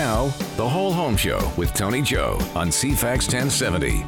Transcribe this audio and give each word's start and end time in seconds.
Now, 0.00 0.28
the 0.56 0.66
whole 0.66 0.94
home 0.94 1.14
show 1.14 1.52
with 1.58 1.74
Tony 1.74 2.00
Joe 2.00 2.38
on 2.54 2.68
CFAX 2.68 3.30
1070. 3.30 4.00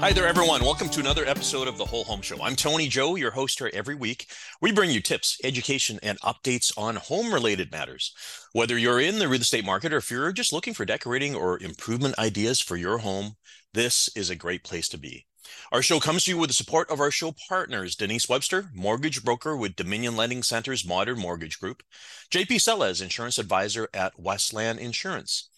Hi 0.00 0.10
there, 0.10 0.26
everyone. 0.26 0.62
Welcome 0.62 0.88
to 0.88 1.00
another 1.00 1.26
episode 1.26 1.68
of 1.68 1.76
The 1.76 1.84
Whole 1.84 2.04
Home 2.04 2.22
Show. 2.22 2.42
I'm 2.42 2.56
Tony 2.56 2.88
Joe, 2.88 3.14
your 3.14 3.30
host 3.30 3.58
here 3.58 3.70
every 3.74 3.94
week. 3.94 4.30
We 4.62 4.72
bring 4.72 4.90
you 4.90 5.02
tips, 5.02 5.36
education, 5.44 5.98
and 6.02 6.18
updates 6.22 6.72
on 6.78 6.96
home 6.96 7.30
related 7.30 7.70
matters. 7.70 8.14
Whether 8.54 8.78
you're 8.78 8.98
in 8.98 9.18
the 9.18 9.28
real 9.28 9.42
estate 9.42 9.66
market 9.66 9.92
or 9.92 9.98
if 9.98 10.10
you're 10.10 10.32
just 10.32 10.54
looking 10.54 10.72
for 10.72 10.86
decorating 10.86 11.34
or 11.34 11.62
improvement 11.62 12.18
ideas 12.18 12.62
for 12.62 12.78
your 12.78 12.96
home, 12.96 13.36
this 13.74 14.08
is 14.16 14.30
a 14.30 14.34
great 14.34 14.64
place 14.64 14.88
to 14.88 14.98
be. 14.98 15.26
Our 15.72 15.82
show 15.82 16.00
comes 16.00 16.24
to 16.24 16.30
you 16.30 16.38
with 16.38 16.50
the 16.50 16.54
support 16.54 16.90
of 16.90 17.00
our 17.00 17.10
show 17.10 17.34
partners 17.48 17.96
Denise 17.96 18.28
Webster, 18.28 18.70
mortgage 18.74 19.24
broker 19.24 19.56
with 19.56 19.76
Dominion 19.76 20.16
Lending 20.16 20.42
Center's 20.42 20.86
Modern 20.86 21.18
Mortgage 21.18 21.60
Group, 21.60 21.82
JP 22.30 22.56
Sellez, 22.56 23.02
insurance 23.02 23.38
advisor 23.38 23.88
at 23.92 24.18
Westland 24.18 24.78
Insurance. 24.78 25.48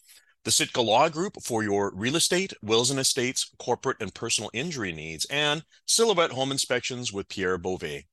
The 0.45 0.51
Sitka 0.51 0.80
Law 0.80 1.09
Group 1.09 1.43
for 1.43 1.62
your 1.62 1.93
real 1.95 2.16
estate, 2.16 2.52
wills 2.62 2.91
and 2.91 2.98
estates, 2.98 3.51
corporate 3.59 3.98
and 4.01 4.15
personal 4.15 4.51
injury 4.55 4.93
needs, 4.93 5.27
and 5.27 5.65
Silhouette 5.84 6.30
Home 6.30 6.52
Inspections 6.52 7.12
with 7.12 7.29
Pierre 7.29 7.59
Beauvais. 7.59 8.07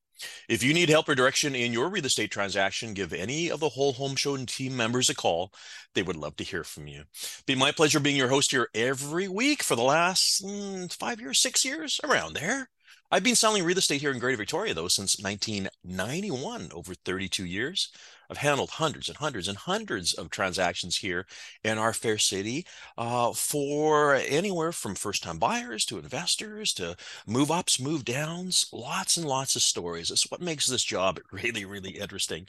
If 0.48 0.62
you 0.62 0.72
need 0.72 0.88
help 0.88 1.08
or 1.08 1.14
direction 1.14 1.54
in 1.54 1.72
your 1.72 1.88
real 1.88 2.06
estate 2.06 2.30
transaction, 2.30 2.94
give 2.94 3.12
any 3.12 3.50
of 3.50 3.60
the 3.60 3.68
Whole 3.68 3.92
Home 3.94 4.16
Show 4.16 4.36
team 4.44 4.76
members 4.76 5.10
a 5.10 5.14
call. 5.14 5.52
They 5.94 6.02
would 6.02 6.16
love 6.16 6.36
to 6.36 6.44
hear 6.44 6.64
from 6.64 6.86
you. 6.86 7.04
Be 7.46 7.54
my 7.54 7.72
pleasure 7.72 8.00
being 8.00 8.16
your 8.16 8.28
host 8.28 8.50
here 8.50 8.68
every 8.74 9.28
week 9.28 9.62
for 9.62 9.76
the 9.76 9.82
last 9.82 10.44
mm, 10.44 10.92
five 10.92 11.20
years, 11.20 11.38
six 11.38 11.64
years, 11.64 12.00
around 12.04 12.34
there. 12.34 12.68
I've 13.10 13.22
been 13.22 13.36
selling 13.36 13.62
real 13.62 13.78
estate 13.78 14.00
here 14.00 14.10
in 14.10 14.18
Greater 14.18 14.38
Victoria, 14.38 14.74
though, 14.74 14.88
since 14.88 15.20
1991, 15.20 16.70
over 16.74 16.94
32 16.94 17.44
years. 17.44 17.92
I've 18.30 18.38
handled 18.38 18.70
hundreds 18.70 19.08
and 19.08 19.18
hundreds 19.18 19.48
and 19.48 19.56
hundreds 19.56 20.14
of 20.14 20.30
transactions 20.30 20.98
here 20.98 21.26
in 21.64 21.78
our 21.78 21.92
fair 21.92 22.18
city 22.18 22.66
uh, 22.98 23.32
for 23.32 24.14
anywhere 24.14 24.72
from 24.72 24.94
first 24.94 25.22
time 25.22 25.38
buyers 25.38 25.84
to 25.86 25.98
investors 25.98 26.72
to 26.74 26.96
move 27.26 27.50
ups, 27.50 27.80
move 27.80 28.04
downs, 28.04 28.66
lots 28.72 29.16
and 29.16 29.26
lots 29.26 29.56
of 29.56 29.62
stories. 29.62 30.10
It's 30.10 30.30
what 30.30 30.40
makes 30.40 30.66
this 30.66 30.84
job 30.84 31.20
really, 31.32 31.64
really 31.64 31.90
interesting. 31.90 32.46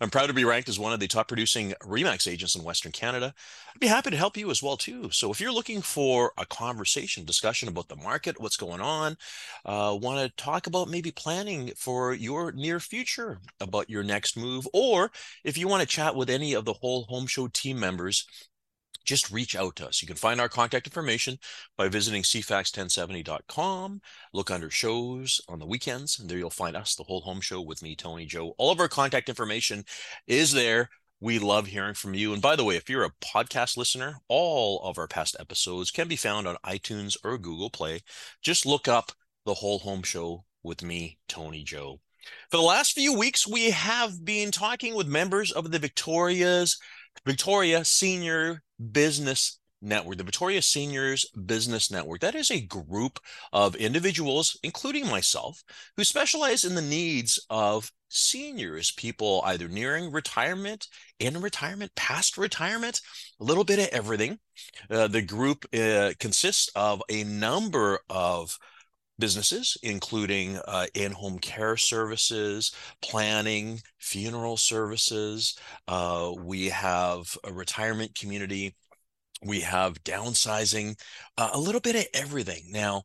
I'm 0.00 0.10
proud 0.10 0.26
to 0.26 0.34
be 0.34 0.44
ranked 0.44 0.68
as 0.68 0.78
one 0.78 0.92
of 0.92 1.00
the 1.00 1.08
top 1.08 1.28
producing 1.28 1.74
REMAX 1.82 2.30
agents 2.30 2.54
in 2.54 2.64
Western 2.64 2.92
Canada. 2.92 3.34
I'd 3.74 3.80
be 3.80 3.86
happy 3.86 4.10
to 4.10 4.16
help 4.16 4.36
you 4.36 4.50
as 4.50 4.62
well 4.62 4.76
too. 4.76 5.10
So 5.10 5.30
if 5.30 5.40
you're 5.40 5.52
looking 5.52 5.82
for 5.82 6.32
a 6.38 6.46
conversation, 6.46 7.24
discussion 7.24 7.68
about 7.68 7.88
the 7.88 7.96
market, 7.96 8.40
what's 8.40 8.56
going 8.56 8.80
on, 8.80 9.16
uh, 9.64 9.96
want 10.00 10.20
to 10.20 10.42
talk 10.42 10.66
about 10.66 10.88
maybe 10.88 11.10
planning 11.10 11.72
for 11.76 12.14
your 12.14 12.52
near 12.52 12.80
future 12.80 13.38
about 13.60 13.90
your 13.90 14.02
next 14.02 14.36
move, 14.36 14.66
or 14.72 15.10
if 15.44 15.58
you 15.58 15.68
want 15.68 15.82
to 15.82 15.88
chat 15.88 16.14
with 16.14 16.30
any 16.30 16.54
of 16.54 16.64
the 16.64 16.72
whole 16.72 17.04
home 17.04 17.26
show 17.26 17.48
team 17.48 17.78
members, 17.78 18.26
just 19.04 19.30
reach 19.30 19.54
out 19.54 19.76
to 19.76 19.86
us. 19.86 20.00
You 20.02 20.08
can 20.08 20.16
find 20.16 20.40
our 20.40 20.48
contact 20.48 20.86
information 20.86 21.38
by 21.76 21.88
visiting 21.88 22.22
cfax1070.com. 22.22 24.00
Look 24.32 24.50
under 24.50 24.70
shows 24.70 25.40
on 25.48 25.58
the 25.58 25.66
weekends, 25.66 26.18
and 26.18 26.28
there 26.28 26.38
you'll 26.38 26.50
find 26.50 26.76
us, 26.76 26.94
the 26.94 27.04
whole 27.04 27.20
home 27.20 27.40
show 27.40 27.60
with 27.60 27.82
me, 27.82 27.94
Tony 27.94 28.26
Joe. 28.26 28.54
All 28.58 28.72
of 28.72 28.80
our 28.80 28.88
contact 28.88 29.28
information 29.28 29.84
is 30.26 30.52
there. 30.52 30.88
We 31.20 31.38
love 31.38 31.66
hearing 31.66 31.94
from 31.94 32.14
you. 32.14 32.32
And 32.32 32.42
by 32.42 32.56
the 32.56 32.64
way, 32.64 32.76
if 32.76 32.90
you're 32.90 33.04
a 33.04 33.12
podcast 33.24 33.76
listener, 33.76 34.16
all 34.28 34.82
of 34.82 34.98
our 34.98 35.08
past 35.08 35.36
episodes 35.38 35.90
can 35.90 36.08
be 36.08 36.16
found 36.16 36.46
on 36.46 36.56
iTunes 36.64 37.16
or 37.24 37.38
Google 37.38 37.70
Play. 37.70 38.00
Just 38.42 38.66
look 38.66 38.88
up 38.88 39.12
the 39.46 39.54
whole 39.54 39.78
home 39.78 40.02
show 40.02 40.44
with 40.62 40.82
me, 40.82 41.18
Tony 41.28 41.62
Joe. 41.62 42.00
For 42.50 42.56
the 42.56 42.62
last 42.62 42.92
few 42.92 43.16
weeks, 43.16 43.46
we 43.46 43.70
have 43.70 44.24
been 44.24 44.50
talking 44.50 44.94
with 44.94 45.06
members 45.06 45.52
of 45.52 45.70
the 45.70 45.78
Victoria's 45.78 46.78
Victoria 47.24 47.84
Senior 47.84 48.62
Business 48.92 49.58
Network, 49.84 50.16
the 50.16 50.24
Victoria 50.24 50.62
Seniors 50.62 51.26
Business 51.46 51.90
Network. 51.90 52.20
That 52.20 52.34
is 52.34 52.50
a 52.50 52.60
group 52.60 53.20
of 53.52 53.76
individuals, 53.76 54.58
including 54.62 55.08
myself, 55.08 55.62
who 55.96 56.04
specialize 56.04 56.64
in 56.64 56.74
the 56.74 56.82
needs 56.82 57.44
of 57.50 57.90
seniors, 58.08 58.92
people 58.92 59.42
either 59.44 59.68
nearing 59.68 60.10
retirement, 60.10 60.86
in 61.18 61.40
retirement, 61.40 61.94
past 61.94 62.38
retirement, 62.38 63.00
a 63.40 63.44
little 63.44 63.64
bit 63.64 63.78
of 63.78 63.88
everything. 63.88 64.38
Uh, 64.90 65.08
the 65.08 65.22
group 65.22 65.66
uh, 65.74 66.12
consists 66.18 66.70
of 66.74 67.02
a 67.10 67.24
number 67.24 68.00
of 68.08 68.56
businesses, 69.18 69.76
including 69.82 70.58
uh, 70.66 70.86
in 70.94 71.12
home 71.12 71.38
care 71.38 71.76
services, 71.76 72.72
planning, 73.02 73.80
funeral 73.98 74.56
services. 74.56 75.56
Uh, 75.88 76.32
we 76.36 76.68
have 76.68 77.36
a 77.44 77.52
retirement 77.52 78.14
community. 78.14 78.74
We 79.44 79.60
have 79.60 80.02
downsizing, 80.04 80.98
uh, 81.36 81.50
a 81.52 81.60
little 81.60 81.80
bit 81.80 81.96
of 81.96 82.06
everything. 82.14 82.64
Now, 82.70 83.02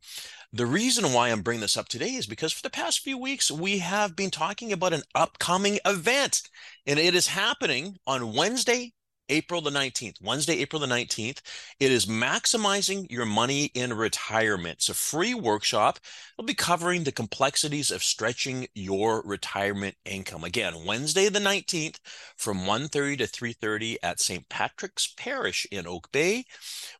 the 0.53 0.65
reason 0.65 1.11
why 1.13 1.29
I'm 1.29 1.41
bringing 1.41 1.61
this 1.61 1.77
up 1.77 1.89
today 1.89 2.13
is 2.15 2.25
because 2.25 2.53
for 2.53 2.61
the 2.63 2.69
past 2.69 3.01
few 3.01 3.17
weeks, 3.17 3.51
we 3.51 3.79
have 3.79 4.15
been 4.15 4.31
talking 4.31 4.71
about 4.71 4.93
an 4.93 5.03
upcoming 5.13 5.79
event, 5.85 6.41
and 6.87 6.97
it 6.97 7.13
is 7.13 7.27
happening 7.27 7.97
on 8.07 8.33
Wednesday, 8.33 8.93
April 9.29 9.61
the 9.61 9.69
19th, 9.69 10.21
Wednesday, 10.21 10.59
April 10.59 10.79
the 10.79 10.87
19th. 10.87 11.41
It 11.79 11.91
is 11.91 12.05
maximizing 12.05 13.09
your 13.11 13.25
money 13.25 13.65
in 13.73 13.93
retirement. 13.93 14.79
It's 14.79 14.89
a 14.89 14.93
free 14.93 15.33
workshop. 15.33 15.99
It'll 16.37 16.45
be 16.45 16.53
covering 16.53 17.03
the 17.03 17.11
complexities 17.11 17.91
of 17.91 18.03
stretching 18.03 18.67
your 18.73 19.21
retirement 19.23 19.95
income. 20.05 20.43
Again, 20.43 20.85
Wednesday 20.85 21.29
the 21.29 21.39
19th 21.39 21.99
from 22.35 22.65
1:30 22.65 23.17
to 23.17 23.27
3:30 23.27 23.97
at 24.03 24.19
St. 24.19 24.47
Patrick's 24.49 25.07
Parish 25.15 25.65
in 25.71 25.87
Oak 25.87 26.11
Bay. 26.11 26.45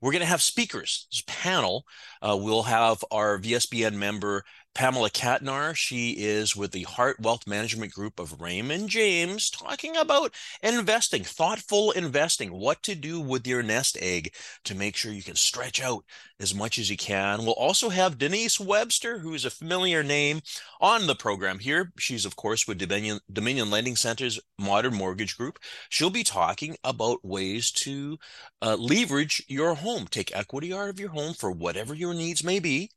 We're 0.01 0.11
going 0.11 0.21
to 0.21 0.25
have 0.27 0.41
speakers. 0.41 1.07
This 1.11 1.23
panel. 1.27 1.85
Uh, 2.21 2.37
we'll 2.39 2.63
have 2.63 3.03
our 3.11 3.39
VSBN 3.39 3.97
member 3.97 4.43
Pamela 4.73 5.09
Katnar. 5.09 5.75
She 5.75 6.11
is 6.11 6.55
with 6.55 6.71
the 6.71 6.83
Heart 6.83 7.19
Wealth 7.19 7.47
Management 7.47 7.91
Group 7.91 8.19
of 8.19 8.39
Raymond 8.39 8.89
James, 8.89 9.49
talking 9.49 9.97
about 9.97 10.33
investing, 10.63 11.23
thoughtful 11.23 11.91
investing, 11.91 12.51
what 12.51 12.81
to 12.83 12.95
do 12.95 13.19
with 13.19 13.45
your 13.45 13.63
nest 13.63 13.97
egg 13.99 14.33
to 14.65 14.75
make 14.75 14.95
sure 14.95 15.11
you 15.11 15.23
can 15.23 15.35
stretch 15.35 15.81
out 15.81 16.05
as 16.39 16.55
much 16.55 16.79
as 16.79 16.89
you 16.89 16.97
can. 16.97 17.39
We'll 17.39 17.53
also 17.53 17.89
have 17.89 18.17
Denise 18.17 18.59
Webster, 18.59 19.19
who 19.19 19.33
is 19.33 19.43
a 19.43 19.49
familiar 19.49 20.03
name 20.03 20.41
on 20.79 21.07
the 21.07 21.15
program 21.15 21.59
here. 21.59 21.91
She's, 21.97 22.25
of 22.25 22.35
course, 22.35 22.67
with 22.67 22.77
Dominion, 22.77 23.19
Dominion 23.31 23.69
Lending 23.69 23.95
Center's 23.95 24.39
Modern 24.57 24.93
Mortgage 24.93 25.37
Group. 25.37 25.59
She'll 25.89 26.09
be 26.09 26.23
talking 26.23 26.77
about 26.83 27.25
ways 27.25 27.71
to 27.71 28.17
uh, 28.61 28.77
leverage 28.79 29.43
your 29.47 29.75
home, 29.75 30.07
take 30.07 30.35
equity 30.35 30.73
out 30.73 30.89
of 30.89 30.99
your 30.99 31.09
home 31.09 31.33
for 31.33 31.51
whatever 31.51 31.93
your 31.93 32.13
needs 32.13 32.43
may 32.43 32.59
be 32.59 32.91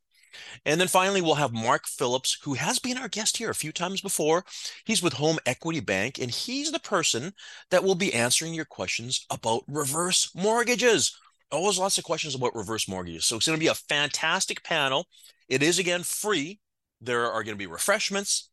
and 0.64 0.80
then 0.80 0.88
finally, 0.88 1.20
we'll 1.20 1.34
have 1.34 1.52
Mark 1.52 1.86
Phillips, 1.86 2.38
who 2.42 2.54
has 2.54 2.78
been 2.78 2.98
our 2.98 3.08
guest 3.08 3.36
here 3.36 3.50
a 3.50 3.54
few 3.54 3.72
times 3.72 4.00
before. 4.00 4.44
He's 4.84 5.02
with 5.02 5.14
Home 5.14 5.38
Equity 5.46 5.80
Bank, 5.80 6.18
and 6.18 6.30
he's 6.30 6.70
the 6.70 6.80
person 6.80 7.32
that 7.70 7.84
will 7.84 7.94
be 7.94 8.14
answering 8.14 8.54
your 8.54 8.64
questions 8.64 9.26
about 9.30 9.62
reverse 9.66 10.30
mortgages. 10.34 11.18
Always 11.50 11.78
lots 11.78 11.98
of 11.98 12.04
questions 12.04 12.34
about 12.34 12.54
reverse 12.54 12.88
mortgages. 12.88 13.24
So 13.24 13.36
it's 13.36 13.46
going 13.46 13.58
to 13.58 13.64
be 13.64 13.68
a 13.68 13.74
fantastic 13.74 14.62
panel. 14.62 15.06
It 15.48 15.62
is, 15.62 15.78
again, 15.78 16.02
free. 16.02 16.60
There 17.00 17.30
are 17.30 17.42
going 17.42 17.54
to 17.54 17.58
be 17.58 17.66
refreshments. 17.66 18.50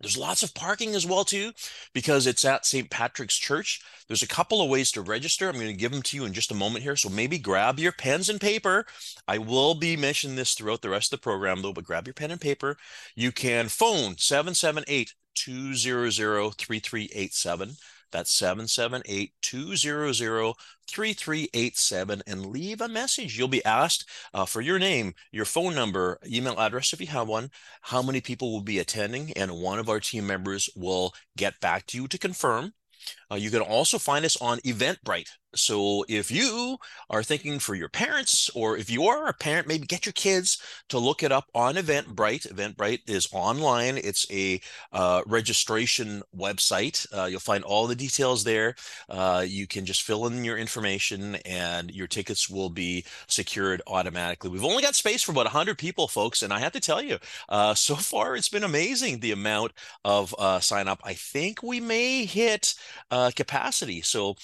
There's 0.00 0.16
lots 0.16 0.42
of 0.42 0.54
parking 0.54 0.94
as 0.94 1.06
well 1.06 1.24
too, 1.24 1.52
because 1.94 2.26
it's 2.26 2.44
at 2.44 2.66
St. 2.66 2.90
Patrick's 2.90 3.36
Church. 3.36 3.80
There's 4.08 4.22
a 4.22 4.28
couple 4.28 4.60
of 4.60 4.68
ways 4.68 4.92
to 4.92 5.00
register. 5.00 5.48
I'm 5.48 5.54
going 5.54 5.66
to 5.66 5.72
give 5.72 5.92
them 5.92 6.02
to 6.02 6.16
you 6.16 6.24
in 6.24 6.32
just 6.32 6.50
a 6.50 6.54
moment 6.54 6.84
here. 6.84 6.96
So 6.96 7.08
maybe 7.08 7.38
grab 7.38 7.78
your 7.78 7.92
pens 7.92 8.28
and 8.28 8.40
paper. 8.40 8.86
I 9.26 9.38
will 9.38 9.74
be 9.74 9.96
mentioning 9.96 10.36
this 10.36 10.54
throughout 10.54 10.82
the 10.82 10.90
rest 10.90 11.12
of 11.12 11.20
the 11.20 11.24
program 11.24 11.62
though, 11.62 11.72
but 11.72 11.84
grab 11.84 12.06
your 12.06 12.14
pen 12.14 12.30
and 12.30 12.40
paper. 12.40 12.76
You 13.14 13.32
can 13.32 13.68
phone 13.68 14.16
778 14.18 15.14
200 15.34 16.12
3387. 16.56 17.76
That's 18.12 18.30
778 18.32 19.32
200 19.42 20.54
3387 20.88 22.22
and 22.26 22.46
leave 22.46 22.80
a 22.80 22.88
message. 22.88 23.36
You'll 23.36 23.48
be 23.48 23.64
asked 23.64 24.08
uh, 24.32 24.46
for 24.46 24.60
your 24.60 24.78
name, 24.78 25.14
your 25.32 25.44
phone 25.44 25.74
number, 25.74 26.18
email 26.26 26.58
address 26.58 26.92
if 26.92 27.00
you 27.00 27.08
have 27.08 27.28
one, 27.28 27.50
how 27.82 28.02
many 28.02 28.20
people 28.20 28.52
will 28.52 28.62
be 28.62 28.78
attending, 28.78 29.32
and 29.32 29.50
one 29.52 29.78
of 29.78 29.88
our 29.88 30.00
team 30.00 30.26
members 30.26 30.70
will 30.76 31.12
get 31.36 31.58
back 31.60 31.86
to 31.86 31.98
you 31.98 32.08
to 32.08 32.18
confirm. 32.18 32.72
Uh, 33.30 33.36
you 33.36 33.50
can 33.50 33.60
also 33.60 33.98
find 33.98 34.24
us 34.24 34.36
on 34.40 34.58
Eventbrite. 34.60 35.30
So 35.56 36.04
if 36.08 36.30
you 36.30 36.78
are 37.10 37.22
thinking 37.22 37.58
for 37.58 37.74
your 37.74 37.88
parents, 37.88 38.50
or 38.54 38.76
if 38.76 38.90
you 38.90 39.04
are 39.04 39.28
a 39.28 39.32
parent, 39.32 39.66
maybe 39.66 39.86
get 39.86 40.06
your 40.06 40.12
kids 40.12 40.60
to 40.88 40.98
look 40.98 41.22
it 41.22 41.32
up 41.32 41.48
on 41.54 41.74
Eventbrite. 41.74 42.52
Eventbrite 42.52 43.00
is 43.08 43.28
online. 43.32 43.98
It's 43.98 44.30
a 44.30 44.60
uh, 44.92 45.22
registration 45.26 46.22
website. 46.36 47.06
Uh, 47.16 47.26
you'll 47.26 47.40
find 47.40 47.64
all 47.64 47.86
the 47.86 47.94
details 47.94 48.44
there. 48.44 48.74
Uh, 49.08 49.44
you 49.46 49.66
can 49.66 49.84
just 49.84 50.02
fill 50.02 50.26
in 50.26 50.44
your 50.44 50.58
information, 50.58 51.36
and 51.44 51.90
your 51.90 52.06
tickets 52.06 52.48
will 52.48 52.70
be 52.70 53.04
secured 53.28 53.82
automatically. 53.86 54.50
We've 54.50 54.64
only 54.64 54.82
got 54.82 54.94
space 54.94 55.22
for 55.22 55.32
about 55.32 55.46
100 55.46 55.78
people, 55.78 56.08
folks, 56.08 56.42
and 56.42 56.52
I 56.52 56.58
have 56.58 56.72
to 56.72 56.80
tell 56.80 57.02
you, 57.02 57.18
uh, 57.48 57.74
so 57.86 57.94
far 57.96 58.36
it's 58.36 58.48
been 58.48 58.64
amazing 58.64 59.20
the 59.20 59.32
amount 59.32 59.72
of 60.04 60.34
uh, 60.38 60.60
sign 60.60 60.88
up. 60.88 61.00
I 61.04 61.14
think 61.14 61.62
we 61.62 61.80
may 61.80 62.24
hit 62.24 62.74
uh, 63.10 63.30
capacity. 63.34 64.02
So 64.02 64.36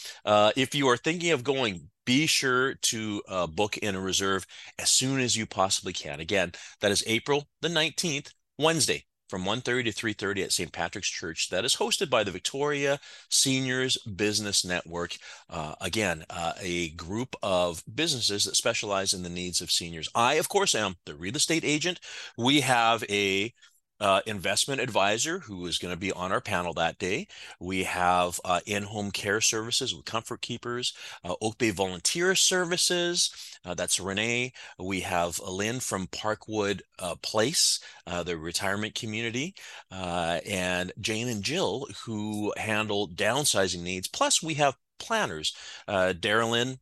if 0.57 0.75
you 0.75 0.89
are 0.89 0.97
thinking 1.05 1.31
of 1.31 1.45
going, 1.45 1.89
be 2.05 2.27
sure 2.27 2.75
to 2.75 3.23
uh, 3.29 3.47
book 3.47 3.79
in 3.79 3.95
a 3.95 4.01
reserve 4.01 4.47
as 4.79 4.91
soon 4.91 5.21
as 5.21 5.37
you 5.37 5.47
possibly 5.47 5.93
can. 5.93 6.21
Again, 6.21 6.53
that 6.81 6.91
is 6.91 7.05
April 7.07 7.47
the 7.61 7.69
19th, 7.69 8.33
Wednesday 8.59 9.05
from 9.33 9.45
1.30 9.45 9.85
to 9.85 9.93
3.30 9.93 10.45
at 10.45 10.53
St. 10.53 10.71
Patrick's 10.71 11.09
Church 11.09 11.49
that 11.49 11.65
is 11.65 11.77
hosted 11.77 12.11
by 12.11 12.23
the 12.23 12.31
Victoria 12.31 13.01
Seniors 13.31 13.97
Business 14.05 14.63
Network. 14.63 15.17
Uh, 15.49 15.75
again, 15.81 16.23
uh, 16.29 16.53
a 16.61 16.91
group 16.91 17.35
of 17.43 17.83
businesses 17.95 18.45
that 18.45 18.57
specialize 18.57 19.15
in 19.15 19.23
the 19.23 19.31
needs 19.31 19.63
of 19.63 19.71
seniors. 19.71 20.07
I, 20.15 20.35
of 20.35 20.51
course, 20.51 20.75
am 20.75 20.97
the 21.07 21.15
real 21.15 21.35
estate 21.35 21.65
agent. 21.65 21.99
We 22.37 22.61
have 22.61 23.05
a 23.09 23.55
uh, 24.01 24.21
investment 24.27 24.81
advisor 24.81 25.39
who 25.39 25.67
is 25.67 25.79
going 25.79 25.95
to 25.95 26.01
be 26.01 26.13
on 26.13 26.33
our 26.33 26.41
panel 26.41 26.73
that 26.75 26.99
day. 26.99 27.27
We 27.61 27.85
have 27.85 28.41
uh, 28.45 28.61
in-home 28.67 29.11
care 29.11 29.41
services 29.41 29.95
with 29.95 30.05
Comfort 30.05 30.43
Keepers, 30.43 30.93
uh, 31.25 31.35
Oak 31.41 31.59
Bay 31.59 31.71
Volunteer 31.71 32.35
Services. 32.35 33.31
Uh, 33.65 33.75
that's 33.75 34.01
Renee. 34.01 34.53
We 34.79 35.01
have 35.01 35.39
Lyn 35.39 35.81
from 35.81 36.09
Parkwood 36.09 36.81
uh, 36.99 37.15
Place, 37.23 37.81
uh, 38.07 38.23
the 38.23 38.37
retirement 38.37 38.95
community, 38.95 39.55
and 39.91 40.93
Jane 41.01 41.29
and 41.29 41.43
Jill 41.43 41.87
who 42.05 42.53
handle 42.57 43.09
downsizing 43.09 43.83
needs. 43.83 44.09
Plus, 44.09 44.43
we 44.43 44.55
have 44.55 44.77
planners, 44.99 45.55
Darylyn 45.89 46.79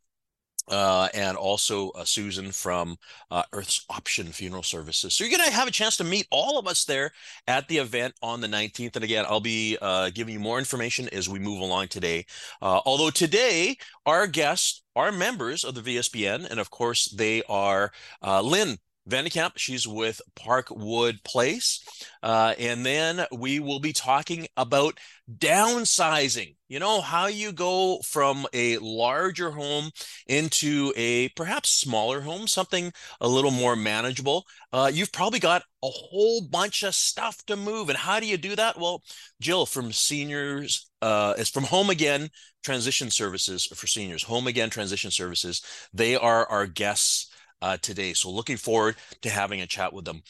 uh, 0.71 1.09
and 1.15 1.37
also 1.37 1.91
uh, 1.91 2.05
Susan 2.05 2.51
from 2.53 2.97
uh, 3.31 3.43
Earth's 3.53 3.85
Option 3.91 4.27
Funeral 4.27 4.63
Services. 4.63 5.15
So 5.15 5.25
you're 5.25 5.37
going 5.37 5.49
to 5.49 5.55
have 5.55 5.69
a 5.69 5.73
chance 5.73 5.97
to 5.99 6.05
meet 6.05 6.27
all 6.31 6.59
of 6.59 6.67
us 6.67 6.85
there 6.85 7.11
at 7.47 7.69
the 7.69 7.79
event 7.79 8.15
on 8.23 8.41
the 8.41 8.47
19th. 8.47 8.97
And 8.97 9.05
again, 9.05 9.25
I'll 9.29 9.41
be 9.41 9.77
uh, 9.83 10.11
giving 10.11 10.35
you 10.35 10.41
more 10.41 10.59
information 10.59 11.09
as 11.13 11.29
we 11.29 11.39
move 11.39 11.61
along 11.61 11.89
today. 11.89 12.25
Uh, 12.63 12.81
although 12.87 13.11
today, 13.11 13.77
our 14.07 14.27
guests 14.27 14.83
are 14.97 15.13
members 15.13 15.65
of 15.65 15.75
the 15.75 15.83
VSBN, 15.83 16.51
and 16.51 16.61
of 16.61 16.71
course, 16.71 17.07
they 17.07 17.43
are 17.49 17.93
Lyn 18.23 18.79
Vandekamp. 19.09 19.53
She's 19.57 19.87
with 19.87 20.21
Parkwood 20.37 21.23
Place. 21.25 21.85
Uh, 22.23 22.55
and 22.59 22.85
then 22.85 23.27
we 23.33 23.61
will 23.61 23.81
be 23.81 23.93
talking 23.93 24.47
about 24.57 24.99
downsizing. 25.31 26.57
You 26.69 26.79
know, 26.79 27.01
how 27.01 27.27
you 27.27 27.51
go 27.51 27.99
from 28.05 28.47
a 28.53 28.79
larger 28.79 29.51
home 29.51 29.91
into 30.29 30.93
a 30.97 31.29
perhaps 31.31 31.71
smaller 31.71 32.21
home, 32.21 32.47
something 32.47 32.93
a 33.21 33.27
little 33.27 33.51
more 33.51 33.75
manageable. 33.75 34.47
Uh, 34.73 34.89
you've 34.93 35.11
probably 35.11 35.41
got 35.41 35.63
a 35.83 35.89
whole 35.89 36.43
bunch 36.43 36.85
of 36.85 36.95
stuff 36.95 37.45
to 37.47 37.57
move. 37.57 37.89
And 37.89 37.99
how 37.99 38.21
do 38.21 38.27
you 38.27 38.37
do 38.37 38.55
that? 38.55 38.79
Well, 38.79 39.03
Jill 39.41 39.67
from 39.67 39.93
Seniors, 39.93 40.89
uh, 41.03 41.35
is 41.39 41.49
from 41.49 41.65
Home 41.65 41.91
Again 41.91 42.29
Transition 42.63 43.11
Services 43.11 43.67
for 43.75 43.87
Seniors, 43.87 44.23
Home 44.25 44.47
Again 44.47 44.71
Transition 44.71 45.11
Services. 45.11 45.63
They 45.93 46.15
are 46.15 46.47
our 46.47 46.67
guests 46.67 47.30
uh, 47.63 47.77
today. 47.81 48.13
So 48.13 48.31
looking 48.31 48.57
forward 48.57 48.97
to 49.23 49.31
having 49.31 49.61
a 49.61 49.67
chat 49.67 49.93
with 49.93 50.05
them. 50.05 50.23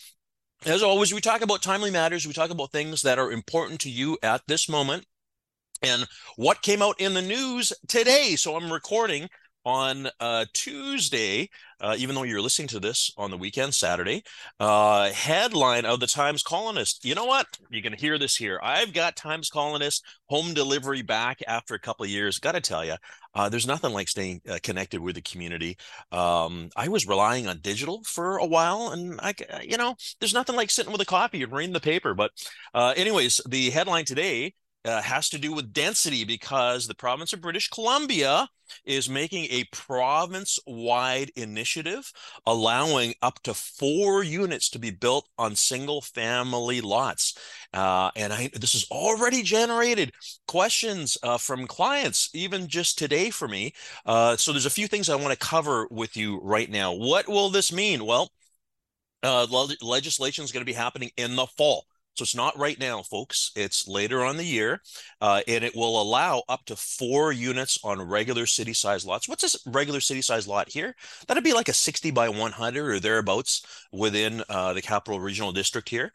As 0.67 0.83
always, 0.83 1.15
we 1.15 1.21
talk 1.21 1.41
about 1.41 1.63
timely 1.63 1.91
matters. 1.91 2.27
We 2.27 2.35
talk 2.35 2.51
about 2.51 2.71
things 2.71 3.03
that 3.03 3.19
are 3.19 3.33
important 3.33 3.81
to 3.81 3.91
you 3.91 4.19
at 4.23 4.43
this 4.47 4.69
moment 4.69 5.07
and 5.83 6.07
what 6.37 6.63
came 6.63 6.83
out 6.83 7.01
in 7.01 7.15
the 7.15 7.23
news 7.23 7.73
today. 7.89 8.37
So 8.37 8.57
I'm 8.57 8.71
recording 8.73 9.31
on 9.65 10.09
uh, 10.21 10.47
Tuesday, 10.53 11.49
uh, 11.81 11.95
even 11.99 12.15
though 12.15 12.23
you're 12.23 12.41
listening 12.41 12.69
to 12.69 12.81
this 12.81 13.13
on 13.17 13.31
the 13.31 13.37
weekend, 13.37 13.75
Saturday, 13.75 14.23
uh, 14.59 15.11
headline 15.11 15.85
of 15.85 16.01
the 16.01 16.07
Times 16.07 16.43
Colonist. 16.43 17.05
You 17.05 17.15
know 17.15 17.27
what? 17.27 17.47
You 17.71 17.83
can 17.83 17.93
hear 17.93 18.19
this 18.19 18.37
here. 18.37 18.59
I've 18.63 18.93
got 18.93 19.17
Times 19.17 19.51
Colonist 19.51 20.05
home 20.27 20.55
delivery 20.55 21.03
back 21.03 21.41
after 21.47 21.75
a 21.75 21.79
couple 21.79 22.05
of 22.05 22.11
years. 22.11 22.39
Got 22.39 22.53
to 22.53 22.61
tell 22.61 22.85
you, 22.85 22.95
uh, 23.35 23.49
there's 23.49 23.67
nothing 23.67 23.93
like 23.93 24.09
staying 24.09 24.41
uh, 24.49 24.59
connected 24.63 25.01
with 25.01 25.15
the 25.15 25.23
community. 25.23 25.77
Um, 26.11 26.71
I 26.77 26.89
was 26.89 27.07
relying 27.07 27.47
on 27.47 27.59
digital 27.59 28.03
for 28.05 28.39
a 28.39 28.47
while, 28.47 28.89
and 28.89 29.21
I, 29.23 29.35
you 29.63 29.77
know, 29.77 29.95
there's 30.21 30.35
nothing 30.35 30.57
like 30.57 30.71
sitting 30.71 30.93
with 30.93 31.01
a 31.01 31.07
copy 31.07 31.43
and 31.43 31.53
reading 31.53 31.73
the 31.73 31.81
paper. 31.81 32.15
But, 32.15 32.33
uh, 32.75 32.95
anyways, 32.97 33.41
the 33.49 33.71
headline 33.71 34.05
today 34.05 34.55
uh, 34.85 35.03
has 35.03 35.29
to 35.29 35.39
do 35.39 35.53
with 35.53 35.73
density 35.73 36.25
because 36.25 36.87
the 36.87 36.95
province 36.95 37.33
of 37.33 37.41
British 37.41 37.69
Columbia 37.69 38.49
is 38.85 39.11
making 39.11 39.47
a 39.51 39.65
province 39.73 40.59
wide 40.67 41.31
initiative 41.37 42.13
allowing 42.47 43.15
up 43.21 43.43
to 43.43 43.53
four 43.53 44.23
units 44.23 44.71
to 44.71 44.79
be 44.79 44.91
built 44.91 45.29
on 45.39 45.55
single 45.57 46.01
family 46.01 46.81
lots. 46.81 47.37
Uh, 47.75 48.11
and 48.17 48.33
I, 48.33 48.51
this 48.55 48.73
has 48.73 48.87
already 48.91 49.43
generated 49.43 50.13
questions 50.47 51.19
uh, 51.23 51.39
from 51.39 51.67
clients, 51.67 52.31
even 52.33 52.69
just 52.69 52.99
today 52.99 53.31
for 53.31 53.49
me. 53.49 53.75
Uh, 54.07 54.37
so 54.37 54.53
there's 54.53 54.67
a 54.67 54.71
few 54.71 54.87
things 54.87 55.09
I 55.09 55.17
want 55.17 55.33
to 55.33 55.47
cover 55.47 55.89
with 55.91 56.17
you 56.17 56.41
right 56.43 56.71
now. 56.71 56.93
What 56.93 57.29
will 57.29 57.51
this 57.51 57.73
mean? 57.73 58.07
Well, 58.07 58.31
uh, 59.23 59.47
legislation 59.83 60.45
is 60.45 60.53
going 60.53 60.63
to 60.63 60.71
be 60.71 60.73
happening 60.73 61.11
in 61.17 61.37
the 61.37 61.47
fall. 61.47 61.85
So 62.17 62.25
it's 62.25 62.35
not 62.35 62.59
right 62.59 62.79
now, 62.79 63.03
folks. 63.03 63.51
It's 63.57 63.89
later 63.89 64.25
on 64.25 64.37
the 64.37 64.45
year, 64.45 64.81
uh, 65.21 65.41
and 65.49 65.65
it 65.65 65.75
will 65.75 66.03
allow 66.03 66.43
up 66.49 66.65
to 66.67 66.77
four 66.77 67.33
units 67.33 67.79
on 67.83 68.03
regular 68.03 68.47
city 68.47 68.75
size 68.75 69.07
lots. 69.07 69.29
What's 69.29 69.43
this 69.43 69.57
regular 69.67 70.01
city 70.01 70.21
size 70.21 70.47
lot 70.47 70.69
here? 70.69 70.95
That'd 71.27 71.45
be 71.45 71.55
like 71.55 71.69
a 71.69 71.73
60 71.73 72.11
by 72.11 72.29
100 72.29 72.91
or 72.91 73.01
thereabouts 73.01 73.65
within 73.93 74.43
uh, 74.49 74.75
the 74.75 74.83
capital 74.83 75.21
regional 75.21 75.53
district 75.53 75.89
here 75.89 76.13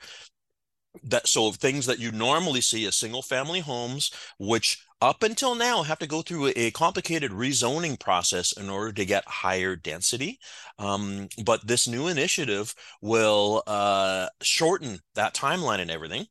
that 1.03 1.27
so 1.27 1.51
things 1.51 1.85
that 1.85 1.99
you 1.99 2.11
normally 2.11 2.61
see 2.61 2.85
as 2.85 2.95
single 2.95 3.21
family 3.21 3.59
homes 3.59 4.11
which 4.39 4.83
up 5.01 5.23
until 5.23 5.55
now 5.55 5.83
have 5.83 5.99
to 5.99 6.07
go 6.07 6.21
through 6.21 6.51
a 6.55 6.71
complicated 6.71 7.31
rezoning 7.31 7.99
process 7.99 8.51
in 8.53 8.69
order 8.69 8.91
to 8.91 9.05
get 9.05 9.27
higher 9.27 9.75
density 9.75 10.39
um, 10.77 11.27
but 11.43 11.65
this 11.65 11.87
new 11.87 12.07
initiative 12.07 12.73
will 13.01 13.63
uh, 13.67 14.27
shorten 14.41 14.99
that 15.15 15.33
timeline 15.33 15.79
and 15.79 15.91
everything. 15.91 16.25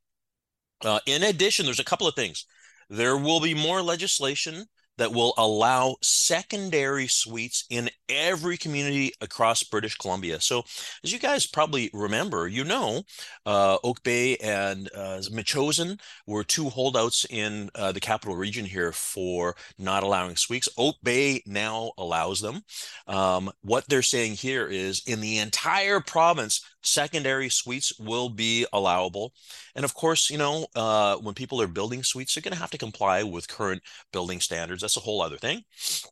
Uh, 0.84 1.00
in 1.06 1.22
addition 1.22 1.64
there's 1.64 1.80
a 1.80 1.84
couple 1.84 2.06
of 2.06 2.14
things. 2.14 2.46
There 2.90 3.16
will 3.16 3.40
be 3.40 3.54
more 3.54 3.80
legislation 3.80 4.66
that 4.98 5.12
will 5.12 5.34
allow 5.36 5.96
secondary 6.02 7.06
suites 7.06 7.64
in 7.70 7.90
every 8.08 8.56
community 8.56 9.12
across 9.20 9.62
British 9.62 9.96
Columbia. 9.96 10.40
So, 10.40 10.62
as 11.02 11.12
you 11.12 11.18
guys 11.18 11.46
probably 11.46 11.90
remember, 11.92 12.48
you 12.48 12.64
know, 12.64 13.02
uh, 13.46 13.78
Oak 13.82 14.02
Bay 14.02 14.36
and 14.36 14.88
uh, 14.94 15.20
Metchosin 15.32 16.00
were 16.26 16.44
two 16.44 16.68
holdouts 16.68 17.26
in 17.30 17.70
uh, 17.74 17.92
the 17.92 18.00
capital 18.00 18.36
region 18.36 18.64
here 18.64 18.92
for 18.92 19.56
not 19.78 20.02
allowing 20.02 20.36
suites. 20.36 20.68
Oak 20.78 20.96
Bay 21.02 21.42
now 21.46 21.92
allows 21.98 22.40
them. 22.40 22.62
Um, 23.06 23.50
what 23.62 23.88
they're 23.88 24.02
saying 24.02 24.34
here 24.34 24.66
is 24.66 25.02
in 25.06 25.20
the 25.20 25.38
entire 25.38 26.00
province, 26.00 26.64
secondary 26.84 27.48
suites 27.48 27.98
will 27.98 28.28
be 28.28 28.66
allowable. 28.72 29.32
And 29.74 29.84
of 29.84 29.94
course, 29.94 30.30
you 30.30 30.38
know, 30.38 30.66
uh, 30.74 31.16
when 31.16 31.34
people 31.34 31.60
are 31.60 31.66
building 31.66 32.02
suites, 32.02 32.34
they're 32.34 32.42
going 32.42 32.54
to 32.54 32.60
have 32.60 32.70
to 32.70 32.78
comply 32.78 33.22
with 33.22 33.48
current 33.48 33.82
building 34.12 34.40
standards. 34.40 34.82
That's 34.82 34.96
a 34.96 35.00
whole 35.00 35.22
other 35.22 35.36
thing. 35.36 35.62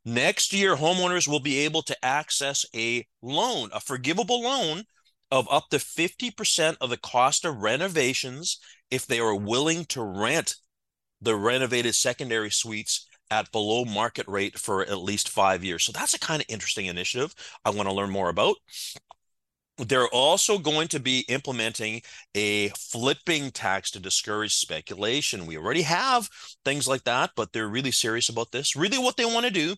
Next 0.05 0.53
year, 0.53 0.77
homeowners 0.77 1.29
will 1.29 1.41
be 1.41 1.59
able 1.61 1.83
to 1.83 2.05
access 2.05 2.65
a 2.75 3.07
loan, 3.23 3.71
a 3.73 3.81
forgivable 3.81 4.43
loan 4.43 4.85
of 5.31 5.49
up 5.51 5.71
to 5.71 5.79
50% 5.79 6.77
of 6.81 6.91
the 6.91 6.99
cost 6.99 7.45
of 7.45 7.63
renovations 7.63 8.59
if 8.91 9.07
they 9.07 9.19
are 9.19 9.35
willing 9.35 9.85
to 9.87 10.03
rent 10.03 10.57
the 11.23 11.35
renovated 11.37 11.95
secondary 11.95 12.51
suites 12.51 13.07
at 13.31 13.51
below 13.51 13.87
market 13.87 14.29
rate 14.29 14.59
for 14.59 14.83
at 14.83 14.99
least 14.99 15.29
five 15.31 15.65
years. 15.65 15.85
So 15.85 15.93
that's 15.93 16.13
a 16.13 16.19
kind 16.19 16.43
of 16.43 16.47
interesting 16.51 16.87
initiative 16.87 17.35
I 17.65 17.71
want 17.71 17.89
to 17.89 17.95
learn 17.95 18.11
more 18.11 18.29
about. 18.29 18.57
They're 19.87 20.09
also 20.09 20.59
going 20.59 20.89
to 20.89 21.01
be 21.01 21.21
implementing 21.29 22.03
a 22.35 22.69
flipping 22.71 23.51
tax 23.51 23.91
to 23.93 24.01
discourage 24.01 24.55
speculation. 24.55 25.47
We 25.47 25.57
already 25.57 25.83
have 25.83 26.29
things 26.65 26.87
like 26.87 27.05
that, 27.05 27.31
but 27.37 27.53
they're 27.53 27.69
really 27.69 27.91
serious 27.91 28.29
about 28.29 28.53
this. 28.53 28.77
Really, 28.77 28.99
what 28.99 29.17
they 29.17 29.25
want 29.25 29.47
to 29.47 29.53
do 29.53 29.75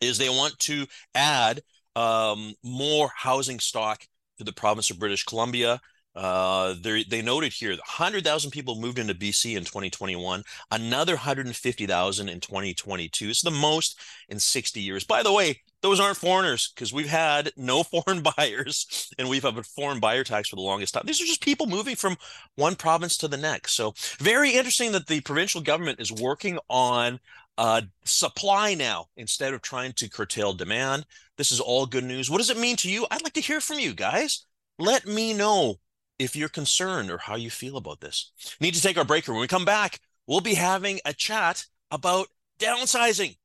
is 0.00 0.16
they 0.16 0.28
want 0.28 0.58
to 0.60 0.86
add 1.14 1.60
um, 1.96 2.54
more 2.62 3.10
housing 3.14 3.60
stock 3.60 4.02
to 4.38 4.44
the 4.44 4.52
province 4.52 4.90
of 4.90 4.98
British 4.98 5.24
Columbia. 5.24 5.80
Uh, 6.14 6.74
they 6.82 7.22
noted 7.22 7.52
here 7.52 7.70
100,000 7.70 8.50
people 8.50 8.80
moved 8.80 8.98
into 8.98 9.14
BC 9.14 9.56
in 9.56 9.64
2021, 9.64 10.42
another 10.72 11.12
150,000 11.12 12.28
in 12.28 12.40
2022. 12.40 13.28
It's 13.28 13.42
the 13.42 13.50
most 13.50 13.98
in 14.28 14.40
60 14.40 14.80
years. 14.80 15.04
By 15.04 15.22
the 15.22 15.32
way, 15.32 15.60
those 15.82 16.00
aren't 16.00 16.16
foreigners 16.16 16.72
because 16.74 16.92
we've 16.92 17.08
had 17.08 17.52
no 17.56 17.82
foreign 17.84 18.22
buyers 18.22 19.12
and 19.18 19.28
we've 19.28 19.42
had 19.42 19.56
a 19.56 19.62
foreign 19.62 20.00
buyer 20.00 20.24
tax 20.24 20.48
for 20.48 20.56
the 20.56 20.62
longest 20.62 20.94
time. 20.94 21.04
These 21.06 21.20
are 21.20 21.26
just 21.26 21.42
people 21.42 21.66
moving 21.66 21.96
from 21.96 22.16
one 22.56 22.76
province 22.76 23.16
to 23.18 23.28
the 23.28 23.36
next. 23.36 23.74
So, 23.74 23.94
very 24.18 24.52
interesting 24.52 24.92
that 24.92 25.06
the 25.06 25.20
provincial 25.20 25.60
government 25.60 26.00
is 26.00 26.12
working 26.12 26.58
on 26.68 27.20
uh, 27.58 27.82
supply 28.04 28.74
now 28.74 29.06
instead 29.16 29.52
of 29.54 29.62
trying 29.62 29.92
to 29.94 30.08
curtail 30.08 30.52
demand. 30.52 31.06
This 31.36 31.52
is 31.52 31.60
all 31.60 31.86
good 31.86 32.04
news. 32.04 32.30
What 32.30 32.38
does 32.38 32.50
it 32.50 32.58
mean 32.58 32.76
to 32.76 32.90
you? 32.90 33.06
I'd 33.10 33.22
like 33.22 33.34
to 33.34 33.40
hear 33.40 33.60
from 33.60 33.78
you 33.78 33.94
guys. 33.94 34.46
Let 34.78 35.06
me 35.06 35.34
know 35.34 35.76
if 36.18 36.36
you're 36.36 36.48
concerned 36.48 37.10
or 37.10 37.18
how 37.18 37.36
you 37.36 37.50
feel 37.50 37.76
about 37.76 38.00
this. 38.00 38.32
Need 38.60 38.74
to 38.74 38.82
take 38.82 38.98
our 38.98 39.04
break. 39.04 39.26
When 39.26 39.38
we 39.38 39.46
come 39.46 39.64
back, 39.64 40.00
we'll 40.26 40.40
be 40.40 40.54
having 40.54 41.00
a 41.04 41.12
chat 41.12 41.66
about 41.90 42.28
downsizing. 42.58 43.36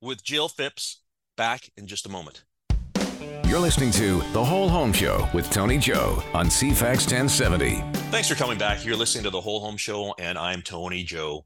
with 0.00 0.22
Jill 0.22 0.48
Phipps. 0.48 1.00
Back 1.36 1.70
in 1.76 1.88
just 1.88 2.06
a 2.06 2.08
moment. 2.08 2.44
You're 3.44 3.58
listening 3.58 3.90
to 3.92 4.18
The 4.32 4.44
Whole 4.44 4.68
Home 4.68 4.92
Show 4.92 5.28
with 5.34 5.50
Tony 5.50 5.78
Joe 5.78 6.22
on 6.32 6.46
CFAX 6.46 7.10
1070. 7.10 7.82
Thanks 8.10 8.28
for 8.28 8.36
coming 8.36 8.56
back. 8.56 8.84
You're 8.84 8.96
listening 8.96 9.24
to 9.24 9.30
The 9.30 9.40
Whole 9.40 9.60
Home 9.60 9.76
Show, 9.76 10.14
and 10.18 10.38
I'm 10.38 10.62
Tony 10.62 11.02
Joe. 11.02 11.44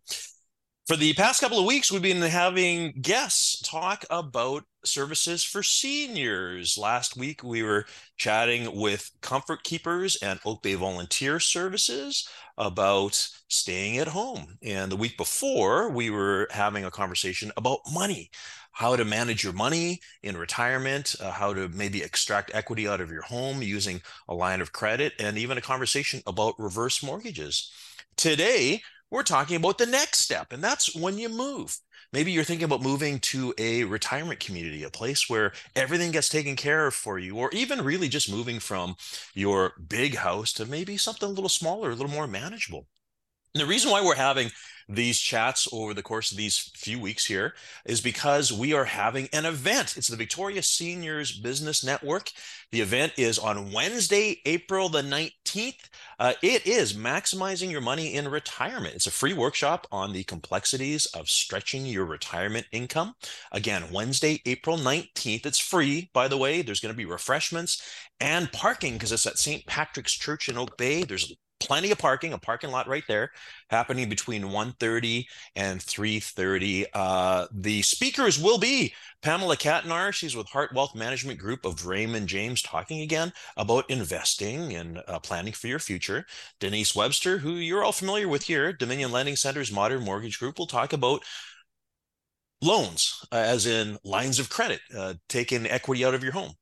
For 0.87 0.97
the 0.97 1.15
past 1.15 1.41
couple 1.41 1.59
of 1.59 1.65
weeks, 1.65 1.91
we've 1.91 2.03
been 2.03 2.21
having 2.21 3.01
guests 3.01 3.63
talk 3.63 4.05
about 4.11 4.65
services 4.89 5.45
for 5.45 5.63
seniors. 5.63 6.79
Last 6.79 7.17
week, 7.17 7.43
we 7.43 7.63
were 7.63 7.87
chatting 8.17 8.75
with 8.75 9.11
Comfort 9.21 9.63
Keepers 9.63 10.17
and 10.23 10.41
Oak 10.45 10.63
Bay 10.63 10.75
Volunteer 10.75 11.39
Services 11.41 12.29
about 12.57 13.29
staying 13.49 13.99
at 13.99 14.09
home. 14.09 14.59
And 14.63 14.91
the 14.91 14.97
week 14.97 15.17
before, 15.17 15.91
we 15.91 16.11
were 16.11 16.49
having 16.51 16.85
a 16.85 16.91
conversation 16.91 17.53
about 17.57 17.81
money 17.93 18.31
how 18.79 18.95
to 18.95 19.05
manage 19.05 19.43
your 19.43 19.53
money 19.53 20.01
in 20.23 20.37
retirement, 20.37 21.17
uh, 21.21 21.33
how 21.33 21.53
to 21.53 21.69
maybe 21.71 22.01
extract 22.01 22.53
equity 22.55 22.87
out 22.87 23.01
of 23.01 23.11
your 23.11 23.23
home 23.23 23.61
using 23.61 24.01
a 24.29 24.35
line 24.35 24.61
of 24.61 24.73
credit, 24.73 25.13
and 25.19 25.37
even 25.37 25.59
a 25.59 25.61
conversation 25.61 26.23
about 26.29 26.55
reverse 26.61 27.03
mortgages. 27.03 27.73
Today, 28.17 28.81
we're 29.11 29.25
talking 29.25 29.57
about 29.57 29.79
the 29.79 29.87
next 29.87 30.19
step, 30.19 30.53
and 30.53 30.63
that's 30.63 30.95
when 30.95 31.19
you 31.19 31.29
move. 31.29 31.77
Maybe 32.13 32.33
you're 32.33 32.45
thinking 32.45 32.65
about 32.65 32.83
moving 32.83 33.19
to 33.21 33.55
a 33.59 33.85
retirement 33.85 34.41
community, 34.41 34.83
a 34.83 34.91
place 34.91 35.29
where 35.29 35.53
everything 35.77 36.11
gets 36.11 36.29
taken 36.29 36.57
care 36.57 36.87
of 36.87 36.95
for 36.95 37.19
you, 37.19 37.37
or 37.37 37.51
even 37.53 37.83
really 37.83 38.09
just 38.09 38.31
moving 38.31 38.61
from 38.61 38.97
your 39.35 39.75
big 39.89 40.17
house 40.17 40.53
to 40.55 40.67
maybe 40.67 40.97
something 40.99 41.29
a 41.29 41.33
little 41.33 41.49
smaller, 41.49 41.91
a 41.91 41.95
little 41.95 42.13
more 42.13 42.27
manageable. 42.27 42.87
And 43.55 43.63
the 43.63 43.67
reason 43.67 43.91
why 43.91 44.05
we're 44.05 44.15
having 44.15 44.51
these 44.89 45.19
chats 45.19 45.69
over 45.71 45.93
the 45.93 46.03
course 46.03 46.31
of 46.31 46.39
these 46.39 46.71
few 46.75 46.99
weeks 46.99 47.27
here 47.27 47.55
is 47.85 48.01
because 48.01 48.53
we 48.53 48.73
are 48.73 48.87
having 48.87 49.29
an 49.33 49.45
event. 49.45 49.97
It's 49.97 50.09
the 50.09 50.17
Victoria 50.17 50.63
Seniors 50.63 51.39
Business 51.39 51.85
Network. 51.85 52.31
The 52.73 52.81
event 52.81 53.13
is 53.19 53.39
on 53.39 53.71
Wednesday, 53.71 54.41
April 54.47 54.89
the 54.89 55.03
19th. 55.03 55.89
Uh, 56.19 56.33
it 56.43 56.67
is 56.67 56.95
Maximizing 56.95 57.71
Your 57.71 57.83
Money 57.83 58.15
in 58.15 58.29
Retirement. 58.29 58.95
It's 58.95 59.07
a 59.07 59.11
free 59.11 59.35
workshop 59.35 59.87
on 59.93 60.13
the 60.13 60.25
complexities 60.25 61.05
of 61.07 61.29
stretching 61.29 61.85
your 61.85 62.07
retirement 62.07 62.67
income. 62.73 63.15
Again, 63.53 63.85
Wednesday, 63.93 64.41
April 64.47 64.79
19th. 64.79 65.45
It's 65.45 65.59
free, 65.59 66.11
by 66.15 66.29
the 66.29 66.39
way. 66.39 66.63
There's 66.63 66.81
going 66.81 66.95
to 66.95 66.97
be 66.97 67.05
refreshments 67.05 67.83
and 68.21 68.51
parking 68.53 68.95
because 68.95 69.13
it's 69.13 69.27
at 69.27 69.39
St. 69.39 69.67
Patrick's 69.67 70.15
Church 70.15 70.49
in 70.49 70.57
Oak 70.57 70.79
Bay. 70.79 71.05
There's 71.05 71.35
plenty 71.61 71.91
of 71.91 71.99
parking, 71.99 72.33
a 72.33 72.39
parking 72.39 72.71
lot 72.71 72.89
right 72.89 73.05
there, 73.09 73.31
happening 73.71 74.09
between 74.09 74.45
1.30 74.45 75.27
and 75.57 75.81
3.30. 75.81 76.87
Uh, 76.95 77.47
the 77.53 77.83
speakers 77.83 78.39
will 78.39 78.59
be 78.59 78.95
Pamela 79.23 79.57
Katnar. 79.57 80.13
She's 80.13 80.37
with 80.37 80.49
Heart 80.49 80.75
Wealth 80.75 80.95
Management 80.95 81.39
Group 81.39 81.65
of 81.65 81.87
Raymond 81.87 82.29
James, 82.29 82.63
talking 82.63 83.01
again 83.01 83.33
about 83.57 83.91
investing 83.91 84.75
and 84.75 85.03
uh, 85.09 85.19
planning 85.19 85.53
for 85.53 85.67
your 85.67 85.79
future. 85.79 86.25
Denise 86.61 86.95
Webster, 86.95 87.39
who 87.39 87.53
you're 87.53 87.85
all 87.85 87.93
familiar 87.93 88.29
with 88.29 88.45
here, 88.45 88.73
Dominion 88.73 89.13
Lending 89.13 89.37
Center's 89.37 89.73
Modern 89.73 90.05
Mortgage 90.05 90.39
Group, 90.39 90.59
will 90.59 90.67
talk 90.67 90.93
about 90.93 91.25
loans, 92.63 93.25
uh, 93.33 93.37
as 93.37 93.67
in 93.67 93.99
lines 94.05 94.39
of 94.39 94.51
credit, 94.51 94.81
uh, 94.97 95.15
taking 95.29 95.67
equity 95.67 96.05
out 96.05 96.15
of 96.15 96.23
your 96.23 96.33
home. 96.33 96.53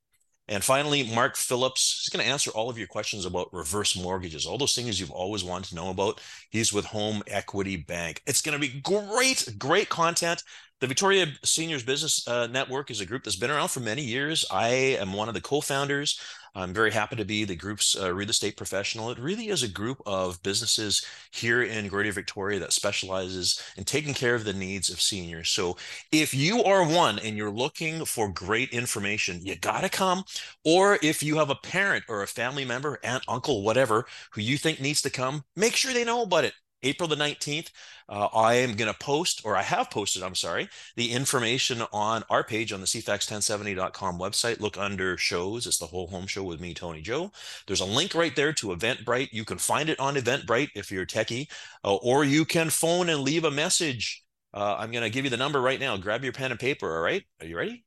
And 0.49 0.63
finally, 0.63 1.03
Mark 1.03 1.35
Phillips 1.35 2.03
is 2.03 2.09
going 2.09 2.25
to 2.25 2.31
answer 2.31 2.51
all 2.51 2.69
of 2.69 2.77
your 2.77 2.87
questions 2.87 3.25
about 3.25 3.53
reverse 3.53 3.97
mortgages, 3.97 4.45
all 4.45 4.57
those 4.57 4.75
things 4.75 4.99
you've 4.99 5.11
always 5.11 5.43
wanted 5.43 5.69
to 5.69 5.75
know 5.75 5.89
about. 5.89 6.21
He's 6.49 6.71
with 6.71 6.85
Home 6.85 7.21
Equity 7.27 7.75
Bank. 7.75 8.21
It's 8.25 8.41
going 8.41 8.59
to 8.59 8.67
be 8.67 8.79
great, 8.79 9.55
great 9.57 9.89
content. 9.89 10.43
The 10.79 10.87
Victoria 10.87 11.27
Seniors 11.43 11.83
Business 11.83 12.25
uh, 12.27 12.47
Network 12.47 12.91
is 12.91 13.01
a 13.01 13.05
group 13.05 13.23
that's 13.23 13.35
been 13.35 13.49
around 13.49 13.69
for 13.69 13.79
many 13.79 14.03
years. 14.03 14.45
I 14.51 14.67
am 14.99 15.11
one 15.11 15.27
of 15.27 15.33
the 15.33 15.41
co 15.41 15.59
founders. 15.59 16.19
I'm 16.57 16.73
very 16.73 16.89
happy 16.89 17.15
to 17.17 17.23
be 17.23 17.45
the 17.45 17.55
group's 17.55 17.95
uh, 17.95 18.11
real 18.11 18.31
estate 18.31 18.57
professional. 18.57 19.11
It 19.11 19.19
really 19.19 19.49
is 19.49 19.61
a 19.61 19.67
group 19.67 20.01
of 20.07 20.41
businesses 20.41 21.05
here 21.29 21.61
in 21.61 21.87
Greater 21.87 22.11
Victoria 22.11 22.57
that 22.59 22.73
specializes 22.73 23.61
in 23.77 23.83
taking 23.83 24.15
care 24.15 24.33
of 24.33 24.43
the 24.43 24.53
needs 24.53 24.89
of 24.89 24.99
seniors. 24.99 25.49
So 25.49 25.77
if 26.11 26.33
you 26.33 26.63
are 26.63 26.83
one 26.83 27.19
and 27.19 27.37
you're 27.37 27.51
looking 27.51 28.05
for 28.05 28.29
great 28.29 28.71
information, 28.71 29.45
you 29.45 29.55
got 29.55 29.81
to 29.81 29.89
come. 29.89 30.23
Or 30.65 30.97
if 31.03 31.21
you 31.21 31.37
have 31.37 31.51
a 31.51 31.55
parent 31.55 32.05
or 32.09 32.23
a 32.23 32.27
family 32.27 32.65
member, 32.65 32.97
aunt, 33.03 33.23
uncle, 33.27 33.61
whatever, 33.61 34.07
who 34.31 34.41
you 34.41 34.57
think 34.57 34.81
needs 34.81 35.03
to 35.03 35.11
come, 35.11 35.43
make 35.55 35.75
sure 35.75 35.93
they 35.93 36.05
know 36.05 36.23
about 36.23 36.43
it. 36.43 36.53
April 36.83 37.09
the 37.09 37.15
19th, 37.15 37.71
uh, 38.09 38.27
I 38.33 38.55
am 38.55 38.75
going 38.75 38.91
to 38.91 38.97
post, 38.99 39.41
or 39.43 39.57
I 39.57 39.63
have 39.63 39.89
posted, 39.89 40.23
I'm 40.23 40.35
sorry, 40.35 40.69
the 40.95 41.11
information 41.11 41.83
on 41.91 42.23
our 42.29 42.43
page 42.43 42.71
on 42.71 42.79
the 42.79 42.85
CFAX1070.com 42.85 44.19
website. 44.19 44.59
Look 44.59 44.77
under 44.77 45.17
shows. 45.17 45.67
It's 45.67 45.79
the 45.79 45.87
whole 45.87 46.07
home 46.07 46.27
show 46.27 46.43
with 46.43 46.61
me, 46.61 46.73
Tony 46.73 47.01
Joe. 47.01 47.31
There's 47.65 47.81
a 47.81 47.85
link 47.85 48.13
right 48.13 48.35
there 48.35 48.53
to 48.53 48.67
Eventbrite. 48.67 49.29
You 49.31 49.45
can 49.45 49.57
find 49.57 49.89
it 49.89 49.99
on 49.99 50.15
Eventbrite 50.15 50.69
if 50.75 50.91
you're 50.91 51.05
techie, 51.05 51.49
uh, 51.83 51.95
or 51.95 52.23
you 52.23 52.45
can 52.45 52.69
phone 52.69 53.09
and 53.09 53.21
leave 53.21 53.43
a 53.43 53.51
message. 53.51 54.23
Uh, 54.53 54.75
I'm 54.79 54.91
going 54.91 55.03
to 55.03 55.09
give 55.09 55.25
you 55.25 55.31
the 55.31 55.37
number 55.37 55.61
right 55.61 55.79
now. 55.79 55.97
Grab 55.97 56.23
your 56.23 56.33
pen 56.33 56.51
and 56.51 56.59
paper. 56.59 56.95
All 56.95 57.01
right. 57.01 57.23
Are 57.41 57.47
you 57.47 57.57
ready? 57.57 57.85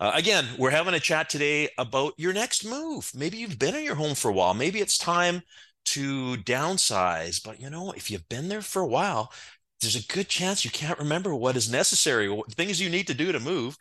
Uh, 0.00 0.12
again, 0.14 0.46
we're 0.58 0.70
having 0.70 0.94
a 0.94 1.00
chat 1.00 1.28
today 1.28 1.68
about 1.76 2.14
your 2.16 2.32
next 2.32 2.64
move. 2.64 3.10
Maybe 3.14 3.36
you've 3.36 3.58
been 3.58 3.74
in 3.74 3.84
your 3.84 3.96
home 3.96 4.14
for 4.14 4.30
a 4.30 4.34
while. 4.34 4.54
Maybe 4.54 4.80
it's 4.80 4.96
time 4.96 5.42
to 5.86 6.36
downsize. 6.36 7.42
But 7.42 7.60
you 7.60 7.68
know, 7.68 7.90
if 7.92 8.10
you've 8.10 8.28
been 8.28 8.48
there 8.48 8.62
for 8.62 8.80
a 8.80 8.86
while, 8.86 9.32
there's 9.80 9.96
a 9.96 10.12
good 10.12 10.28
chance 10.28 10.64
you 10.64 10.70
can't 10.70 10.98
remember 10.98 11.34
what 11.34 11.56
is 11.56 11.70
necessary, 11.70 12.28
what 12.28 12.52
things 12.52 12.80
you 12.80 12.90
need 12.90 13.06
to 13.08 13.14
do 13.14 13.32
to 13.32 13.40
move. 13.40 13.76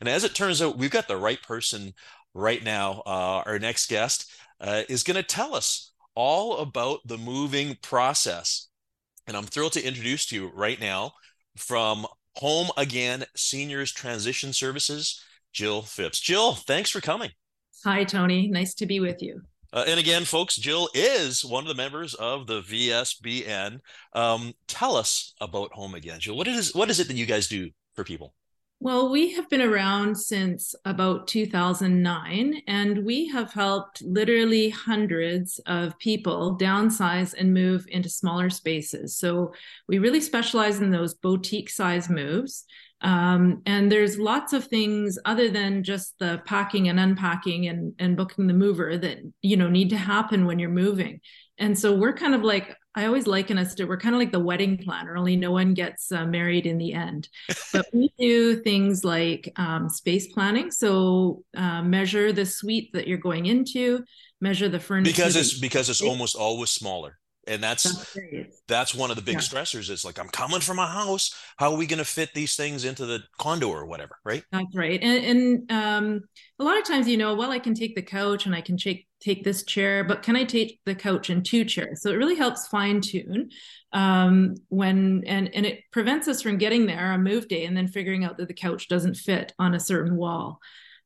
And 0.00 0.08
as 0.08 0.24
it 0.24 0.34
turns 0.34 0.62
out, 0.62 0.78
we've 0.78 0.90
got 0.90 1.08
the 1.08 1.16
right 1.16 1.42
person 1.42 1.92
right 2.34 2.62
now. 2.62 3.02
Uh, 3.04 3.42
our 3.46 3.58
next 3.58 3.88
guest 3.88 4.30
uh, 4.62 4.82
is 4.88 5.02
going 5.02 5.16
to 5.16 5.22
tell 5.22 5.54
us 5.54 5.92
all 6.14 6.58
about 6.58 7.00
the 7.04 7.18
moving 7.18 7.76
process. 7.82 8.68
And 9.26 9.36
I'm 9.36 9.44
thrilled 9.44 9.72
to 9.72 9.86
introduce 9.86 10.26
to 10.26 10.36
you 10.36 10.52
right 10.54 10.80
now 10.80 11.12
from 11.56 12.06
Home 12.36 12.68
Again 12.76 13.24
Seniors 13.36 13.92
Transition 13.92 14.52
Services, 14.52 15.22
Jill 15.52 15.82
Phipps. 15.82 16.20
Jill, 16.20 16.54
thanks 16.54 16.90
for 16.90 17.00
coming. 17.00 17.30
Hi, 17.84 18.04
Tony. 18.04 18.48
Nice 18.48 18.74
to 18.74 18.86
be 18.86 19.00
with 19.00 19.22
you. 19.22 19.42
Uh, 19.72 19.84
and 19.86 19.98
again, 19.98 20.24
folks, 20.24 20.56
Jill 20.56 20.88
is 20.92 21.44
one 21.44 21.64
of 21.64 21.68
the 21.68 21.74
members 21.74 22.14
of 22.14 22.46
the 22.46 22.60
VSBN. 22.60 23.80
Um, 24.12 24.52
tell 24.68 24.96
us 24.96 25.34
about 25.40 25.72
Home 25.72 25.94
Again, 25.94 26.20
Jill. 26.20 26.36
What 26.36 26.46
is 26.46 26.74
what 26.74 26.90
is 26.90 27.00
it 27.00 27.08
that 27.08 27.16
you 27.16 27.26
guys 27.26 27.48
do 27.48 27.70
for 27.94 28.04
people? 28.04 28.34
Well, 28.84 29.12
we 29.12 29.32
have 29.34 29.48
been 29.48 29.62
around 29.62 30.16
since 30.16 30.74
about 30.84 31.28
2009, 31.28 32.62
and 32.66 33.04
we 33.04 33.28
have 33.28 33.52
helped 33.52 34.02
literally 34.02 34.70
hundreds 34.70 35.60
of 35.66 35.96
people 36.00 36.58
downsize 36.58 37.32
and 37.32 37.54
move 37.54 37.84
into 37.86 38.08
smaller 38.08 38.50
spaces. 38.50 39.16
So 39.16 39.54
we 39.86 40.00
really 40.00 40.20
specialize 40.20 40.80
in 40.80 40.90
those 40.90 41.14
boutique 41.14 41.70
size 41.70 42.10
moves. 42.10 42.64
Um, 43.02 43.62
and 43.66 43.90
there's 43.90 44.18
lots 44.18 44.52
of 44.52 44.64
things 44.64 45.16
other 45.24 45.48
than 45.48 45.84
just 45.84 46.18
the 46.18 46.42
packing 46.44 46.88
and 46.88 46.98
unpacking 46.98 47.68
and, 47.68 47.94
and 48.00 48.16
booking 48.16 48.48
the 48.48 48.52
mover 48.52 48.98
that 48.98 49.18
you 49.42 49.56
know 49.56 49.68
need 49.68 49.90
to 49.90 49.96
happen 49.96 50.44
when 50.44 50.58
you're 50.58 50.70
moving. 50.70 51.20
And 51.62 51.78
so 51.78 51.94
we're 51.94 52.12
kind 52.12 52.34
of 52.34 52.42
like 52.42 52.76
I 52.96 53.06
always 53.06 53.28
liken 53.28 53.56
us 53.56 53.74
to 53.76 53.84
we're 53.84 53.96
kind 53.96 54.16
of 54.16 54.18
like 54.18 54.32
the 54.32 54.40
wedding 54.40 54.76
planner, 54.76 55.16
only 55.16 55.36
no 55.36 55.52
one 55.52 55.74
gets 55.74 56.10
uh, 56.10 56.26
married 56.26 56.66
in 56.66 56.76
the 56.76 56.92
end. 56.92 57.28
But 57.72 57.86
we 57.92 58.12
do 58.18 58.56
things 58.56 59.04
like 59.04 59.50
um, 59.56 59.88
space 59.88 60.26
planning. 60.26 60.72
So 60.72 61.44
uh, 61.56 61.82
measure 61.82 62.32
the 62.32 62.44
suite 62.44 62.90
that 62.94 63.06
you're 63.06 63.16
going 63.16 63.46
into, 63.46 64.04
measure 64.40 64.68
the 64.68 64.80
furniture 64.80 65.12
because 65.12 65.36
it's 65.36 65.58
because 65.58 65.88
it's 65.88 66.02
almost 66.02 66.34
always 66.34 66.70
smaller 66.70 67.16
and 67.46 67.62
that's 67.62 68.16
that's, 68.68 68.94
one 68.94 69.10
of 69.10 69.16
the 69.16 69.22
big 69.22 69.34
yeah. 69.34 69.40
stressors 69.40 69.90
it's 69.90 70.04
like 70.04 70.18
i'm 70.18 70.28
coming 70.28 70.60
from 70.60 70.78
a 70.78 70.86
house. 70.86 71.34
How 71.56 71.72
are 71.72 71.76
we 71.76 71.86
going 71.86 71.98
to 71.98 72.04
fit 72.04 72.34
these 72.34 72.56
things 72.56 72.84
into 72.84 73.06
the 73.06 73.20
condo 73.38 73.68
or 73.68 73.86
whatever 73.86 74.16
right? 74.24 74.44
That's 74.52 74.74
right. 74.74 75.00
And, 75.02 75.24
and 75.24 75.72
um, 75.72 76.20
a 76.58 76.64
lot 76.64 76.78
of 76.78 76.84
times 76.84 77.08
you 77.08 77.16
know 77.16 77.34
well 77.34 77.50
i 77.50 77.58
can 77.58 77.74
take 77.74 77.94
the 77.94 78.02
couch 78.02 78.46
and 78.46 78.54
i 78.54 78.60
can 78.60 78.76
take 78.76 79.06
take 79.20 79.44
this 79.44 79.64
chair 79.64 80.02
but 80.02 80.22
can 80.22 80.36
i 80.36 80.44
take 80.44 80.80
the 80.84 80.94
couch 80.94 81.30
and 81.30 81.44
two 81.44 81.64
chairs? 81.64 82.02
So 82.02 82.10
it 82.10 82.16
really 82.16 82.36
helps 82.36 82.68
fine 82.68 83.00
tune 83.00 83.50
um, 83.92 84.54
when 84.68 85.22
and 85.26 85.54
and 85.54 85.66
it 85.66 85.80
prevents 85.90 86.28
us 86.28 86.42
from 86.42 86.58
getting 86.58 86.86
there 86.86 87.12
on 87.12 87.22
move 87.22 87.48
day 87.48 87.64
and 87.64 87.76
then 87.76 87.88
figuring 87.88 88.24
out 88.24 88.36
that 88.38 88.48
the 88.48 88.54
couch 88.54 88.88
doesn't 88.88 89.16
fit 89.16 89.52
on 89.58 89.74
a 89.74 89.80
certain 89.80 90.16
wall 90.16 90.60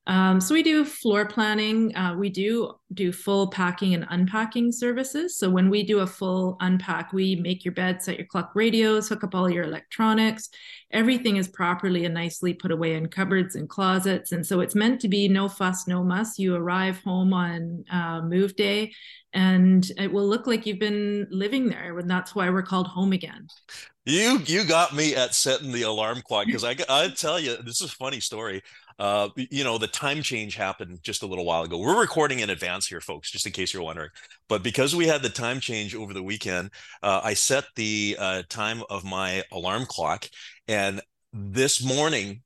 Um, 0.09 0.41
so 0.41 0.55
we 0.55 0.63
do 0.63 0.85
floor 0.85 1.27
planning. 1.27 1.95
Uh, 1.97 2.15
we 2.17 2.31
do 2.31 2.75
do 2.95 3.11
full 3.11 3.49
packing 3.49 3.95
and 3.95 4.07
unpacking 4.11 4.71
services. 4.71 5.37
So 5.37 5.51
when 5.51 5.69
we 5.69 5.83
do 5.83 6.01
a 6.01 6.07
full 6.07 6.57
unpack, 6.61 7.13
we 7.13 7.35
make 7.37 7.65
your 7.65 7.75
bed, 7.75 8.03
set 8.03 8.17
your 8.17 8.27
clock 8.27 8.53
radios, 8.55 9.09
hook 9.09 9.25
up 9.25 9.35
all 9.35 9.51
your 9.51 9.65
electronics. 9.65 10.49
Everything 10.93 11.37
is 11.37 11.49
properly 11.49 12.05
and 12.05 12.15
nicely 12.15 12.55
put 12.55 12.71
away 12.71 12.95
in 12.95 13.09
cupboards 13.09 13.57
and 13.57 13.69
closets. 13.69 14.31
And 14.31 14.47
so 14.47 14.61
it's 14.61 14.77
meant 14.77 15.01
to 15.01 15.09
be 15.09 15.27
no 15.27 15.49
fuss, 15.49 15.89
no 15.89 16.05
muss. 16.05 16.39
You 16.39 16.55
arrive 16.55 17.01
home 17.03 17.33
on 17.33 17.85
uh, 17.91 18.21
move 18.23 18.55
day, 18.55 18.93
and 19.33 19.91
it 19.99 20.13
will 20.13 20.29
look 20.29 20.47
like 20.47 20.67
you've 20.67 20.79
been 20.79 21.27
living 21.33 21.69
there. 21.69 21.99
And 21.99 22.09
that's 22.09 22.33
why 22.33 22.49
we're 22.51 22.63
called 22.63 22.87
home 22.87 23.13
again. 23.13 23.49
You 24.05 24.39
you 24.47 24.63
got 24.63 24.95
me 24.95 25.17
at 25.17 25.35
setting 25.35 25.73
the 25.73 25.83
alarm 25.83 26.23
clock 26.23 26.47
because 26.47 26.63
I 26.63 26.77
I 26.89 27.09
tell 27.09 27.41
you 27.41 27.57
this 27.57 27.81
is 27.81 27.91
a 27.91 27.97
funny 27.97 28.21
story 28.21 28.63
uh, 28.99 29.29
you 29.37 29.63
know, 29.65 29.79
the 29.79 29.87
time 29.87 30.23
change 30.23 30.57
happened 30.57 31.01
just 31.03 31.23
a 31.23 31.27
little 31.27 31.45
while 31.45 31.63
ago. 31.63 31.79
We're 31.79 32.01
recording 32.01 32.41
in 32.41 32.51
advance 32.51 32.87
here, 32.87 33.01
folks, 33.01 33.31
just 33.31 33.47
in 33.47 33.53
case 33.53 33.75
you're 33.75 33.83
wondering. 33.83 34.11
But 34.49 34.63
because 34.63 34.97
we 34.97 35.07
had 35.07 35.23
the 35.23 35.29
time 35.29 35.61
change 35.61 35.95
over 35.95 36.15
the 36.15 36.23
weekend, 36.23 36.71
uh, 37.03 37.21
I 37.23 37.35
set 37.35 37.65
the 37.77 38.17
uh, 38.19 38.43
time 38.49 38.83
of 38.89 39.05
my 39.05 39.43
alarm 39.53 39.85
clock. 39.87 40.27
And 40.67 41.03
this 41.33 41.85
morning, 41.85 42.43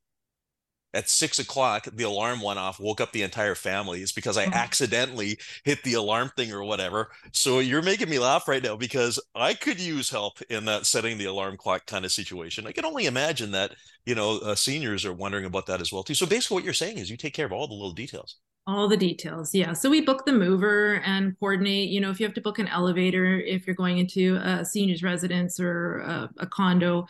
at 0.92 1.08
six 1.08 1.38
o'clock, 1.38 1.86
the 1.92 2.04
alarm 2.04 2.40
went 2.40 2.58
off, 2.58 2.80
woke 2.80 3.00
up 3.00 3.12
the 3.12 3.22
entire 3.22 3.54
family. 3.54 4.02
It's 4.02 4.12
because 4.12 4.36
I 4.36 4.44
mm-hmm. 4.44 4.54
accidentally 4.54 5.38
hit 5.64 5.82
the 5.82 5.94
alarm 5.94 6.30
thing 6.36 6.52
or 6.52 6.64
whatever. 6.64 7.10
So 7.32 7.60
you're 7.60 7.82
making 7.82 8.10
me 8.10 8.18
laugh 8.18 8.48
right 8.48 8.62
now 8.62 8.76
because 8.76 9.20
I 9.34 9.54
could 9.54 9.80
use 9.80 10.10
help 10.10 10.40
in 10.50 10.64
that 10.64 10.86
setting 10.86 11.18
the 11.18 11.26
alarm 11.26 11.56
clock 11.56 11.86
kind 11.86 12.04
of 12.04 12.12
situation. 12.12 12.66
I 12.66 12.72
can 12.72 12.84
only 12.84 13.06
imagine 13.06 13.52
that, 13.52 13.72
you 14.04 14.14
know, 14.14 14.38
uh, 14.38 14.54
seniors 14.54 15.04
are 15.04 15.12
wondering 15.12 15.44
about 15.44 15.66
that 15.66 15.80
as 15.80 15.92
well 15.92 16.02
too. 16.02 16.14
So 16.14 16.26
basically 16.26 16.56
what 16.56 16.64
you're 16.64 16.74
saying 16.74 16.98
is 16.98 17.10
you 17.10 17.16
take 17.16 17.34
care 17.34 17.46
of 17.46 17.52
all 17.52 17.68
the 17.68 17.74
little 17.74 17.92
details. 17.92 18.36
All 18.66 18.88
the 18.88 18.96
details. 18.96 19.54
Yeah. 19.54 19.72
So 19.72 19.88
we 19.88 20.00
book 20.00 20.26
the 20.26 20.32
mover 20.32 21.00
and 21.04 21.36
coordinate, 21.40 21.88
you 21.88 22.00
know, 22.00 22.10
if 22.10 22.20
you 22.20 22.26
have 22.26 22.34
to 22.34 22.40
book 22.40 22.58
an 22.58 22.68
elevator, 22.68 23.40
if 23.40 23.66
you're 23.66 23.74
going 23.74 23.98
into 23.98 24.36
a 24.36 24.64
senior's 24.64 25.02
residence 25.02 25.58
or 25.58 25.98
a, 26.00 26.30
a 26.38 26.46
condo, 26.46 27.06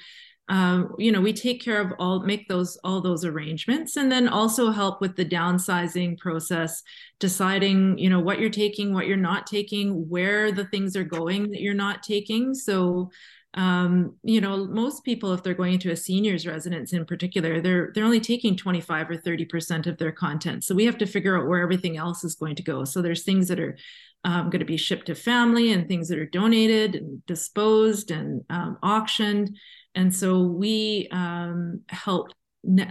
um, 0.50 0.97
you 0.99 1.12
know 1.12 1.21
we 1.21 1.33
take 1.33 1.62
care 1.62 1.80
of 1.80 1.92
all 2.00 2.21
make 2.21 2.49
those 2.49 2.76
all 2.83 3.00
those 3.00 3.25
arrangements 3.25 3.97
and 3.97 4.11
then 4.11 4.28
also 4.28 4.73
help 4.73 5.00
with 5.00 5.14
the 5.14 5.25
downsizing 5.25 6.19
process 6.19 6.83
deciding 7.21 7.97
you 7.99 8.11
know 8.11 8.19
what 8.19 8.40
you're 8.40 8.50
taking 8.50 8.92
what 8.92 9.07
you're 9.07 9.16
not 9.16 9.47
taking 9.47 10.09
where 10.09 10.50
the 10.50 10.64
things 10.64 10.97
are 10.97 11.04
going 11.04 11.50
that 11.52 11.61
you're 11.61 11.73
not 11.73 12.02
taking. 12.02 12.52
So 12.52 13.11
um, 13.54 14.16
you 14.25 14.40
know 14.40 14.66
most 14.66 15.04
people 15.04 15.33
if 15.33 15.45
they're 15.45 15.54
going 15.54 15.75
into 15.75 15.92
a 15.92 15.97
seniors 15.97 16.47
residence 16.47 16.92
in 16.92 17.04
particular 17.04 17.61
they're 17.61 17.90
they're 17.95 18.04
only 18.04 18.21
taking 18.21 18.57
25 18.57 19.11
or 19.11 19.16
30 19.16 19.45
percent 19.45 19.87
of 19.87 19.99
their 19.99 20.12
content. 20.12 20.64
So 20.64 20.75
we 20.75 20.85
have 20.85 20.99
to 20.99 21.07
figure 21.07 21.40
out 21.40 21.49
where 21.49 21.62
everything 21.62 21.97
else 21.97 22.25
is 22.25 22.35
going 22.35 22.57
to 22.57 22.62
go. 22.64 22.85
So 22.85 23.02
there's 23.02 23.23
things 23.23 23.47
that 23.49 23.61
are 23.61 23.78
um, 24.25 24.50
going 24.50 24.61
to 24.61 24.66
be 24.66 24.76
shipped 24.76 25.07
to 25.07 25.14
family 25.14 25.73
and 25.73 25.87
things 25.87 26.09
that 26.09 26.19
are 26.19 26.26
donated 26.26 26.97
and 26.97 27.25
disposed 27.25 28.11
and 28.11 28.45
um, 28.50 28.78
auctioned 28.83 29.57
and 29.94 30.14
so 30.14 30.42
we 30.42 31.09
um, 31.11 31.80
help 31.88 32.32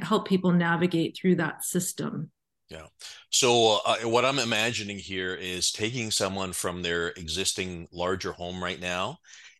help 0.02 0.28
people 0.28 0.52
navigate 0.52 1.18
through 1.18 1.36
that 1.36 1.64
system. 1.64 2.32
Yeah. 2.70 2.86
So 3.32 3.80
uh, 3.86 3.98
what 4.04 4.26
i'm 4.26 4.38
imagining 4.38 5.00
here 5.00 5.34
is 5.34 5.72
taking 5.72 6.12
someone 6.12 6.54
from 6.54 6.84
their 6.84 7.08
existing 7.10 7.88
larger 7.92 8.32
home 8.32 8.64
right 8.64 8.80
now 8.80 9.18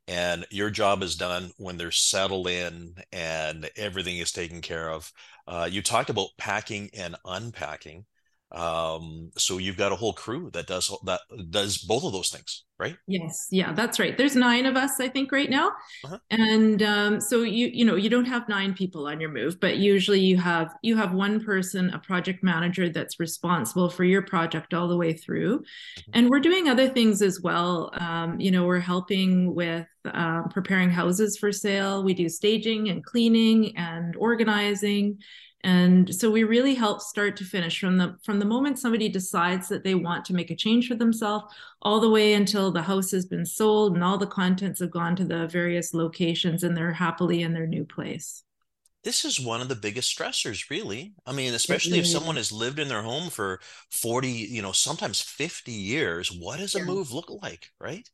and 0.10 0.44
your 0.50 0.72
job 0.72 1.04
is 1.04 1.16
done 1.16 1.52
when 1.58 1.78
they're 1.78 1.92
settled 1.92 2.48
in 2.48 2.96
and 3.12 3.70
everything 3.76 4.18
is 4.18 4.32
taken 4.32 4.60
care 4.60 4.90
of. 4.90 5.12
Uh, 5.48 5.70
you 5.72 5.84
talked 5.84 6.10
about 6.10 6.30
packing 6.36 6.90
and 6.98 7.16
unpacking 7.26 8.06
um 8.52 9.30
so 9.38 9.60
you've 9.60 9.78
got 9.78 9.92
a 9.92 9.96
whole 9.96 10.14
crew 10.14 10.50
that 10.52 10.66
does 10.66 10.92
that 11.06 11.22
does 11.52 11.78
both 11.78 12.04
of 12.04 12.12
those 12.12 12.30
things 12.30 12.64
right? 12.80 12.96
Yes. 13.08 13.48
Yeah 13.52 13.74
that's 13.74 14.00
right. 14.00 14.18
There's 14.18 14.36
nine 14.36 14.66
of 14.66 14.76
us 14.78 15.00
i 15.00 15.08
think 15.08 15.32
right 15.32 15.50
now. 15.50 15.72
Uh-huh. 16.06 16.18
and 16.32 16.82
um 16.82 17.20
so 17.22 17.44
you 17.44 17.68
you 17.68 17.86
know 17.86 17.96
you 17.96 18.10
don't 18.10 18.26
have 18.26 18.48
nine 18.50 18.74
people 18.74 19.06
on 19.08 19.20
your 19.20 19.30
move 19.30 19.60
but 19.60 19.78
usually 19.78 20.22
you 20.22 20.38
have 20.38 20.74
you 20.82 20.96
have 20.96 21.14
one 21.14 21.44
person 21.44 21.90
a 21.92 22.00
project 22.00 22.42
manager 22.42 22.90
that's 22.90 23.20
responsible 23.20 23.90
for 23.90 24.06
your 24.06 24.22
project 24.22 24.74
all 24.74 24.88
the 24.88 24.98
way 24.98 25.14
through. 25.14 25.60
Mm-hmm. 25.60 26.12
and 26.14 26.30
we're 26.30 26.40
doing 26.40 26.70
other 26.70 26.88
things 26.88 27.22
as 27.22 27.42
well. 27.42 27.92
Um 28.00 28.40
you 28.40 28.50
know 28.50 28.66
we're 28.66 28.80
helping 28.80 29.54
with 29.54 29.86
uh, 30.06 30.44
preparing 30.48 30.90
houses 30.90 31.38
for 31.38 31.52
sale. 31.52 32.04
We 32.04 32.14
do 32.14 32.30
staging 32.30 32.88
and 32.90 33.04
cleaning 33.04 33.76
and 33.78 34.16
organizing 34.16 35.20
and 35.64 36.14
so 36.16 36.32
we 36.32 36.44
really 36.44 36.74
help 36.74 37.02
start 37.02 37.36
to 37.38 37.44
finish 37.44 37.80
from 37.80 37.98
the 37.98 38.18
from 38.24 38.40
the 38.40 38.46
moment 38.46 38.80
somebody 38.80 39.10
decides 39.10 39.68
that 39.68 39.84
they 39.84 39.94
want 39.94 40.24
to 40.26 40.34
make 40.34 40.52
a 40.52 40.56
change 40.56 40.88
for 40.88 40.96
themselves 40.96 41.54
all 41.82 42.00
the 42.00 42.10
way 42.10 42.34
until 42.34 42.72
the 42.72 42.82
house 42.82 43.12
has 43.12 43.26
been 43.26 43.46
sold 43.46 43.96
and 43.96 44.04
all 44.04 44.18
the 44.18 44.26
contents 44.28 44.80
have 44.80 44.92
gone 44.92 45.16
to 45.16 45.26
the 45.26 45.48
various 45.48 45.94
locations 45.94 46.64
and 46.64 46.78
they're 46.78 46.94
happily 46.94 47.42
in 47.42 47.54
their 47.54 47.68
new 47.68 47.84
place. 47.84 48.44
This 49.04 49.24
is 49.24 49.40
one 49.40 49.62
of 49.62 49.70
the 49.70 49.76
biggest 49.76 50.18
stressors 50.18 50.70
really. 50.70 51.14
I 51.26 51.34
mean 51.34 51.54
especially 51.54 52.00
if 52.00 52.08
someone 52.08 52.38
has 52.38 52.52
lived 52.54 52.80
in 52.80 52.88
their 52.88 53.04
home 53.04 53.30
for 53.30 53.60
40 53.92 54.30
you 54.30 54.62
know 54.62 54.72
sometimes 54.72 55.20
50 55.20 55.72
years 55.74 56.32
what 56.32 56.60
does 56.60 56.76
a 56.76 56.86
move 56.86 57.12
look 57.12 57.30
like 57.42 57.70
right 57.82 58.10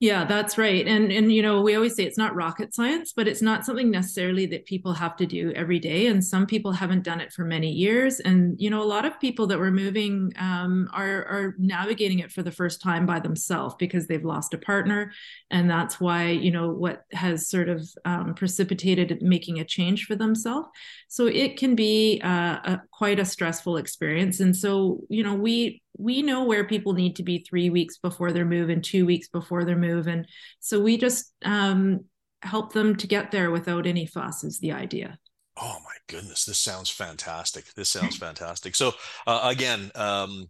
yeah, 0.00 0.24
that's 0.24 0.56
right. 0.56 0.86
And 0.86 1.10
and 1.10 1.32
you 1.32 1.42
know, 1.42 1.60
we 1.60 1.74
always 1.74 1.96
say 1.96 2.04
it's 2.04 2.16
not 2.16 2.36
rocket 2.36 2.72
science, 2.72 3.12
but 3.12 3.26
it's 3.26 3.42
not 3.42 3.66
something 3.66 3.90
necessarily 3.90 4.46
that 4.46 4.64
people 4.64 4.92
have 4.92 5.16
to 5.16 5.26
do 5.26 5.50
every 5.56 5.80
day. 5.80 6.06
And 6.06 6.24
some 6.24 6.46
people 6.46 6.70
haven't 6.70 7.02
done 7.02 7.20
it 7.20 7.32
for 7.32 7.44
many 7.44 7.72
years. 7.72 8.20
And 8.20 8.54
you 8.60 8.70
know, 8.70 8.80
a 8.80 8.84
lot 8.84 9.04
of 9.04 9.18
people 9.18 9.48
that 9.48 9.58
were 9.58 9.72
moving 9.72 10.32
um, 10.38 10.88
are 10.92 11.24
are 11.24 11.54
navigating 11.58 12.20
it 12.20 12.30
for 12.30 12.44
the 12.44 12.52
first 12.52 12.80
time 12.80 13.06
by 13.06 13.18
themselves 13.18 13.74
because 13.76 14.06
they've 14.06 14.24
lost 14.24 14.54
a 14.54 14.58
partner, 14.58 15.10
and 15.50 15.68
that's 15.68 15.98
why 15.98 16.28
you 16.28 16.52
know 16.52 16.70
what 16.70 17.02
has 17.10 17.48
sort 17.48 17.68
of 17.68 17.84
um, 18.04 18.34
precipitated 18.34 19.20
making 19.20 19.58
a 19.58 19.64
change 19.64 20.04
for 20.04 20.14
themselves. 20.14 20.68
So 21.08 21.26
it 21.26 21.56
can 21.56 21.74
be 21.74 22.20
uh, 22.22 22.58
a, 22.62 22.82
quite 22.92 23.18
a 23.18 23.24
stressful 23.24 23.76
experience. 23.78 24.38
And 24.38 24.54
so 24.56 25.00
you 25.08 25.24
know, 25.24 25.34
we 25.34 25.82
we 25.98 26.22
know 26.22 26.44
where 26.44 26.64
people 26.64 26.92
need 26.92 27.16
to 27.16 27.22
be 27.22 27.38
three 27.38 27.70
weeks 27.70 27.98
before 27.98 28.32
their 28.32 28.44
move 28.44 28.70
and 28.70 28.82
two 28.82 29.04
weeks 29.04 29.28
before 29.28 29.64
their 29.64 29.76
move. 29.76 30.06
And 30.06 30.26
so 30.60 30.80
we 30.80 30.96
just 30.96 31.32
um, 31.44 32.04
help 32.40 32.72
them 32.72 32.96
to 32.96 33.06
get 33.06 33.32
there 33.32 33.50
without 33.50 33.86
any 33.86 34.06
fuss 34.06 34.44
is 34.44 34.60
the 34.60 34.72
idea. 34.72 35.18
Oh 35.60 35.78
my 35.84 35.94
goodness. 36.06 36.44
This 36.44 36.58
sounds 36.58 36.88
fantastic. 36.88 37.74
This 37.74 37.88
sounds 37.88 38.16
fantastic. 38.16 38.76
So 38.76 38.92
uh, 39.26 39.40
again 39.44 39.90
um, 39.96 40.46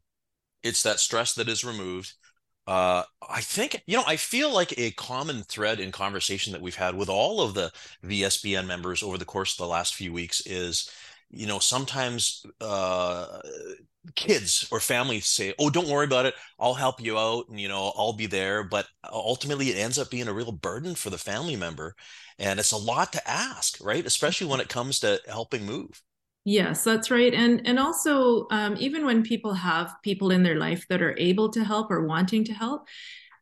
it's 0.62 0.82
that 0.82 1.00
stress 1.00 1.34
that 1.34 1.48
is 1.48 1.64
removed. 1.64 2.12
Uh, 2.66 3.02
I 3.26 3.40
think, 3.40 3.82
you 3.86 3.96
know, 3.96 4.04
I 4.06 4.16
feel 4.16 4.52
like 4.52 4.74
a 4.76 4.90
common 4.90 5.42
thread 5.44 5.80
in 5.80 5.90
conversation 5.90 6.52
that 6.52 6.60
we've 6.60 6.76
had 6.76 6.94
with 6.94 7.08
all 7.08 7.40
of 7.40 7.54
the 7.54 7.72
VSBN 8.04 8.66
members 8.66 9.02
over 9.02 9.16
the 9.16 9.24
course 9.24 9.54
of 9.54 9.58
the 9.58 9.66
last 9.66 9.94
few 9.94 10.12
weeks 10.12 10.42
is, 10.44 10.90
you 11.30 11.46
know, 11.46 11.58
sometimes 11.58 12.44
uh, 12.60 13.40
kids 14.14 14.66
or 14.70 14.80
families 14.80 15.26
say, 15.26 15.54
"Oh, 15.58 15.70
don't 15.70 15.88
worry 15.88 16.06
about 16.06 16.26
it. 16.26 16.34
I'll 16.58 16.74
help 16.74 17.00
you 17.00 17.18
out, 17.18 17.48
and 17.48 17.60
you 17.60 17.68
know, 17.68 17.92
I'll 17.96 18.12
be 18.14 18.26
there." 18.26 18.64
But 18.64 18.86
ultimately, 19.10 19.70
it 19.70 19.78
ends 19.78 19.98
up 19.98 20.10
being 20.10 20.28
a 20.28 20.32
real 20.34 20.52
burden 20.52 20.94
for 20.94 21.10
the 21.10 21.18
family 21.18 21.56
member, 21.56 21.94
and 22.38 22.58
it's 22.60 22.72
a 22.72 22.76
lot 22.76 23.12
to 23.14 23.30
ask, 23.30 23.78
right? 23.82 24.04
Especially 24.06 24.46
when 24.46 24.60
it 24.60 24.68
comes 24.68 25.00
to 25.00 25.20
helping 25.28 25.66
move. 25.66 26.02
Yes, 26.44 26.82
that's 26.82 27.10
right. 27.10 27.34
And 27.34 27.66
and 27.66 27.78
also, 27.78 28.46
um, 28.50 28.76
even 28.78 29.04
when 29.04 29.22
people 29.22 29.52
have 29.52 29.94
people 30.02 30.30
in 30.30 30.42
their 30.42 30.56
life 30.56 30.86
that 30.88 31.02
are 31.02 31.16
able 31.18 31.50
to 31.50 31.62
help 31.64 31.90
or 31.90 32.06
wanting 32.06 32.44
to 32.44 32.54
help, 32.54 32.86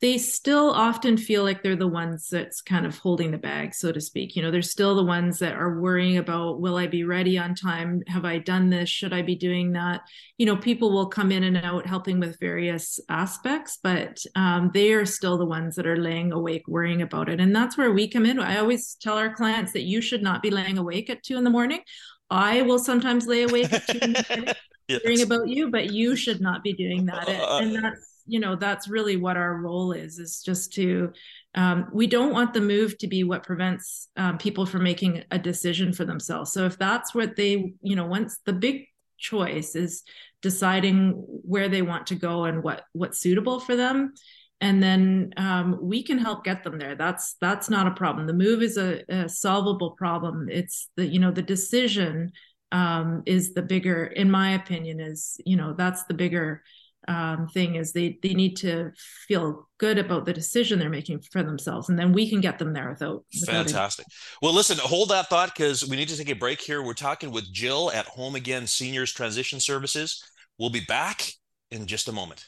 they 0.00 0.18
still 0.18 0.70
often 0.70 1.16
feel 1.16 1.42
like 1.42 1.62
they're 1.62 1.74
the 1.74 1.86
ones 1.86 2.28
that's 2.28 2.60
kind 2.60 2.84
of 2.84 2.98
holding 2.98 3.30
the 3.30 3.38
bag, 3.38 3.74
so 3.74 3.92
to 3.92 4.00
speak. 4.00 4.36
You 4.36 4.42
know, 4.42 4.50
they're 4.50 4.60
still 4.60 4.94
the 4.94 5.04
ones 5.04 5.38
that 5.38 5.54
are 5.54 5.80
worrying 5.80 6.18
about, 6.18 6.60
will 6.60 6.76
I 6.76 6.86
be 6.86 7.04
ready 7.04 7.38
on 7.38 7.54
time? 7.54 8.02
Have 8.06 8.24
I 8.24 8.38
done 8.38 8.68
this? 8.68 8.90
Should 8.90 9.14
I 9.14 9.22
be 9.22 9.34
doing 9.34 9.72
that? 9.72 10.02
You 10.36 10.46
know, 10.46 10.56
people 10.56 10.92
will 10.92 11.06
come 11.06 11.32
in 11.32 11.44
and 11.44 11.56
out 11.56 11.86
helping 11.86 12.20
with 12.20 12.38
various 12.38 13.00
aspects, 13.08 13.78
but 13.82 14.22
um, 14.34 14.70
they 14.74 14.92
are 14.92 15.06
still 15.06 15.38
the 15.38 15.46
ones 15.46 15.76
that 15.76 15.86
are 15.86 15.96
laying 15.96 16.32
awake 16.32 16.68
worrying 16.68 17.00
about 17.00 17.30
it. 17.30 17.40
And 17.40 17.56
that's 17.56 17.78
where 17.78 17.92
we 17.92 18.08
come 18.08 18.26
in. 18.26 18.38
I 18.38 18.58
always 18.58 18.96
tell 19.00 19.16
our 19.16 19.34
clients 19.34 19.72
that 19.72 19.84
you 19.84 20.02
should 20.02 20.22
not 20.22 20.42
be 20.42 20.50
laying 20.50 20.76
awake 20.76 21.08
at 21.08 21.22
two 21.22 21.38
in 21.38 21.44
the 21.44 21.50
morning. 21.50 21.80
I 22.28 22.62
will 22.62 22.78
sometimes 22.78 23.26
lay 23.26 23.44
awake 23.44 23.72
at 23.72 23.86
two 23.86 23.98
in 24.02 24.12
the 24.12 24.26
morning. 24.36 24.54
yes. 24.88 25.00
Worrying 25.04 25.22
about 25.22 25.48
you, 25.48 25.70
but 25.70 25.90
you 25.90 26.16
should 26.16 26.42
not 26.42 26.62
be 26.62 26.74
doing 26.74 27.06
that. 27.06 27.28
Uh, 27.28 27.58
and 27.62 27.74
that's 27.76 28.15
you 28.26 28.40
know 28.40 28.56
that's 28.56 28.88
really 28.88 29.16
what 29.16 29.36
our 29.36 29.56
role 29.56 29.92
is 29.92 30.18
is 30.18 30.42
just 30.42 30.72
to 30.74 31.12
um, 31.54 31.88
we 31.92 32.06
don't 32.06 32.32
want 32.32 32.52
the 32.52 32.60
move 32.60 32.98
to 32.98 33.06
be 33.06 33.24
what 33.24 33.42
prevents 33.42 34.08
um, 34.16 34.36
people 34.36 34.66
from 34.66 34.82
making 34.82 35.24
a 35.30 35.38
decision 35.38 35.92
for 35.92 36.04
themselves. 36.04 36.52
So 36.52 36.66
if 36.66 36.78
that's 36.78 37.14
what 37.14 37.36
they 37.36 37.74
you 37.82 37.96
know 37.96 38.06
once 38.06 38.38
the 38.44 38.52
big 38.52 38.86
choice 39.18 39.74
is 39.74 40.02
deciding 40.42 41.12
where 41.12 41.68
they 41.68 41.82
want 41.82 42.08
to 42.08 42.14
go 42.14 42.44
and 42.44 42.62
what 42.62 42.82
what's 42.92 43.18
suitable 43.18 43.60
for 43.60 43.76
them 43.76 44.12
and 44.60 44.82
then 44.82 45.34
um, 45.36 45.78
we 45.82 46.02
can 46.02 46.18
help 46.18 46.44
get 46.44 46.64
them 46.64 46.78
there. 46.78 46.94
That's 46.94 47.36
that's 47.40 47.68
not 47.68 47.86
a 47.86 47.90
problem. 47.90 48.26
The 48.26 48.32
move 48.32 48.62
is 48.62 48.78
a, 48.78 49.02
a 49.08 49.28
solvable 49.28 49.90
problem. 49.92 50.48
It's 50.50 50.88
the 50.96 51.06
you 51.06 51.18
know 51.18 51.30
the 51.30 51.42
decision 51.42 52.32
um, 52.72 53.22
is 53.26 53.52
the 53.52 53.62
bigger, 53.62 54.04
in 54.04 54.30
my 54.30 54.54
opinion, 54.54 55.00
is 55.00 55.38
you 55.44 55.56
know 55.56 55.74
that's 55.74 56.04
the 56.04 56.14
bigger 56.14 56.62
um, 57.08 57.48
thing 57.48 57.76
is 57.76 57.92
they 57.92 58.18
they 58.22 58.34
need 58.34 58.56
to 58.58 58.92
feel 59.28 59.68
good 59.78 59.98
about 59.98 60.24
the 60.24 60.32
decision 60.32 60.78
they're 60.78 60.90
making 60.90 61.20
for 61.20 61.42
themselves, 61.42 61.88
and 61.88 61.98
then 61.98 62.12
we 62.12 62.28
can 62.28 62.40
get 62.40 62.58
them 62.58 62.72
there 62.72 62.90
without. 62.90 63.24
without 63.40 63.66
Fantastic. 63.66 64.06
It. 64.06 64.12
Well, 64.42 64.52
listen, 64.52 64.78
hold 64.78 65.10
that 65.10 65.28
thought 65.28 65.54
because 65.54 65.86
we 65.86 65.96
need 65.96 66.08
to 66.08 66.16
take 66.16 66.30
a 66.30 66.34
break 66.34 66.60
here. 66.60 66.82
We're 66.82 66.94
talking 66.94 67.30
with 67.30 67.52
Jill 67.52 67.90
at 67.92 68.06
Home 68.06 68.34
Again 68.34 68.66
Seniors 68.66 69.12
Transition 69.12 69.60
Services. 69.60 70.22
We'll 70.58 70.70
be 70.70 70.84
back 70.86 71.32
in 71.70 71.86
just 71.86 72.08
a 72.08 72.12
moment. 72.12 72.46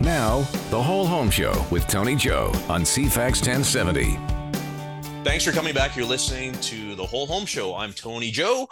Now, 0.00 0.40
the 0.70 0.82
Whole 0.82 1.06
Home 1.06 1.30
Show 1.30 1.64
with 1.70 1.86
Tony 1.88 2.16
Joe 2.16 2.52
on 2.68 2.82
CFAX 2.82 3.40
1070. 3.46 4.18
Thanks 5.24 5.44
for 5.44 5.50
coming 5.50 5.74
back. 5.74 5.96
You're 5.96 6.06
listening 6.06 6.52
to 6.52 6.94
the 6.94 7.04
Whole 7.04 7.26
Home 7.26 7.46
Show. 7.46 7.74
I'm 7.74 7.92
Tony 7.92 8.30
Joe. 8.30 8.68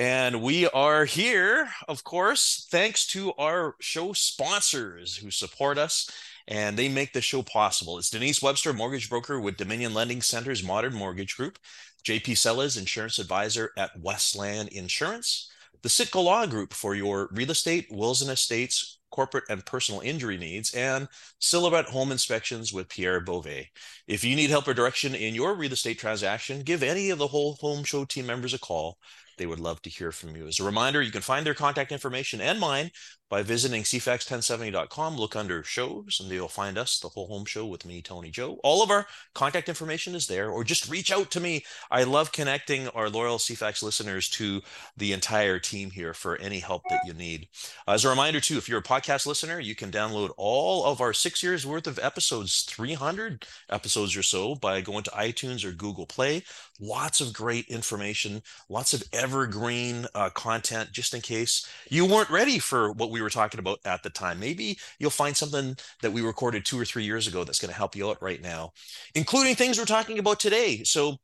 And 0.00 0.40
we 0.40 0.66
are 0.66 1.04
here, 1.04 1.68
of 1.86 2.04
course, 2.04 2.66
thanks 2.70 3.06
to 3.08 3.34
our 3.34 3.74
show 3.82 4.14
sponsors 4.14 5.14
who 5.14 5.30
support 5.30 5.76
us 5.76 6.10
and 6.48 6.74
they 6.74 6.88
make 6.88 7.12
the 7.12 7.20
show 7.20 7.42
possible. 7.42 7.98
It's 7.98 8.08
Denise 8.08 8.40
Webster, 8.40 8.72
mortgage 8.72 9.10
broker 9.10 9.38
with 9.38 9.58
Dominion 9.58 9.92
Lending 9.92 10.22
Center's 10.22 10.64
Modern 10.64 10.94
Mortgage 10.94 11.36
Group, 11.36 11.58
JP 12.02 12.38
Sellers, 12.38 12.78
insurance 12.78 13.18
advisor 13.18 13.72
at 13.76 13.90
Westland 14.00 14.70
Insurance, 14.70 15.50
the 15.82 15.90
Sitka 15.90 16.18
Law 16.18 16.46
Group 16.46 16.72
for 16.72 16.94
your 16.94 17.28
real 17.32 17.50
estate, 17.50 17.86
wills 17.90 18.22
and 18.22 18.30
estates, 18.30 19.00
corporate 19.10 19.44
and 19.50 19.66
personal 19.66 20.00
injury 20.00 20.38
needs, 20.38 20.72
and 20.72 21.08
Silhouette 21.40 21.90
Home 21.90 22.10
Inspections 22.10 22.72
with 22.72 22.88
Pierre 22.88 23.20
Beauvais. 23.20 23.68
If 24.06 24.24
you 24.24 24.34
need 24.34 24.48
help 24.48 24.66
or 24.66 24.72
direction 24.72 25.14
in 25.14 25.34
your 25.34 25.54
real 25.54 25.72
estate 25.72 25.98
transaction, 25.98 26.62
give 26.62 26.82
any 26.82 27.10
of 27.10 27.18
the 27.18 27.26
whole 27.26 27.58
home 27.60 27.84
show 27.84 28.06
team 28.06 28.24
members 28.24 28.54
a 28.54 28.58
call. 28.58 28.96
They 29.40 29.46
would 29.46 29.58
love 29.58 29.80
to 29.82 29.90
hear 29.90 30.12
from 30.12 30.36
you. 30.36 30.46
As 30.46 30.60
a 30.60 30.64
reminder, 30.64 31.00
you 31.00 31.10
can 31.10 31.22
find 31.22 31.46
their 31.46 31.54
contact 31.54 31.92
information 31.92 32.42
and 32.42 32.60
mine 32.60 32.90
by 33.30 33.42
visiting 33.42 33.84
cfax1070.com. 33.84 35.16
Look 35.16 35.36
under 35.36 35.62
shows, 35.62 36.18
and 36.20 36.28
you'll 36.30 36.48
find 36.48 36.76
us, 36.76 36.98
the 36.98 37.08
whole 37.08 37.28
home 37.28 37.44
show 37.44 37.64
with 37.64 37.86
me, 37.86 38.02
Tony 38.02 38.30
Joe. 38.30 38.58
All 38.64 38.82
of 38.82 38.90
our 38.90 39.06
contact 39.34 39.68
information 39.68 40.16
is 40.16 40.26
there, 40.26 40.50
or 40.50 40.64
just 40.64 40.90
reach 40.90 41.12
out 41.12 41.30
to 41.30 41.40
me. 41.40 41.64
I 41.90 42.02
love 42.02 42.32
connecting 42.32 42.88
our 42.88 43.08
loyal 43.08 43.38
CFAX 43.38 43.82
listeners 43.84 44.28
to 44.30 44.60
the 44.96 45.12
entire 45.12 45.60
team 45.60 45.92
here 45.92 46.12
for 46.12 46.36
any 46.38 46.58
help 46.58 46.82
that 46.90 47.02
you 47.06 47.14
need. 47.14 47.48
As 47.86 48.04
a 48.04 48.10
reminder, 48.10 48.40
too, 48.40 48.58
if 48.58 48.68
you're 48.68 48.80
a 48.80 48.82
podcast 48.82 49.26
listener, 49.26 49.60
you 49.60 49.76
can 49.76 49.92
download 49.92 50.32
all 50.36 50.84
of 50.84 51.00
our 51.00 51.12
six 51.12 51.40
years 51.42 51.64
worth 51.64 51.86
of 51.86 52.00
episodes, 52.00 52.62
300 52.62 53.46
episodes 53.70 54.16
or 54.16 54.24
so, 54.24 54.56
by 54.56 54.80
going 54.80 55.04
to 55.04 55.10
iTunes 55.10 55.64
or 55.64 55.70
Google 55.70 56.06
Play. 56.06 56.42
Lots 56.80 57.20
of 57.20 57.32
great 57.32 57.66
information, 57.68 58.42
lots 58.68 58.92
of 58.92 59.04
evergreen 59.12 60.06
uh, 60.16 60.30
content, 60.30 60.90
just 60.92 61.14
in 61.14 61.20
case 61.20 61.68
you 61.90 62.04
weren't 62.06 62.30
ready 62.30 62.58
for 62.58 62.90
what 62.92 63.10
we 63.10 63.19
were 63.22 63.30
talking 63.30 63.60
about 63.60 63.78
at 63.84 64.02
the 64.02 64.10
time. 64.10 64.40
Maybe 64.40 64.78
you'll 64.98 65.10
find 65.10 65.36
something 65.36 65.76
that 66.02 66.12
we 66.12 66.22
recorded 66.22 66.64
two 66.64 66.78
or 66.78 66.84
three 66.84 67.04
years 67.04 67.26
ago 67.26 67.44
that's 67.44 67.60
going 67.60 67.70
to 67.70 67.76
help 67.76 67.96
you 67.96 68.10
out 68.10 68.22
right 68.22 68.42
now, 68.42 68.72
including 69.14 69.54
things 69.54 69.78
we're 69.78 69.84
talking 69.84 70.18
about 70.18 70.40
today. 70.40 70.82
So, 70.84 71.16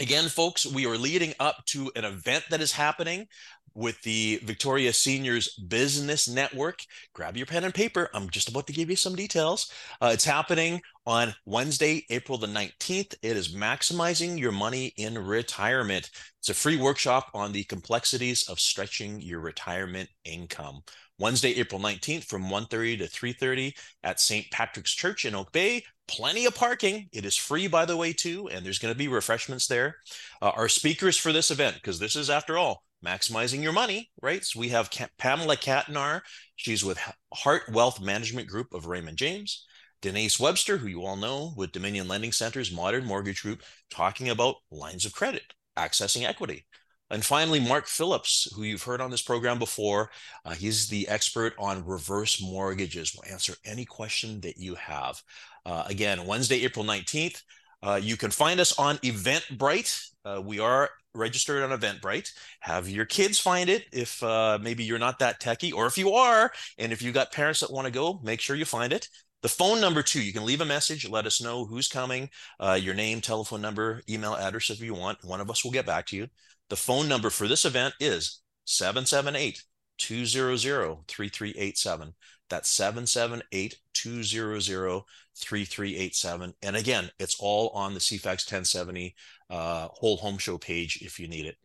Again, 0.00 0.30
folks, 0.30 0.64
we 0.64 0.86
are 0.86 0.96
leading 0.96 1.34
up 1.40 1.62
to 1.66 1.92
an 1.94 2.06
event 2.06 2.44
that 2.48 2.62
is 2.62 2.72
happening 2.72 3.26
with 3.74 4.00
the 4.00 4.40
Victoria 4.44 4.94
Seniors 4.94 5.54
Business 5.56 6.26
Network. 6.26 6.80
Grab 7.12 7.36
your 7.36 7.44
pen 7.44 7.64
and 7.64 7.74
paper. 7.74 8.08
I'm 8.14 8.30
just 8.30 8.48
about 8.48 8.66
to 8.68 8.72
give 8.72 8.88
you 8.88 8.96
some 8.96 9.14
details. 9.14 9.70
Uh, 10.00 10.10
it's 10.14 10.24
happening 10.24 10.80
on 11.06 11.34
Wednesday, 11.44 12.06
April 12.08 12.38
the 12.38 12.46
19th. 12.46 13.14
It 13.22 13.36
is 13.36 13.54
maximizing 13.54 14.38
your 14.38 14.52
money 14.52 14.94
in 14.96 15.18
retirement. 15.18 16.10
It's 16.38 16.48
a 16.48 16.54
free 16.54 16.78
workshop 16.78 17.30
on 17.34 17.52
the 17.52 17.64
complexities 17.64 18.48
of 18.48 18.58
stretching 18.58 19.20
your 19.20 19.40
retirement 19.40 20.08
income. 20.24 20.80
Wednesday, 21.20 21.50
April 21.56 21.80
19th 21.80 22.24
from 22.24 22.48
1:30 22.48 22.96
to 22.98 23.06
3:30 23.06 23.74
at 24.02 24.20
St. 24.20 24.50
Patrick's 24.50 24.94
Church 24.94 25.24
in 25.24 25.34
Oak 25.34 25.52
Bay. 25.52 25.84
Plenty 26.08 26.46
of 26.46 26.54
parking. 26.54 27.08
It 27.12 27.24
is 27.24 27.36
free, 27.36 27.68
by 27.68 27.84
the 27.84 27.96
way, 27.96 28.12
too, 28.12 28.48
and 28.48 28.64
there's 28.64 28.78
going 28.78 28.92
to 28.92 28.98
be 28.98 29.06
refreshments 29.06 29.66
there. 29.66 29.98
Uh, 30.42 30.50
our 30.56 30.68
speakers 30.68 31.16
for 31.16 31.32
this 31.32 31.50
event, 31.50 31.76
because 31.76 31.98
this 31.98 32.16
is, 32.16 32.30
after 32.30 32.58
all, 32.58 32.82
maximizing 33.04 33.62
your 33.62 33.72
money, 33.72 34.10
right? 34.22 34.44
So 34.44 34.58
we 34.60 34.70
have 34.70 34.90
Pamela 35.18 35.56
Katnar. 35.56 36.22
She's 36.56 36.84
with 36.84 36.98
Heart 37.32 37.70
Wealth 37.70 38.00
Management 38.00 38.48
Group 38.48 38.72
of 38.72 38.86
Raymond 38.86 39.18
James. 39.18 39.66
Denise 40.02 40.40
Webster, 40.40 40.78
who 40.78 40.88
you 40.88 41.04
all 41.04 41.16
know 41.16 41.52
with 41.56 41.72
Dominion 41.72 42.08
Lending 42.08 42.32
Center's 42.32 42.72
Modern 42.72 43.04
Mortgage 43.04 43.42
Group, 43.42 43.62
talking 43.90 44.30
about 44.30 44.56
lines 44.70 45.04
of 45.04 45.12
credit, 45.12 45.42
accessing 45.76 46.26
equity. 46.26 46.64
And 47.10 47.24
finally, 47.24 47.60
Mark 47.60 47.86
Phillips, 47.86 48.48
who 48.54 48.62
you've 48.62 48.82
heard 48.82 49.00
on 49.00 49.10
this 49.10 49.22
program 49.22 49.58
before. 49.58 50.10
Uh, 50.44 50.52
he's 50.52 50.88
the 50.88 51.08
expert 51.08 51.54
on 51.58 51.84
reverse 51.84 52.40
mortgages. 52.40 53.14
Will 53.14 53.30
answer 53.30 53.54
any 53.64 53.84
question 53.84 54.40
that 54.42 54.58
you 54.58 54.76
have. 54.76 55.20
Uh, 55.66 55.84
again, 55.86 56.26
Wednesday, 56.26 56.64
April 56.64 56.84
19th. 56.84 57.42
Uh, 57.82 58.00
you 58.02 58.16
can 58.16 58.30
find 58.30 58.60
us 58.60 58.78
on 58.78 58.98
Eventbrite. 58.98 60.10
Uh, 60.24 60.40
we 60.44 60.60
are 60.60 60.90
registered 61.14 61.62
on 61.62 61.78
Eventbrite. 61.78 62.30
Have 62.60 62.88
your 62.88 63.06
kids 63.06 63.38
find 63.38 63.68
it 63.68 63.86
if 63.92 64.22
uh, 64.22 64.58
maybe 64.60 64.84
you're 64.84 64.98
not 64.98 65.18
that 65.18 65.40
techy, 65.40 65.72
or 65.72 65.86
if 65.86 65.98
you 65.98 66.12
are, 66.12 66.52
and 66.78 66.92
if 66.92 67.02
you've 67.02 67.14
got 67.14 67.32
parents 67.32 67.60
that 67.60 67.72
want 67.72 67.86
to 67.86 67.92
go, 67.92 68.20
make 68.22 68.40
sure 68.40 68.54
you 68.54 68.64
find 68.64 68.92
it. 68.92 69.08
The 69.42 69.48
phone 69.48 69.80
number 69.80 70.02
too, 70.02 70.22
you 70.22 70.34
can 70.34 70.44
leave 70.44 70.60
a 70.60 70.66
message, 70.66 71.08
let 71.08 71.26
us 71.26 71.40
know 71.40 71.64
who's 71.64 71.88
coming, 71.88 72.28
uh, 72.60 72.78
your 72.80 72.94
name, 72.94 73.22
telephone 73.22 73.62
number, 73.62 74.02
email 74.08 74.34
address 74.34 74.68
if 74.68 74.80
you 74.80 74.92
want. 74.92 75.24
One 75.24 75.40
of 75.40 75.50
us 75.50 75.64
will 75.64 75.70
get 75.70 75.86
back 75.86 76.06
to 76.06 76.16
you. 76.16 76.28
The 76.70 76.76
phone 76.76 77.08
number 77.08 77.30
for 77.30 77.48
this 77.48 77.64
event 77.64 77.94
is 78.00 78.40
778 78.64 79.62
200 79.98 81.06
3387. 81.08 82.14
That's 82.48 82.70
778 82.70 83.76
200 83.92 85.02
3387. 85.36 86.54
And 86.62 86.76
again, 86.76 87.10
it's 87.18 87.36
all 87.40 87.70
on 87.70 87.94
the 87.94 88.00
CFAX 88.00 88.46
1070 88.46 89.14
uh, 89.50 89.88
whole 89.88 90.16
home 90.16 90.38
show 90.38 90.58
page 90.58 91.00
if 91.02 91.18
you 91.18 91.26
need 91.26 91.46
it. 91.46 91.56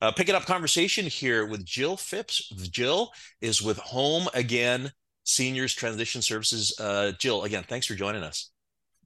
Uh, 0.00 0.12
picking 0.12 0.34
up 0.34 0.44
conversation 0.44 1.06
here 1.06 1.46
with 1.46 1.64
Jill 1.64 1.96
Phipps. 1.96 2.48
Jill 2.70 3.10
is 3.40 3.62
with 3.62 3.78
Home 3.78 4.28
Again 4.34 4.92
Seniors 5.24 5.74
Transition 5.74 6.22
Services. 6.22 6.74
Uh, 6.80 7.12
Jill, 7.18 7.44
again, 7.44 7.64
thanks 7.68 7.86
for 7.86 7.94
joining 7.94 8.22
us. 8.22 8.50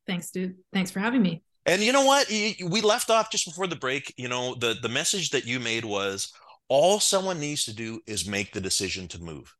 Thanks, 0.06 0.30
dude. 0.30 0.56
Thanks 0.72 0.90
for 0.90 1.00
having 1.00 1.22
me. 1.22 1.42
And 1.68 1.82
you 1.82 1.92
know 1.92 2.04
what? 2.04 2.28
We 2.28 2.80
left 2.80 3.10
off 3.10 3.30
just 3.30 3.44
before 3.44 3.66
the 3.66 3.76
break. 3.76 4.14
You 4.16 4.28
know, 4.28 4.54
the, 4.54 4.76
the 4.80 4.88
message 4.88 5.30
that 5.30 5.46
you 5.46 5.60
made 5.60 5.84
was 5.84 6.32
all 6.68 6.98
someone 7.00 7.38
needs 7.38 7.64
to 7.64 7.74
do 7.74 8.00
is 8.06 8.26
make 8.26 8.52
the 8.52 8.60
decision 8.60 9.08
to 9.08 9.22
move 9.22 9.54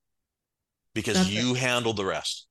because 0.95 1.17
That's 1.17 1.31
you 1.31 1.55
it. 1.55 1.59
handle 1.59 1.93
the 1.93 2.05
rest. 2.05 2.47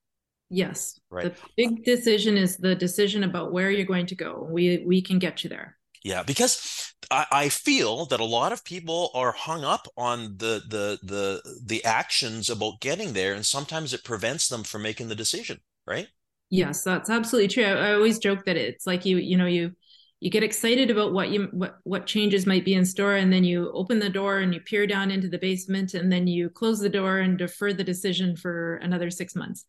Yes. 0.49 0.99
Right. 1.09 1.35
The 1.35 1.41
big 1.57 1.83
decision 1.83 2.37
is 2.37 2.57
the 2.57 2.75
decision 2.75 3.23
about 3.23 3.51
where 3.51 3.69
you're 3.69 3.85
going 3.85 4.05
to 4.07 4.15
go. 4.15 4.47
We 4.49 4.83
we 4.85 5.01
can 5.01 5.19
get 5.19 5.43
you 5.43 5.49
there. 5.49 5.77
Yeah, 6.03 6.23
because 6.23 6.93
I, 7.11 7.25
I, 7.31 7.49
feel 7.49 8.05
that 8.05 8.21
a 8.21 8.25
lot 8.25 8.53
of 8.53 8.63
people 8.63 9.09
are 9.13 9.33
hung 9.33 9.65
up 9.65 9.87
on 9.97 10.37
the 10.37 10.61
the 10.69 10.99
the 11.03 11.41
the 11.65 11.83
actions 11.83 12.49
about 12.49 12.79
getting 12.79 13.11
there, 13.11 13.33
and 13.33 13.45
sometimes 13.45 13.93
it 13.93 14.05
prevents 14.05 14.47
them 14.47 14.63
from 14.63 14.83
making 14.83 15.09
the 15.09 15.15
decision. 15.15 15.59
Right? 15.85 16.07
Yes, 16.49 16.83
that's 16.83 17.09
absolutely 17.09 17.49
true. 17.49 17.65
I, 17.65 17.89
I 17.89 17.93
always 17.93 18.19
joke 18.19 18.45
that 18.45 18.57
it's 18.57 18.87
like 18.87 19.05
you 19.05 19.17
you 19.17 19.37
know 19.37 19.45
you 19.45 19.71
you 20.19 20.31
get 20.31 20.43
excited 20.43 20.89
about 20.89 21.13
what 21.13 21.29
you 21.29 21.49
what 21.51 21.77
what 21.83 22.05
changes 22.05 22.45
might 22.45 22.65
be 22.65 22.73
in 22.73 22.85
store 22.85 23.15
and 23.15 23.31
then 23.31 23.43
you 23.43 23.71
open 23.73 23.99
the 23.99 24.09
door 24.09 24.39
and 24.39 24.53
you 24.53 24.59
peer 24.61 24.87
down 24.87 25.11
into 25.11 25.27
the 25.27 25.37
basement 25.37 25.93
and 25.93 26.11
then 26.11 26.25
you 26.25 26.49
close 26.49 26.79
the 26.79 26.89
door 26.89 27.19
and 27.19 27.37
defer 27.37 27.73
the 27.73 27.83
decision 27.83 28.35
for 28.35 28.77
another 28.77 29.09
6 29.09 29.35
months. 29.35 29.65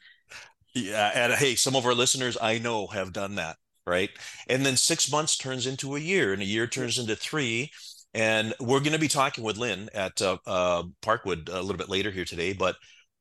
Yeah 0.75 1.11
and 1.15 1.33
hey 1.35 1.55
some 1.55 1.75
of 1.75 1.87
our 1.87 1.95
listeners 1.95 2.37
i 2.41 2.59
know 2.59 2.87
have 2.87 3.13
done 3.13 3.35
that 3.37 3.57
right? 3.89 4.11
And 4.49 4.65
then 4.65 4.77
6 4.77 5.11
months 5.11 5.37
turns 5.37 5.67
into 5.67 5.97
a 5.97 6.01
year 6.01 6.33
and 6.33 6.43
a 6.43 6.45
year 6.45 6.67
turns 6.67 6.99
into 6.99 7.17
3 7.17 7.71
and 8.15 8.55
we're 8.61 8.81
going 8.81 8.93
to 8.93 8.99
be 8.99 9.09
talking 9.09 9.43
with 9.43 9.57
lyn 9.57 9.89
at 9.95 10.21
uh, 10.23 10.37
uh, 10.47 10.83
parkwood 11.03 11.49
a 11.49 11.61
little 11.61 11.77
bit 11.77 11.89
later 11.89 12.11
here 12.11 12.25
today 12.25 12.53
but 12.53 12.77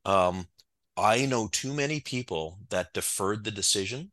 um, 0.06 0.46
i 0.98 1.26
know 1.26 1.48
too 1.48 1.74
many 1.74 2.00
people 2.00 2.60
that 2.70 2.94
deferred 2.94 3.44
the 3.44 3.52
decision 3.52 4.12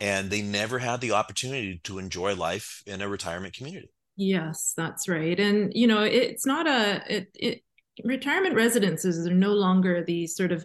and 0.00 0.30
they 0.30 0.40
never 0.40 0.78
had 0.78 1.00
the 1.00 1.12
opportunity 1.12 1.78
to 1.84 1.98
enjoy 1.98 2.34
life 2.34 2.82
in 2.86 3.02
a 3.02 3.08
retirement 3.08 3.54
community. 3.54 3.90
Yes, 4.16 4.72
that's 4.76 5.08
right. 5.08 5.38
And 5.38 5.72
you 5.74 5.86
know, 5.86 6.02
it's 6.02 6.46
not 6.46 6.66
a 6.66 7.02
it, 7.08 7.28
it 7.34 7.62
retirement 8.04 8.54
residences 8.54 9.26
are 9.26 9.34
no 9.34 9.52
longer 9.52 10.02
the 10.02 10.26
sort 10.26 10.52
of 10.52 10.64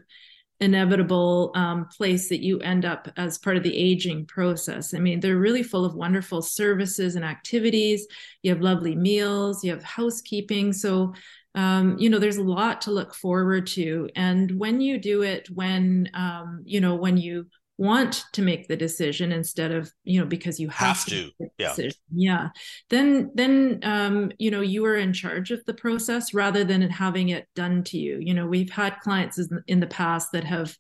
inevitable 0.62 1.52
um, 1.56 1.86
place 1.86 2.30
that 2.30 2.42
you 2.42 2.60
end 2.60 2.86
up 2.86 3.10
as 3.18 3.38
part 3.38 3.58
of 3.58 3.64
the 3.64 3.76
aging 3.76 4.26
process. 4.26 4.94
I 4.94 5.00
mean, 5.00 5.20
they're 5.20 5.38
really 5.38 5.64
full 5.64 5.84
of 5.84 5.96
wonderful 5.96 6.42
services 6.42 7.16
and 7.16 7.26
activities. 7.26 8.08
You 8.42 8.52
have 8.52 8.62
lovely 8.62 8.96
meals, 8.96 9.64
you 9.66 9.72
have 9.72 9.84
housekeeping. 9.84 10.72
So, 10.72 11.14
um, 11.56 11.98
you 11.98 12.10
know, 12.10 12.20
there's 12.20 12.38
a 12.38 12.44
lot 12.44 12.82
to 12.82 12.92
look 12.92 13.16
forward 13.16 13.68
to. 13.68 14.10
And 14.16 14.52
when 14.60 14.82
you 14.82 15.00
do 15.00 15.24
it, 15.24 15.50
when, 15.50 16.10
um, 16.14 16.62
you 16.66 16.82
know, 16.82 16.96
when 16.96 17.18
you 17.18 17.48
want 17.78 18.24
to 18.32 18.42
make 18.42 18.68
the 18.68 18.78
decision 18.78 19.32
instead 19.32 19.72
of 19.72 19.92
you 20.06 20.20
know 20.20 20.26
because 20.26 20.60
you 20.60 20.70
have, 20.70 20.98
have 20.98 21.06
to, 21.06 21.30
to. 21.30 21.50
yeah. 21.58 21.76
yeah. 22.10 22.50
Then 22.90 23.32
then 23.36 23.80
um, 23.84 24.32
you 24.40 24.50
know 24.50 24.62
you 24.62 24.86
are 24.86 24.96
in 24.96 25.12
charge 25.12 25.52
of 25.52 25.64
the 25.66 25.74
process 25.74 26.34
rather 26.34 26.64
than 26.64 26.82
having 26.84 27.30
it 27.30 27.48
done 27.56 27.84
to 27.86 27.98
you. 27.98 28.18
You 28.20 28.34
know 28.34 28.48
we've 28.48 28.72
had 28.72 29.00
clients 29.02 29.40
in 29.68 29.80
the 29.80 29.88
past 29.88 30.32
that 30.32 30.46
have 30.46 30.76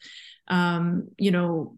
um, 0.47 1.09
you 1.17 1.31
know 1.31 1.77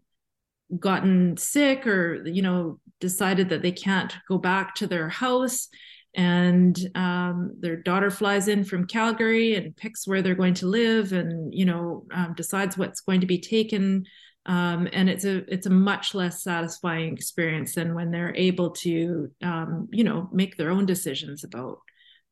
gotten 0.78 1.36
sick 1.36 1.86
or 1.86 2.24
you 2.26 2.42
know 2.42 2.78
decided 3.00 3.48
that 3.48 3.62
they 3.62 3.72
can't 3.72 4.14
go 4.28 4.38
back 4.38 4.74
to 4.76 4.86
their 4.86 5.08
house 5.08 5.68
and 6.14 6.78
um, 6.94 7.54
their 7.60 7.76
daughter 7.76 8.10
flies 8.10 8.48
in 8.48 8.64
from 8.64 8.86
calgary 8.86 9.54
and 9.54 9.76
picks 9.76 10.06
where 10.06 10.22
they're 10.22 10.34
going 10.34 10.54
to 10.54 10.66
live 10.66 11.12
and 11.12 11.52
you 11.54 11.64
know 11.64 12.06
um, 12.12 12.34
decides 12.36 12.76
what's 12.76 13.00
going 13.00 13.20
to 13.20 13.26
be 13.26 13.40
taken. 13.40 14.04
Um, 14.46 14.88
and 14.92 15.10
it's 15.10 15.24
a 15.24 15.44
it's 15.52 15.66
a 15.66 15.70
much 15.70 16.14
less 16.14 16.42
satisfying 16.42 17.12
experience 17.12 17.74
than 17.74 17.94
when 17.94 18.10
they're 18.10 18.34
able 18.34 18.70
to 18.70 19.30
um, 19.42 19.88
you 19.92 20.04
know 20.04 20.28
make 20.32 20.56
their 20.56 20.70
own 20.70 20.86
decisions 20.86 21.44
about 21.44 21.80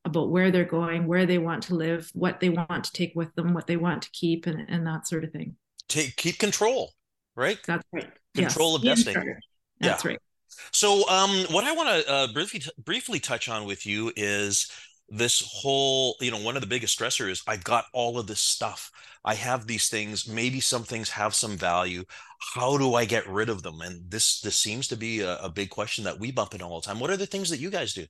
about 0.05 0.31
where 0.31 0.51
they're 0.51 0.65
going 0.65 1.07
where 1.07 1.27
they 1.27 1.39
want 1.39 1.65
to 1.65 1.75
live 1.75 2.09
what 2.15 2.41
they 2.41 2.49
want 2.49 2.85
to 2.85 2.93
take 2.93 3.13
with 3.15 3.35
them 3.35 3.53
what 3.53 3.67
they 3.67 3.77
want 3.77 4.03
to 4.03 4.11
keep 4.13 4.47
and, 4.47 4.65
and 4.69 4.87
that 4.87 5.07
sort 5.07 5.25
of 5.25 5.33
thing. 5.33 5.57
Take 5.89 6.17
keep 6.17 6.39
control 6.39 6.93
right? 7.37 7.59
That's 7.67 7.85
right. 7.93 8.11
Control 8.35 8.81
yes. 8.83 9.01
of 9.01 9.05
destiny. 9.05 9.35
that's 9.81 10.05
yeah. 10.05 10.11
right 10.11 10.21
so 10.73 11.09
um, 11.09 11.31
what 11.51 11.65
i 11.65 11.73
want 11.73 11.89
to 11.89 12.11
uh, 12.11 12.33
briefly 12.33 12.63
briefly 12.85 13.21
touch 13.21 13.49
on 13.49 13.65
with 13.65 13.87
you 13.87 14.13
is 14.17 14.71
this 15.09 15.41
whole 15.47 16.17
you 16.21 16.31
know 16.31 16.41
one 16.41 16.57
of 16.57 16.63
the 16.63 16.69
biggest 16.69 16.99
stressors 16.99 17.43
i've 17.47 17.65
got 17.65 17.87
all 17.93 18.19
of 18.19 18.27
this 18.27 18.41
stuff. 18.41 18.91
I 19.27 19.35
have 19.35 19.67
these 19.67 19.89
things. 19.89 20.29
Maybe 20.29 20.61
some 20.61 20.85
things 20.85 21.11
have 21.11 21.35
some 21.35 21.57
value. 21.57 22.05
How 22.55 22.79
do 22.79 22.95
i 22.95 23.05
get 23.05 23.29
rid 23.29 23.49
of 23.49 23.63
them? 23.63 23.81
And 23.81 24.09
this 24.09 24.41
this 24.41 24.57
seems 24.57 24.87
to 24.89 24.97
be 24.97 25.21
a, 25.21 25.37
a 25.39 25.51
big 25.51 25.69
question 25.69 26.05
that 26.05 26.21
we 26.21 26.31
bump 26.31 26.55
into 26.55 26.65
all 26.65 26.81
the 26.81 26.87
time. 26.87 27.01
What 27.01 27.11
are 27.11 27.17
the 27.17 27.27
things 27.27 27.51
that 27.51 27.59
you 27.59 27.69
guys 27.69 27.93
do 27.93 28.07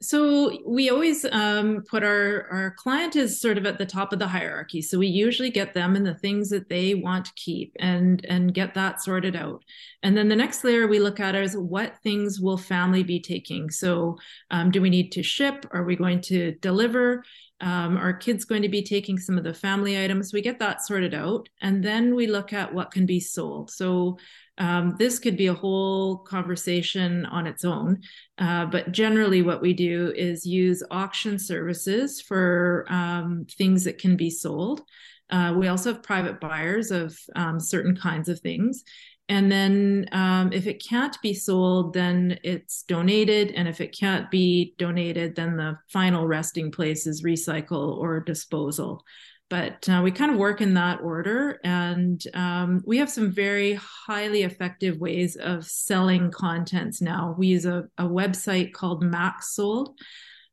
so 0.00 0.56
we 0.64 0.90
always 0.90 1.24
um, 1.32 1.82
put 1.88 2.04
our 2.04 2.46
our 2.52 2.74
client 2.78 3.16
is 3.16 3.40
sort 3.40 3.58
of 3.58 3.66
at 3.66 3.78
the 3.78 3.86
top 3.86 4.12
of 4.12 4.20
the 4.20 4.28
hierarchy. 4.28 4.80
So 4.80 4.98
we 4.98 5.08
usually 5.08 5.50
get 5.50 5.74
them 5.74 5.96
and 5.96 6.06
the 6.06 6.14
things 6.14 6.50
that 6.50 6.68
they 6.68 6.94
want 6.94 7.24
to 7.24 7.32
keep 7.34 7.74
and 7.80 8.24
and 8.28 8.54
get 8.54 8.74
that 8.74 9.02
sorted 9.02 9.34
out. 9.34 9.64
And 10.04 10.16
then 10.16 10.28
the 10.28 10.36
next 10.36 10.62
layer 10.62 10.86
we 10.86 11.00
look 11.00 11.18
at 11.18 11.34
is 11.34 11.56
what 11.56 11.98
things 12.02 12.38
will 12.40 12.56
family 12.56 13.02
be 13.02 13.20
taking. 13.20 13.70
So 13.70 14.18
um, 14.52 14.70
do 14.70 14.80
we 14.80 14.90
need 14.90 15.10
to 15.12 15.22
ship? 15.24 15.66
Are 15.72 15.84
we 15.84 15.96
going 15.96 16.20
to 16.22 16.52
deliver? 16.60 17.24
Um, 17.60 17.96
are 17.96 18.12
kids 18.12 18.44
going 18.44 18.62
to 18.62 18.68
be 18.68 18.82
taking 18.82 19.18
some 19.18 19.36
of 19.36 19.42
the 19.42 19.52
family 19.52 20.00
items? 20.00 20.32
We 20.32 20.42
get 20.42 20.60
that 20.60 20.80
sorted 20.84 21.12
out. 21.12 21.48
And 21.60 21.82
then 21.82 22.14
we 22.14 22.28
look 22.28 22.52
at 22.52 22.72
what 22.72 22.92
can 22.92 23.04
be 23.04 23.18
sold. 23.18 23.72
So 23.72 24.18
um, 24.58 24.96
this 24.98 25.18
could 25.18 25.36
be 25.36 25.46
a 25.46 25.54
whole 25.54 26.18
conversation 26.18 27.24
on 27.26 27.46
its 27.46 27.64
own. 27.64 28.00
Uh, 28.38 28.66
but 28.66 28.92
generally, 28.92 29.42
what 29.42 29.62
we 29.62 29.72
do 29.72 30.12
is 30.16 30.44
use 30.44 30.82
auction 30.90 31.38
services 31.38 32.20
for 32.20 32.84
um, 32.88 33.46
things 33.56 33.84
that 33.84 33.98
can 33.98 34.16
be 34.16 34.30
sold. 34.30 34.82
Uh, 35.30 35.54
we 35.56 35.68
also 35.68 35.92
have 35.92 36.02
private 36.02 36.40
buyers 36.40 36.90
of 36.90 37.16
um, 37.36 37.60
certain 37.60 37.96
kinds 37.96 38.28
of 38.28 38.40
things. 38.40 38.82
And 39.30 39.52
then 39.52 40.06
um, 40.12 40.52
if 40.54 40.66
it 40.66 40.82
can't 40.82 41.16
be 41.20 41.34
sold, 41.34 41.92
then 41.92 42.38
it's 42.42 42.82
donated. 42.84 43.50
And 43.50 43.68
if 43.68 43.80
it 43.80 43.96
can't 43.96 44.30
be 44.30 44.74
donated, 44.78 45.36
then 45.36 45.56
the 45.56 45.78
final 45.92 46.26
resting 46.26 46.72
place 46.72 47.06
is 47.06 47.22
recycle 47.22 47.98
or 47.98 48.20
disposal 48.20 49.04
but 49.50 49.88
uh, 49.88 50.00
we 50.04 50.10
kind 50.10 50.30
of 50.30 50.36
work 50.36 50.60
in 50.60 50.74
that 50.74 51.00
order 51.00 51.58
and 51.64 52.22
um, 52.34 52.82
we 52.84 52.98
have 52.98 53.10
some 53.10 53.32
very 53.32 53.74
highly 53.74 54.42
effective 54.42 54.98
ways 54.98 55.36
of 55.36 55.64
selling 55.64 56.30
contents 56.30 57.00
now. 57.00 57.34
We 57.38 57.48
use 57.48 57.64
a, 57.64 57.88
a 57.96 58.04
website 58.04 58.72
called 58.72 59.02
MaxSold 59.02 59.94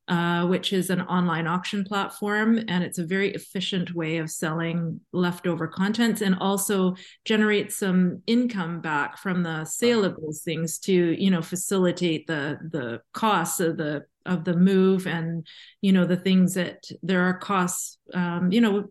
uh, 0.08 0.46
which 0.46 0.72
is 0.72 0.90
an 0.90 1.02
online 1.02 1.48
auction 1.48 1.84
platform 1.84 2.60
and 2.68 2.84
it's 2.84 3.00
a 3.00 3.06
very 3.06 3.34
efficient 3.34 3.96
way 3.96 4.18
of 4.18 4.30
selling 4.30 5.00
leftover 5.12 5.68
contents 5.68 6.22
and 6.22 6.36
also 6.40 6.96
generate 7.24 7.72
some 7.72 8.22
income 8.28 8.82
back 8.82 9.18
from 9.18 9.42
the 9.42 9.66
sale 9.66 10.06
of 10.06 10.16
those 10.22 10.42
things 10.44 10.78
to 10.78 10.94
you 10.94 11.32
know 11.32 11.42
facilitate 11.42 12.28
the 12.28 12.60
the 12.72 13.02
costs 13.14 13.60
of 13.60 13.78
the 13.78 14.06
of 14.26 14.44
the 14.44 14.56
move 14.56 15.08
and 15.08 15.48
you 15.82 15.92
know 15.92 16.06
the 16.06 16.18
things 16.18 16.54
that 16.54 16.84
there 17.02 17.24
are 17.24 17.38
costs 17.38 17.98
um, 18.14 18.52
you 18.52 18.62
know 18.62 18.86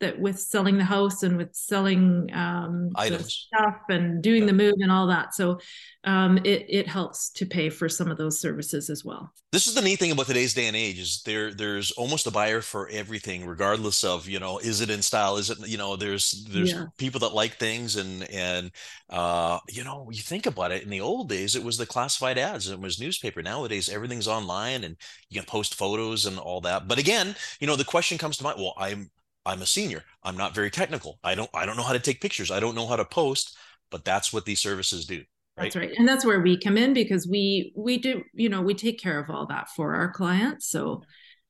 that 0.00 0.18
with 0.18 0.38
selling 0.38 0.78
the 0.78 0.84
house 0.84 1.22
and 1.22 1.36
with 1.36 1.54
selling 1.54 2.30
um, 2.32 2.90
items 2.94 3.48
stuff 3.48 3.78
and 3.88 4.22
doing 4.22 4.42
yeah. 4.42 4.46
the 4.46 4.52
move 4.52 4.74
and 4.80 4.92
all 4.92 5.08
that. 5.08 5.34
So 5.34 5.58
um, 6.04 6.38
it 6.38 6.66
it 6.68 6.86
helps 6.86 7.30
to 7.30 7.46
pay 7.46 7.68
for 7.68 7.88
some 7.88 8.10
of 8.10 8.16
those 8.16 8.40
services 8.40 8.90
as 8.90 9.04
well. 9.04 9.32
This 9.50 9.66
is 9.66 9.74
the 9.74 9.82
neat 9.82 9.98
thing 9.98 10.12
about 10.12 10.26
today's 10.26 10.54
day 10.54 10.66
and 10.66 10.76
age 10.76 11.00
is 11.00 11.22
there 11.24 11.52
there's 11.52 11.90
almost 11.92 12.26
a 12.26 12.30
buyer 12.30 12.60
for 12.60 12.88
everything, 12.88 13.44
regardless 13.44 14.04
of 14.04 14.28
you 14.28 14.38
know 14.38 14.58
is 14.58 14.80
it 14.80 14.90
in 14.90 15.02
style, 15.02 15.36
is 15.36 15.50
it 15.50 15.58
you 15.66 15.76
know 15.76 15.96
there's 15.96 16.46
there's 16.50 16.72
yeah. 16.72 16.84
people 16.96 17.20
that 17.20 17.34
like 17.34 17.54
things 17.54 17.96
and 17.96 18.30
and 18.30 18.70
uh, 19.10 19.58
you 19.68 19.82
know 19.82 20.08
you 20.12 20.22
think 20.22 20.46
about 20.46 20.70
it 20.70 20.84
in 20.84 20.90
the 20.90 21.00
old 21.00 21.28
days 21.28 21.56
it 21.56 21.64
was 21.64 21.76
the 21.76 21.86
classified 21.86 22.38
ads 22.38 22.70
it 22.70 22.80
was 22.80 23.00
newspaper. 23.00 23.42
Nowadays 23.42 23.88
everything's 23.88 24.28
online 24.28 24.84
and 24.84 24.96
you 25.28 25.40
can 25.40 25.46
post 25.46 25.74
photos 25.74 26.26
and 26.26 26.38
all 26.38 26.60
that. 26.60 26.86
But 26.86 26.98
again, 26.98 27.34
you 27.58 27.66
know 27.66 27.76
the 27.76 27.84
question 27.84 28.18
comes 28.18 28.36
to 28.36 28.44
mind. 28.44 28.58
Well, 28.58 28.74
I'm 28.78 29.10
I'm 29.48 29.62
a 29.62 29.66
senior. 29.66 30.04
I'm 30.22 30.36
not 30.36 30.54
very 30.54 30.70
technical. 30.70 31.18
I 31.24 31.34
don't 31.34 31.50
I 31.54 31.64
don't 31.66 31.76
know 31.76 31.82
how 31.82 31.94
to 31.94 31.98
take 31.98 32.20
pictures. 32.20 32.50
I 32.50 32.60
don't 32.60 32.74
know 32.74 32.86
how 32.86 32.96
to 32.96 33.04
post, 33.04 33.56
but 33.90 34.04
that's 34.04 34.32
what 34.32 34.44
these 34.44 34.60
services 34.60 35.06
do. 35.06 35.22
Right? 35.56 35.64
That's 35.64 35.76
right. 35.76 35.92
And 35.96 36.06
that's 36.06 36.24
where 36.24 36.40
we 36.40 36.58
come 36.58 36.76
in 36.76 36.92
because 36.92 37.26
we 37.26 37.72
we 37.74 37.98
do, 37.98 38.22
you 38.34 38.48
know, 38.48 38.60
we 38.60 38.74
take 38.74 39.00
care 39.00 39.18
of 39.18 39.30
all 39.30 39.46
that 39.46 39.70
for 39.70 39.94
our 39.94 40.12
clients. 40.12 40.70
So 40.70 41.02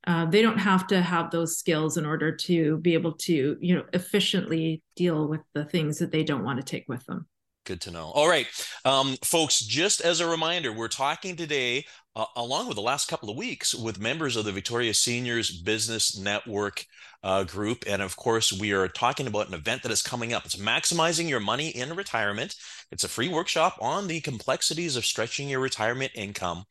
uh, 0.07 0.27
they 0.27 0.43
don't 0.43 0.59
have 0.59 0.87
to 0.87 1.03
have 1.03 1.31
those 1.31 1.59
skills 1.59 1.97
in 1.97 2.07
order 2.07 2.35
to 2.35 2.79
be 2.79 2.95
able 2.95 3.13
to, 3.13 3.57
you 3.61 3.75
know, 3.75 3.85
efficiently 3.93 4.83
deal 4.97 5.27
with 5.27 5.41
the 5.55 5.65
things 5.65 5.99
that 5.99 6.13
they 6.13 6.23
don't 6.23 6.45
want 6.45 6.59
to 6.59 6.65
take 6.65 6.85
with 6.89 7.05
them. 7.07 7.27
Good 7.67 7.81
to 7.83 7.91
know. 7.91 8.07
All 8.15 8.29
right, 8.29 8.47
um, 8.87 9.17
folks, 9.23 9.61
just 9.61 10.01
as 10.01 10.21
a 10.21 10.27
reminder, 10.27 10.73
we're 10.73 10.89
talking 10.89 11.37
today, 11.37 11.85
uh, 12.19 12.27
along 12.35 12.67
with 12.67 12.75
the 12.75 12.83
last 12.83 13.09
couple 13.09 13.31
of 13.31 13.37
weeks, 13.37 13.75
with 13.75 14.01
members 14.01 14.37
of 14.37 14.45
the 14.45 14.53
Victoria 14.53 14.93
Seniors 14.93 15.51
Business 15.51 16.19
Network 16.19 16.85
uh, 17.23 17.45
group. 17.45 17.85
And 17.87 18.03
of 18.03 18.17
course, 18.17 18.53
we 18.53 18.73
are 18.73 18.89
talking 18.89 19.29
about 19.29 19.49
an 19.49 19.55
event 19.55 19.85
that 19.85 19.93
is 19.93 20.03
coming 20.03 20.33
up. 20.33 20.45
It's 20.45 20.57
Maximizing 20.57 21.29
Your 21.29 21.41
Money 21.41 21.69
in 21.69 21.95
Retirement. 21.95 22.57
It's 22.91 23.05
a 23.05 23.09
free 23.09 23.29
workshop 23.29 23.79
on 23.81 24.09
the 24.09 24.21
complexities 24.21 24.97
of 24.97 25.05
stretching 25.05 25.49
your 25.49 25.61
retirement 25.61 26.13
income. 26.15 26.65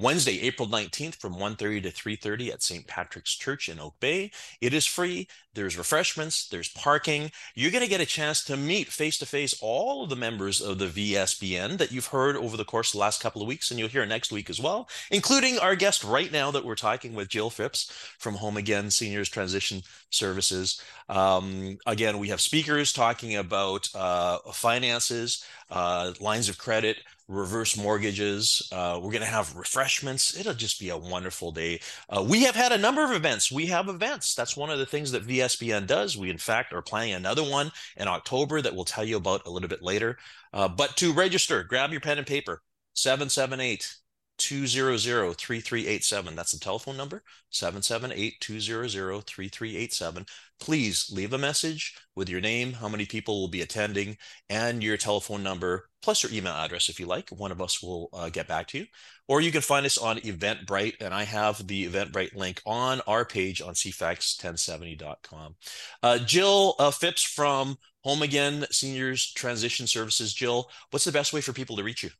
Wednesday, 0.00 0.40
April 0.40 0.66
19th 0.66 1.16
from 1.16 1.34
1.30 1.34 1.82
to 1.82 1.90
3.30 1.90 2.52
at 2.52 2.62
St. 2.62 2.86
Patrick's 2.86 3.36
Church 3.36 3.68
in 3.68 3.78
Oak 3.78 4.00
Bay. 4.00 4.30
It 4.62 4.72
is 4.72 4.86
free. 4.86 5.28
There's 5.52 5.76
refreshments. 5.76 6.48
There's 6.48 6.68
parking. 6.68 7.32
You're 7.54 7.70
going 7.70 7.84
to 7.84 7.90
get 7.90 8.00
a 8.00 8.06
chance 8.06 8.42
to 8.44 8.56
meet 8.56 8.88
face-to-face 8.88 9.58
all 9.60 10.04
of 10.04 10.08
the 10.08 10.16
members 10.16 10.62
of 10.62 10.78
the 10.78 10.86
VSBN 10.86 11.76
that 11.76 11.92
you've 11.92 12.06
heard 12.06 12.36
over 12.36 12.56
the 12.56 12.64
course 12.64 12.88
of 12.88 12.92
the 12.92 12.98
last 13.00 13.20
couple 13.20 13.42
of 13.42 13.48
weeks, 13.48 13.70
and 13.70 13.78
you'll 13.78 13.88
hear 13.88 14.06
next 14.06 14.32
week 14.32 14.48
as 14.48 14.60
well, 14.60 14.88
including 15.10 15.58
our 15.58 15.74
guest 15.74 16.02
right 16.02 16.32
now 16.32 16.50
that 16.50 16.64
we're 16.64 16.76
talking 16.76 17.14
with, 17.14 17.28
Jill 17.28 17.50
Phipps 17.50 17.90
from 18.18 18.36
Home 18.36 18.56
Again 18.56 18.90
Seniors 18.90 19.28
Transition 19.28 19.82
Services. 20.08 20.80
Um, 21.08 21.78
again, 21.86 22.18
we 22.18 22.28
have 22.28 22.40
speakers 22.40 22.92
talking 22.92 23.36
about 23.36 23.88
uh, 23.94 24.38
finances, 24.52 25.44
uh, 25.70 26.12
lines 26.20 26.48
of 26.48 26.58
credit, 26.58 26.98
reverse 27.28 27.76
mortgages. 27.76 28.68
Uh, 28.72 28.98
we're 29.02 29.12
going 29.12 29.20
to 29.22 29.26
have 29.26 29.54
refreshments. 29.56 30.36
It'll 30.36 30.54
just 30.54 30.80
be 30.80 30.90
a 30.90 30.96
wonderful 30.96 31.52
day. 31.52 31.80
Uh, 32.08 32.24
we 32.28 32.42
have 32.42 32.56
had 32.56 32.72
a 32.72 32.78
number 32.78 33.04
of 33.04 33.12
events. 33.12 33.52
We 33.52 33.66
have 33.66 33.88
events. 33.88 34.34
That's 34.34 34.56
one 34.56 34.70
of 34.70 34.78
the 34.78 34.86
things 34.86 35.12
that 35.12 35.26
VSBN 35.26 35.86
does. 35.86 36.16
We, 36.16 36.30
in 36.30 36.38
fact, 36.38 36.72
are 36.72 36.82
planning 36.82 37.14
another 37.14 37.44
one 37.44 37.70
in 37.96 38.08
October 38.08 38.60
that 38.60 38.74
we'll 38.74 38.84
tell 38.84 39.04
you 39.04 39.16
about 39.16 39.46
a 39.46 39.50
little 39.50 39.68
bit 39.68 39.82
later. 39.82 40.18
Uh, 40.52 40.68
but 40.68 40.96
to 40.96 41.12
register, 41.12 41.62
grab 41.62 41.92
your 41.92 42.00
pen 42.00 42.18
and 42.18 42.26
paper 42.26 42.62
778 42.94 43.94
200 44.40 45.36
3387. 45.36 46.34
That's 46.34 46.52
the 46.52 46.58
telephone 46.58 46.96
number 46.96 47.22
778 47.50 48.40
200 48.40 49.26
3387. 49.26 50.26
Please 50.58 51.10
leave 51.14 51.32
a 51.32 51.38
message 51.38 51.94
with 52.16 52.28
your 52.28 52.40
name, 52.40 52.72
how 52.72 52.88
many 52.88 53.06
people 53.06 53.40
will 53.40 53.48
be 53.48 53.62
attending, 53.62 54.16
and 54.48 54.82
your 54.82 54.96
telephone 54.96 55.42
number, 55.42 55.88
plus 56.02 56.22
your 56.22 56.32
email 56.32 56.52
address 56.52 56.88
if 56.88 56.98
you 56.98 57.06
like. 57.06 57.30
One 57.30 57.52
of 57.52 57.62
us 57.62 57.82
will 57.82 58.08
uh, 58.12 58.28
get 58.30 58.48
back 58.48 58.66
to 58.68 58.78
you. 58.78 58.86
Or 59.28 59.40
you 59.40 59.52
can 59.52 59.60
find 59.60 59.86
us 59.86 59.96
on 59.96 60.18
Eventbrite, 60.18 60.94
and 61.00 61.14
I 61.14 61.24
have 61.24 61.66
the 61.66 61.86
Eventbrite 61.86 62.34
link 62.34 62.60
on 62.66 63.00
our 63.06 63.24
page 63.24 63.62
on 63.62 63.74
cfax1070.com. 63.74 65.54
Uh, 66.02 66.18
Jill 66.18 66.74
uh, 66.78 66.90
Phipps 66.90 67.22
from 67.22 67.76
Home 68.04 68.22
Again 68.22 68.66
Seniors 68.70 69.32
Transition 69.32 69.86
Services. 69.86 70.34
Jill, 70.34 70.68
what's 70.90 71.04
the 71.04 71.12
best 71.12 71.32
way 71.32 71.40
for 71.40 71.52
people 71.52 71.76
to 71.76 71.84
reach 71.84 72.02
you? 72.02 72.10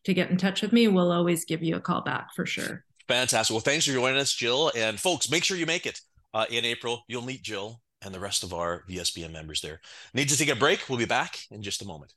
to 0.04 0.14
get 0.14 0.30
in 0.30 0.36
touch 0.36 0.62
with 0.62 0.72
me. 0.72 0.88
We'll 0.88 1.12
always 1.12 1.44
give 1.44 1.62
you 1.62 1.76
a 1.76 1.80
call 1.80 2.00
back 2.00 2.34
for 2.34 2.46
sure. 2.46 2.84
Fantastic. 3.08 3.54
Well, 3.54 3.60
thanks 3.60 3.86
for 3.86 3.92
joining 3.92 4.18
us, 4.18 4.32
Jill. 4.32 4.72
And 4.76 4.98
folks, 4.98 5.30
make 5.30 5.44
sure 5.44 5.56
you 5.56 5.66
make 5.66 5.86
it 5.86 6.00
uh, 6.34 6.46
in 6.50 6.64
April. 6.64 7.04
You'll 7.06 7.22
meet 7.22 7.42
Jill 7.42 7.80
and 8.02 8.12
the 8.12 8.20
rest 8.20 8.42
of 8.42 8.52
our 8.52 8.82
VSBN 8.88 9.32
members 9.32 9.60
there. 9.60 9.80
Need 10.12 10.28
to 10.30 10.36
take 10.36 10.48
a 10.48 10.56
break. 10.56 10.88
We'll 10.88 10.98
be 10.98 11.04
back 11.04 11.38
in 11.50 11.62
just 11.62 11.82
a 11.82 11.84
moment. 11.84 12.12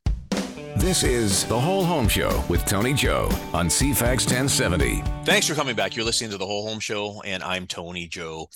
This 0.75 1.03
is 1.03 1.45
The 1.45 1.59
Whole 1.59 1.83
Home 1.83 2.07
Show 2.07 2.43
with 2.49 2.65
Tony 2.65 2.93
Joe 2.93 3.29
on 3.53 3.67
CFAX 3.67 4.25
1070. 4.25 5.03
Thanks 5.23 5.47
for 5.47 5.53
coming 5.53 5.75
back. 5.75 5.95
You're 5.95 6.05
listening 6.05 6.31
to 6.31 6.37
The 6.37 6.45
Whole 6.45 6.67
Home 6.67 6.79
Show, 6.79 7.21
and 7.25 7.43
I'm 7.43 7.67
Tony 7.67 8.07
Joe. 8.07 8.47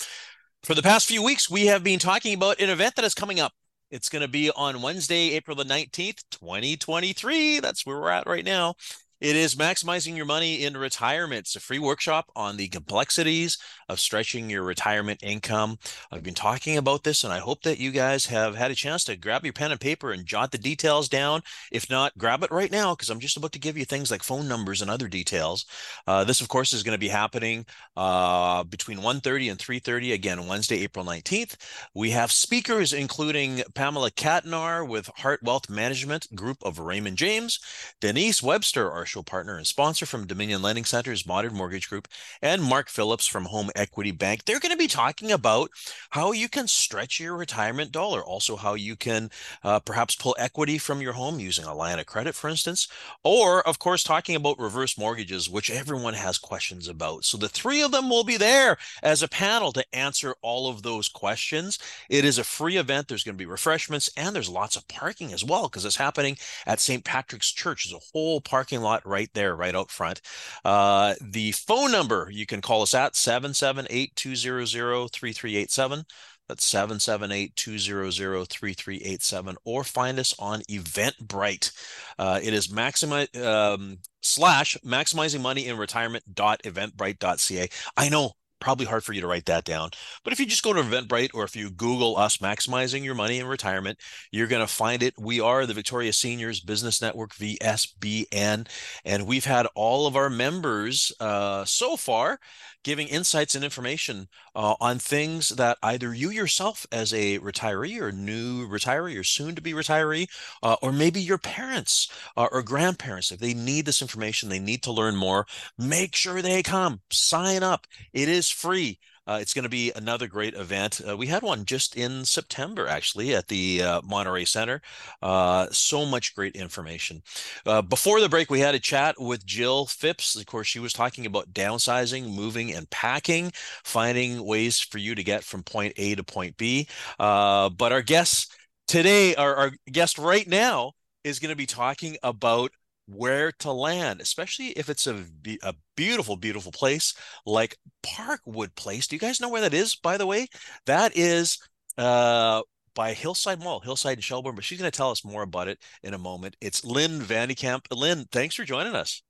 For 0.63 0.73
the 0.73 0.81
past 0.81 1.07
few 1.07 1.21
weeks, 1.21 1.49
we 1.49 1.65
have 1.67 1.83
been 1.83 1.99
talking 1.99 2.33
about 2.33 2.59
an 2.61 2.69
event 2.69 2.95
that 2.95 3.05
is 3.05 3.13
coming 3.13 3.39
up. 3.39 3.53
It's 3.91 4.09
going 4.09 4.21
to 4.21 4.27
be 4.27 4.49
on 4.51 4.81
Wednesday, 4.81 5.31
April 5.31 5.55
the 5.55 5.65
19th, 5.65 6.23
2023. 6.31 7.59
That's 7.59 7.85
where 7.85 7.99
we're 7.99 8.09
at 8.09 8.25
right 8.25 8.45
now. 8.45 8.75
It 9.23 9.37
is 9.37 9.55
maximizing 9.55 10.17
your 10.17 10.25
money 10.25 10.65
in 10.65 10.75
retirement. 10.75 11.39
It's 11.39 11.55
a 11.55 11.61
free 11.61 11.79
workshop 11.79 12.29
on 12.35 12.57
the 12.57 12.67
complexities 12.67 13.57
of 13.87 14.01
stretching 14.01 14.49
your 14.49 14.63
retirement 14.63 15.23
income. 15.23 15.79
I've 16.11 16.23
been 16.23 16.33
talking 16.33 16.75
about 16.75 17.05
this, 17.05 17.23
and 17.23 17.31
I 17.31 17.39
hope 17.39 17.61
that 17.61 17.79
you 17.79 17.91
guys 17.91 18.25
have 18.25 18.57
had 18.57 18.69
a 18.69 18.75
chance 18.75 19.05
to 19.05 19.15
grab 19.15 19.45
your 19.45 19.53
pen 19.53 19.71
and 19.71 19.79
paper 19.79 20.11
and 20.11 20.25
jot 20.25 20.51
the 20.51 20.57
details 20.57 21.07
down. 21.07 21.41
If 21.71 21.89
not, 21.89 22.17
grab 22.17 22.43
it 22.43 22.51
right 22.51 22.69
now 22.69 22.95
because 22.95 23.09
I'm 23.09 23.21
just 23.21 23.37
about 23.37 23.53
to 23.53 23.59
give 23.59 23.77
you 23.77 23.85
things 23.85 24.11
like 24.11 24.23
phone 24.23 24.49
numbers 24.49 24.81
and 24.81 24.91
other 24.91 25.07
details. 25.07 25.65
Uh, 26.05 26.25
this, 26.25 26.41
of 26.41 26.49
course, 26.49 26.73
is 26.73 26.83
going 26.83 26.95
to 26.95 26.99
be 26.99 27.07
happening 27.07 27.65
uh, 27.95 28.65
between 28.65 28.97
1.30 28.97 29.51
and 29.51 29.57
3.30, 29.57 30.11
again, 30.11 30.47
Wednesday, 30.47 30.83
April 30.83 31.05
19th. 31.05 31.55
We 31.95 32.09
have 32.09 32.29
speakers 32.33 32.91
including 32.91 33.63
Pamela 33.73 34.11
Katnar 34.11 34.85
with 34.85 35.09
Heart 35.15 35.43
Wealth 35.43 35.69
Management 35.69 36.27
Group 36.35 36.57
of 36.61 36.77
Raymond 36.77 37.15
James, 37.15 37.61
Denise 38.01 38.43
Webster, 38.43 38.91
our 38.91 39.05
partner 39.21 39.57
and 39.57 39.67
sponsor 39.67 40.05
from 40.07 40.25
Dominion 40.25 40.61
Lending 40.61 40.85
Center's 40.85 41.27
Modern 41.27 41.53
Mortgage 41.53 41.89
Group, 41.89 42.07
and 42.41 42.63
Mark 42.63 42.89
Phillips 42.89 43.27
from 43.27 43.45
Home 43.45 43.69
Equity 43.75 44.11
Bank. 44.11 44.45
They're 44.45 44.59
going 44.59 44.71
to 44.71 44.77
be 44.77 44.87
talking 44.87 45.31
about 45.31 45.69
how 46.11 46.31
you 46.31 46.49
can 46.49 46.67
stretch 46.67 47.19
your 47.19 47.35
retirement 47.35 47.91
dollar, 47.91 48.23
also 48.23 48.55
how 48.55 48.73
you 48.73 48.95
can 48.95 49.29
uh, 49.63 49.79
perhaps 49.81 50.15
pull 50.15 50.35
equity 50.39 50.77
from 50.77 51.01
your 51.01 51.13
home 51.13 51.39
using 51.39 51.65
a 51.65 51.75
line 51.75 51.99
of 51.99 52.05
credit, 52.05 52.33
for 52.33 52.49
instance, 52.49 52.87
or, 53.23 53.61
of 53.67 53.77
course, 53.77 54.03
talking 54.03 54.35
about 54.35 54.57
reverse 54.57 54.97
mortgages, 54.97 55.49
which 55.49 55.69
everyone 55.69 56.13
has 56.13 56.37
questions 56.37 56.87
about. 56.87 57.25
So 57.25 57.37
the 57.37 57.49
three 57.49 57.81
of 57.81 57.91
them 57.91 58.09
will 58.09 58.23
be 58.23 58.37
there 58.37 58.77
as 59.01 59.21
a 59.21 59.27
panel 59.27 59.71
to 59.73 59.85
answer 59.93 60.35
all 60.41 60.69
of 60.69 60.81
those 60.81 61.09
questions. 61.09 61.77
It 62.09 62.23
is 62.23 62.37
a 62.37 62.43
free 62.43 62.77
event. 62.77 63.09
There's 63.09 63.23
going 63.23 63.35
to 63.35 63.43
be 63.43 63.45
refreshments 63.45 64.09
and 64.15 64.35
there's 64.35 64.49
lots 64.49 64.75
of 64.75 64.87
parking 64.87 65.33
as 65.33 65.43
well 65.43 65.63
because 65.63 65.85
it's 65.85 65.95
happening 65.97 66.37
at 66.65 66.79
St. 66.79 67.03
Patrick's 67.03 67.51
Church. 67.51 67.85
There's 67.85 68.01
a 68.01 68.11
whole 68.13 68.39
parking 68.39 68.81
lot 68.81 69.02
right 69.05 69.29
there, 69.33 69.55
right 69.55 69.75
out 69.75 69.91
front. 69.91 70.21
Uh, 70.63 71.15
the 71.21 71.51
phone 71.51 71.91
number 71.91 72.29
you 72.31 72.45
can 72.45 72.61
call 72.61 72.81
us 72.81 72.93
at 72.93 73.15
778 73.15 74.15
200 74.15 75.11
3387. 75.11 76.05
That's 76.49 76.65
778 76.65 77.55
200 77.55 78.49
3387 78.49 79.57
or 79.63 79.83
find 79.83 80.19
us 80.19 80.33
on 80.37 80.61
Eventbrite. 80.69 81.71
Uh, 82.19 82.39
it 82.43 82.53
is 82.53 82.67
maximize 82.67 83.35
um, 83.41 83.97
slash 84.21 84.77
maximizing 84.85 85.41
money 85.41 85.67
in 85.67 85.77
retirement 85.77 86.23
dot 86.33 86.61
eventbrite.ca. 86.63 87.69
I 87.95 88.09
know 88.09 88.33
probably 88.63 88.85
hard 88.85 89.03
for 89.03 89.13
you 89.13 89.21
to 89.21 89.27
write 89.27 89.45
that 89.45 89.65
down. 89.65 89.89
But 90.23 90.31
if 90.31 90.39
you 90.39 90.45
just 90.45 90.63
go 90.63 90.71
to 90.71 90.81
Eventbrite 90.81 91.31
or 91.33 91.43
if 91.43 91.55
you 91.55 91.69
Google 91.69 92.17
us 92.17 92.37
maximizing 92.37 93.03
your 93.03 93.13
money 93.13 93.39
in 93.39 93.45
retirement, 93.45 93.99
you're 94.31 94.47
going 94.47 94.65
to 94.65 94.73
find 94.73 95.03
it. 95.03 95.13
We 95.19 95.41
are 95.41 95.65
the 95.65 95.73
Victoria 95.73 96.13
Seniors 96.13 96.61
Business 96.61 97.01
Network, 97.01 97.35
VSBN, 97.35 98.67
and 99.03 99.27
we've 99.27 99.45
had 99.45 99.67
all 99.75 100.07
of 100.07 100.15
our 100.15 100.29
members 100.29 101.11
uh, 101.19 101.65
so 101.65 101.97
far 101.97 102.39
giving 102.83 103.07
insights 103.07 103.55
and 103.55 103.63
information 103.63 104.27
uh, 104.55 104.75
on 104.79 104.99
things 104.99 105.49
that 105.49 105.77
either 105.81 106.13
you 106.13 106.29
yourself 106.29 106.85
as 106.91 107.13
a 107.13 107.39
retiree 107.39 107.99
or 107.99 108.11
new 108.11 108.67
retiree 108.67 109.19
or 109.19 109.23
soon 109.23 109.55
to 109.55 109.61
be 109.61 109.73
retiree, 109.73 110.27
uh, 110.61 110.75
or 110.81 110.91
maybe 110.91 111.21
your 111.21 111.37
parents 111.37 112.09
uh, 112.37 112.47
or 112.51 112.61
grandparents, 112.61 113.31
if 113.31 113.39
they 113.39 113.53
need 113.53 113.85
this 113.85 114.01
information, 114.01 114.49
they 114.49 114.59
need 114.59 114.83
to 114.83 114.91
learn 114.91 115.15
more, 115.15 115.45
make 115.77 116.15
sure 116.15 116.41
they 116.41 116.63
come, 116.63 117.01
sign 117.11 117.63
up. 117.63 117.87
It 118.13 118.29
is 118.29 118.49
free. 118.49 118.99
Uh, 119.25 119.39
it's 119.41 119.53
going 119.53 119.63
to 119.63 119.69
be 119.69 119.91
another 119.95 120.27
great 120.27 120.53
event. 120.53 121.01
Uh, 121.07 121.15
we 121.15 121.27
had 121.27 121.43
one 121.43 121.65
just 121.65 121.95
in 121.95 122.25
September, 122.25 122.87
actually, 122.87 123.33
at 123.33 123.47
the 123.47 123.81
uh, 123.81 124.01
Monterey 124.03 124.45
Center. 124.45 124.81
Uh, 125.21 125.67
so 125.71 126.05
much 126.05 126.35
great 126.35 126.55
information. 126.55 127.21
Uh, 127.65 127.81
before 127.81 128.19
the 128.19 128.29
break, 128.29 128.49
we 128.49 128.59
had 128.59 128.75
a 128.75 128.79
chat 128.79 129.15
with 129.19 129.45
Jill 129.45 129.85
Phipps. 129.85 130.35
Of 130.35 130.45
course, 130.45 130.67
she 130.67 130.79
was 130.79 130.93
talking 130.93 131.25
about 131.25 131.53
downsizing, 131.53 132.33
moving, 132.33 132.73
and 132.73 132.89
packing, 132.89 133.51
finding 133.83 134.45
ways 134.45 134.79
for 134.79 134.97
you 134.97 135.15
to 135.15 135.23
get 135.23 135.43
from 135.43 135.63
point 135.63 135.93
A 135.97 136.15
to 136.15 136.23
point 136.23 136.57
B. 136.57 136.87
Uh, 137.19 137.69
but 137.69 137.91
our 137.91 138.01
guest 138.01 138.53
today, 138.87 139.35
our, 139.35 139.55
our 139.55 139.71
guest 139.91 140.17
right 140.17 140.47
now, 140.47 140.93
is 141.23 141.39
going 141.39 141.49
to 141.49 141.55
be 141.55 141.65
talking 141.65 142.17
about 142.21 142.71
where 143.07 143.51
to 143.51 143.71
land, 143.71 144.21
especially 144.21 144.67
if 144.69 144.89
it's 144.89 145.07
a, 145.07 145.25
a 145.63 145.73
beautiful, 145.95 146.37
beautiful 146.37 146.71
place 146.71 147.13
like 147.45 147.77
Parkwood 148.03 148.75
Place. 148.75 149.07
Do 149.07 149.15
you 149.15 149.19
guys 149.19 149.41
know 149.41 149.49
where 149.49 149.61
that 149.61 149.73
is, 149.73 149.95
by 149.95 150.17
the 150.17 150.27
way? 150.27 150.47
That 150.85 151.15
is 151.15 151.57
uh, 151.97 152.61
by 152.95 153.13
Hillside 153.13 153.61
Mall, 153.61 153.79
Hillside 153.79 154.17
and 154.17 154.23
Shelbourne, 154.23 154.55
but 154.55 154.63
she's 154.63 154.79
going 154.79 154.91
to 154.91 154.95
tell 154.95 155.11
us 155.11 155.25
more 155.25 155.43
about 155.43 155.67
it 155.67 155.79
in 156.03 156.13
a 156.13 156.19
moment. 156.19 156.55
It's 156.61 156.83
Lyn 156.83 157.19
Vandekamp. 157.19 157.85
Lyn, 157.91 158.25
thanks 158.31 158.55
for 158.55 158.63
joining 158.63 158.95
us. 158.95 159.21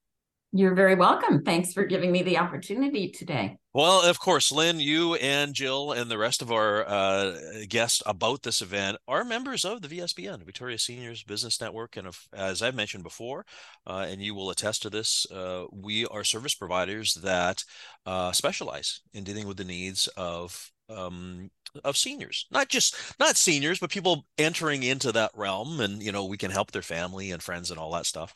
You're 0.56 0.76
very 0.76 0.94
welcome. 0.94 1.42
Thanks 1.42 1.72
for 1.72 1.84
giving 1.84 2.12
me 2.12 2.22
the 2.22 2.38
opportunity 2.38 3.10
today. 3.10 3.56
Well, 3.72 4.08
of 4.08 4.20
course, 4.20 4.52
Lyn, 4.52 4.78
you 4.78 5.16
and 5.16 5.52
Jill 5.52 5.90
and 5.90 6.08
the 6.08 6.16
rest 6.16 6.42
of 6.42 6.52
our 6.52 6.88
uh, 6.88 7.34
guests 7.68 8.04
about 8.06 8.44
this 8.44 8.62
event 8.62 8.98
are 9.08 9.24
members 9.24 9.64
of 9.64 9.82
the 9.82 9.88
VSBN, 9.88 10.44
Victoria 10.44 10.78
Seniors 10.78 11.24
Business 11.24 11.60
Network. 11.60 11.96
And 11.96 12.06
if, 12.06 12.28
as 12.32 12.62
I've 12.62 12.76
mentioned 12.76 13.02
before, 13.02 13.44
uh, 13.84 14.06
and 14.08 14.22
you 14.22 14.32
will 14.36 14.50
attest 14.50 14.82
to 14.82 14.90
this, 14.90 15.26
uh, 15.32 15.64
we 15.72 16.06
are 16.06 16.22
service 16.22 16.54
providers 16.54 17.14
that 17.14 17.64
uh, 18.06 18.30
specialize 18.30 19.00
in 19.12 19.24
dealing 19.24 19.48
with 19.48 19.56
the 19.56 19.64
needs 19.64 20.06
of 20.16 20.70
um, 20.94 21.50
of 21.82 21.96
seniors. 21.96 22.46
Not 22.50 22.68
just 22.68 22.96
not 23.18 23.36
seniors 23.36 23.78
but 23.78 23.90
people 23.90 24.26
entering 24.38 24.82
into 24.82 25.10
that 25.12 25.32
realm 25.34 25.80
and 25.80 26.02
you 26.02 26.12
know 26.12 26.24
we 26.24 26.36
can 26.36 26.50
help 26.50 26.70
their 26.70 26.82
family 26.82 27.32
and 27.32 27.42
friends 27.42 27.70
and 27.70 27.78
all 27.78 27.92
that 27.92 28.06
stuff. 28.06 28.34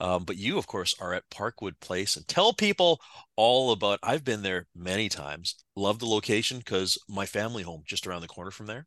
Um, 0.00 0.24
but 0.24 0.36
you 0.36 0.58
of 0.58 0.66
course 0.66 0.94
are 1.00 1.14
at 1.14 1.28
parkwood 1.30 1.78
place 1.80 2.16
and 2.16 2.26
tell 2.26 2.52
people 2.52 3.00
all 3.36 3.72
about 3.72 4.00
i've 4.02 4.24
been 4.24 4.42
there 4.42 4.66
many 4.74 5.08
times. 5.08 5.56
Love 5.76 5.98
the 5.98 6.06
location 6.06 6.58
because 6.58 6.98
my 7.08 7.26
family 7.26 7.62
home 7.62 7.82
just 7.86 8.06
around 8.06 8.22
the 8.22 8.28
corner 8.28 8.50
from 8.50 8.66
there. 8.66 8.86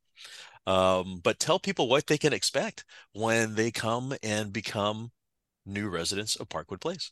Um, 0.66 1.20
but 1.24 1.40
tell 1.40 1.60
people 1.60 1.90
what 1.90 2.08
they 2.08 2.18
can 2.18 2.34
expect 2.34 2.86
when 3.14 3.56
they 3.56 3.72
come 3.72 4.14
and 4.24 4.54
become 4.54 5.12
new 5.66 5.90
residents 5.90 6.36
of 6.36 6.50
parkwood 6.50 6.82
place. 6.82 7.12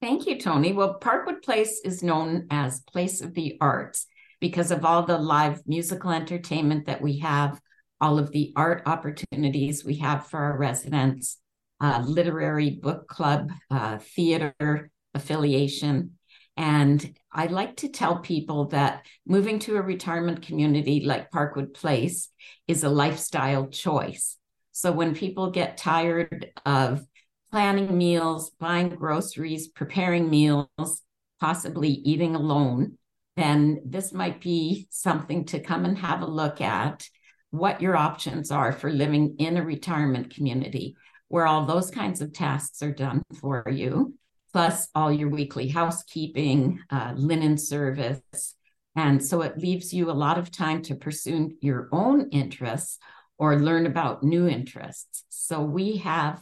Thank 0.00 0.26
you, 0.26 0.38
Tony. 0.38 0.72
Well, 0.72 0.98
Parkwood 1.00 1.42
Place 1.42 1.80
is 1.82 2.02
known 2.02 2.46
as 2.50 2.80
Place 2.80 3.22
of 3.22 3.32
the 3.32 3.56
Arts 3.58 4.06
because 4.44 4.70
of 4.70 4.84
all 4.84 5.06
the 5.06 5.16
live 5.16 5.62
musical 5.66 6.10
entertainment 6.10 6.84
that 6.84 7.00
we 7.00 7.20
have, 7.20 7.58
all 7.98 8.18
of 8.18 8.30
the 8.30 8.52
art 8.54 8.82
opportunities 8.84 9.86
we 9.86 9.96
have 9.96 10.26
for 10.26 10.38
our 10.38 10.58
residents, 10.58 11.38
uh, 11.80 12.04
literary 12.06 12.68
book 12.68 13.08
club, 13.08 13.50
uh, 13.70 13.96
theater 13.96 14.90
affiliation. 15.14 16.18
And 16.58 17.16
I 17.32 17.46
like 17.46 17.76
to 17.76 17.88
tell 17.88 18.18
people 18.18 18.66
that 18.66 19.06
moving 19.26 19.60
to 19.60 19.76
a 19.76 19.82
retirement 19.82 20.42
community 20.42 21.00
like 21.00 21.30
Parkwood 21.30 21.72
Place 21.72 22.28
is 22.68 22.84
a 22.84 22.90
lifestyle 22.90 23.68
choice. 23.68 24.36
So 24.72 24.92
when 24.92 25.14
people 25.14 25.52
get 25.52 25.78
tired 25.78 26.50
of 26.66 27.02
planning 27.50 27.96
meals, 27.96 28.50
buying 28.60 28.90
groceries, 28.90 29.68
preparing 29.68 30.28
meals, 30.28 31.00
possibly 31.40 31.88
eating 31.88 32.34
alone, 32.34 32.98
then 33.36 33.80
this 33.84 34.12
might 34.12 34.40
be 34.40 34.86
something 34.90 35.44
to 35.46 35.60
come 35.60 35.84
and 35.84 35.98
have 35.98 36.22
a 36.22 36.26
look 36.26 36.60
at 36.60 37.08
what 37.50 37.80
your 37.80 37.96
options 37.96 38.50
are 38.50 38.72
for 38.72 38.90
living 38.90 39.36
in 39.38 39.56
a 39.56 39.64
retirement 39.64 40.34
community 40.34 40.96
where 41.28 41.46
all 41.46 41.64
those 41.64 41.90
kinds 41.90 42.20
of 42.20 42.32
tasks 42.32 42.82
are 42.82 42.92
done 42.92 43.22
for 43.40 43.64
you, 43.70 44.14
plus 44.52 44.88
all 44.94 45.10
your 45.12 45.28
weekly 45.28 45.68
housekeeping, 45.68 46.80
uh, 46.90 47.12
linen 47.16 47.56
service. 47.58 48.54
And 48.96 49.24
so 49.24 49.42
it 49.42 49.58
leaves 49.58 49.92
you 49.92 50.10
a 50.10 50.12
lot 50.12 50.38
of 50.38 50.50
time 50.50 50.82
to 50.82 50.94
pursue 50.94 51.52
your 51.60 51.88
own 51.90 52.30
interests 52.30 52.98
or 53.38 53.58
learn 53.58 53.86
about 53.86 54.22
new 54.22 54.46
interests. 54.46 55.24
So 55.28 55.60
we 55.60 55.96
have 55.98 56.40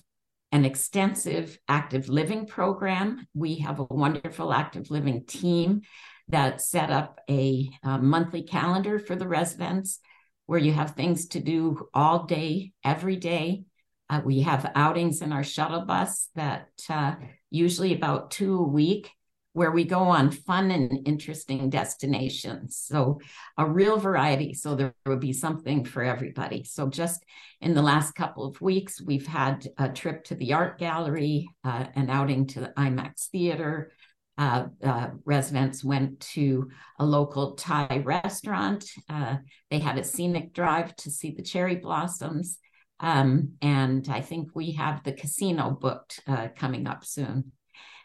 an 0.50 0.66
extensive 0.66 1.58
active 1.68 2.10
living 2.10 2.46
program. 2.46 3.26
We 3.32 3.56
have 3.60 3.80
a 3.80 3.84
wonderful 3.84 4.52
active 4.52 4.90
living 4.90 5.24
team 5.24 5.82
that 6.28 6.60
set 6.60 6.90
up 6.90 7.20
a, 7.28 7.70
a 7.82 7.98
monthly 7.98 8.42
calendar 8.42 8.98
for 8.98 9.16
the 9.16 9.28
residents 9.28 10.00
where 10.46 10.58
you 10.58 10.72
have 10.72 10.92
things 10.92 11.28
to 11.28 11.40
do 11.40 11.88
all 11.94 12.24
day, 12.24 12.72
every 12.84 13.16
day. 13.16 13.64
Uh, 14.08 14.20
we 14.24 14.42
have 14.42 14.70
outings 14.74 15.22
in 15.22 15.32
our 15.32 15.44
shuttle 15.44 15.82
bus 15.82 16.28
that 16.34 16.68
uh, 16.88 17.14
usually 17.50 17.94
about 17.94 18.30
two 18.30 18.58
a 18.58 18.68
week 18.68 19.10
where 19.54 19.70
we 19.70 19.84
go 19.84 20.00
on 20.00 20.30
fun 20.30 20.70
and 20.70 21.06
interesting 21.06 21.68
destinations. 21.68 22.76
So, 22.76 23.20
a 23.58 23.66
real 23.66 23.98
variety. 23.98 24.54
So, 24.54 24.74
there 24.74 24.94
would 25.06 25.20
be 25.20 25.32
something 25.32 25.84
for 25.84 26.02
everybody. 26.02 26.64
So, 26.64 26.88
just 26.88 27.24
in 27.60 27.74
the 27.74 27.82
last 27.82 28.12
couple 28.12 28.44
of 28.46 28.60
weeks, 28.60 29.00
we've 29.00 29.26
had 29.26 29.68
a 29.78 29.88
trip 29.88 30.24
to 30.24 30.34
the 30.34 30.54
art 30.54 30.78
gallery, 30.78 31.48
uh, 31.64 31.86
an 31.94 32.08
outing 32.08 32.46
to 32.48 32.60
the 32.60 32.72
IMAX 32.76 33.28
theater. 33.28 33.92
Uh, 34.38 34.66
uh, 34.82 35.10
residents 35.24 35.84
went 35.84 36.18
to 36.20 36.70
a 36.98 37.04
local 37.04 37.54
Thai 37.54 38.02
restaurant. 38.04 38.84
Uh, 39.08 39.36
they 39.70 39.78
had 39.78 39.98
a 39.98 40.04
scenic 40.04 40.54
drive 40.54 40.96
to 40.96 41.10
see 41.10 41.32
the 41.32 41.42
cherry 41.42 41.76
blossoms. 41.76 42.58
Um, 42.98 43.54
and 43.60 44.08
I 44.08 44.20
think 44.20 44.50
we 44.54 44.72
have 44.72 45.02
the 45.02 45.12
casino 45.12 45.70
booked 45.70 46.20
uh, 46.26 46.48
coming 46.56 46.86
up 46.86 47.04
soon. 47.04 47.52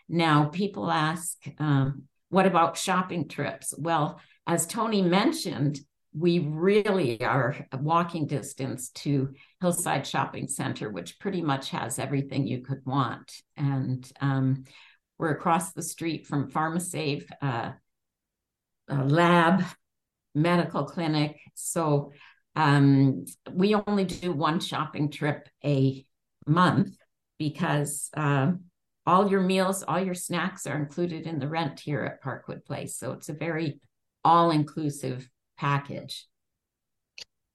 Now, 0.09 0.45
people 0.45 0.89
ask, 0.91 1.37
um, 1.59 2.03
what 2.29 2.45
about 2.45 2.77
shopping 2.77 3.27
trips? 3.27 3.73
Well, 3.77 4.19
as 4.45 4.65
Tony 4.65 5.01
mentioned, 5.01 5.79
we 6.17 6.39
really 6.39 7.21
are 7.21 7.67
walking 7.79 8.25
distance 8.25 8.89
to 8.89 9.33
Hillside 9.61 10.07
Shopping 10.07 10.47
Center, 10.47 10.89
which 10.89 11.19
pretty 11.19 11.41
much 11.41 11.69
has 11.69 11.99
everything 11.99 12.47
you 12.47 12.61
could 12.61 12.81
want. 12.85 13.31
And 13.55 14.09
um, 14.19 14.63
we're 15.17 15.31
across 15.31 15.73
the 15.73 15.81
street 15.81 16.27
from 16.27 16.51
PharmaSave, 16.51 17.25
uh, 17.41 17.71
lab, 18.89 19.63
medical 20.35 20.85
clinic. 20.85 21.39
So 21.55 22.11
um, 22.55 23.25
we 23.51 23.75
only 23.75 24.05
do 24.05 24.31
one 24.31 24.59
shopping 24.59 25.09
trip 25.09 25.47
a 25.63 26.05
month 26.45 26.95
because 27.37 28.09
um, 28.15 28.65
all 29.05 29.29
your 29.29 29.41
meals, 29.41 29.83
all 29.83 29.99
your 29.99 30.13
snacks 30.13 30.67
are 30.67 30.77
included 30.77 31.25
in 31.25 31.39
the 31.39 31.47
rent 31.47 31.79
here 31.79 32.03
at 32.03 32.23
Parkwood 32.23 32.65
Place. 32.65 32.97
So 32.97 33.11
it's 33.13 33.29
a 33.29 33.33
very 33.33 33.79
all 34.23 34.51
inclusive 34.51 35.29
package 35.57 36.27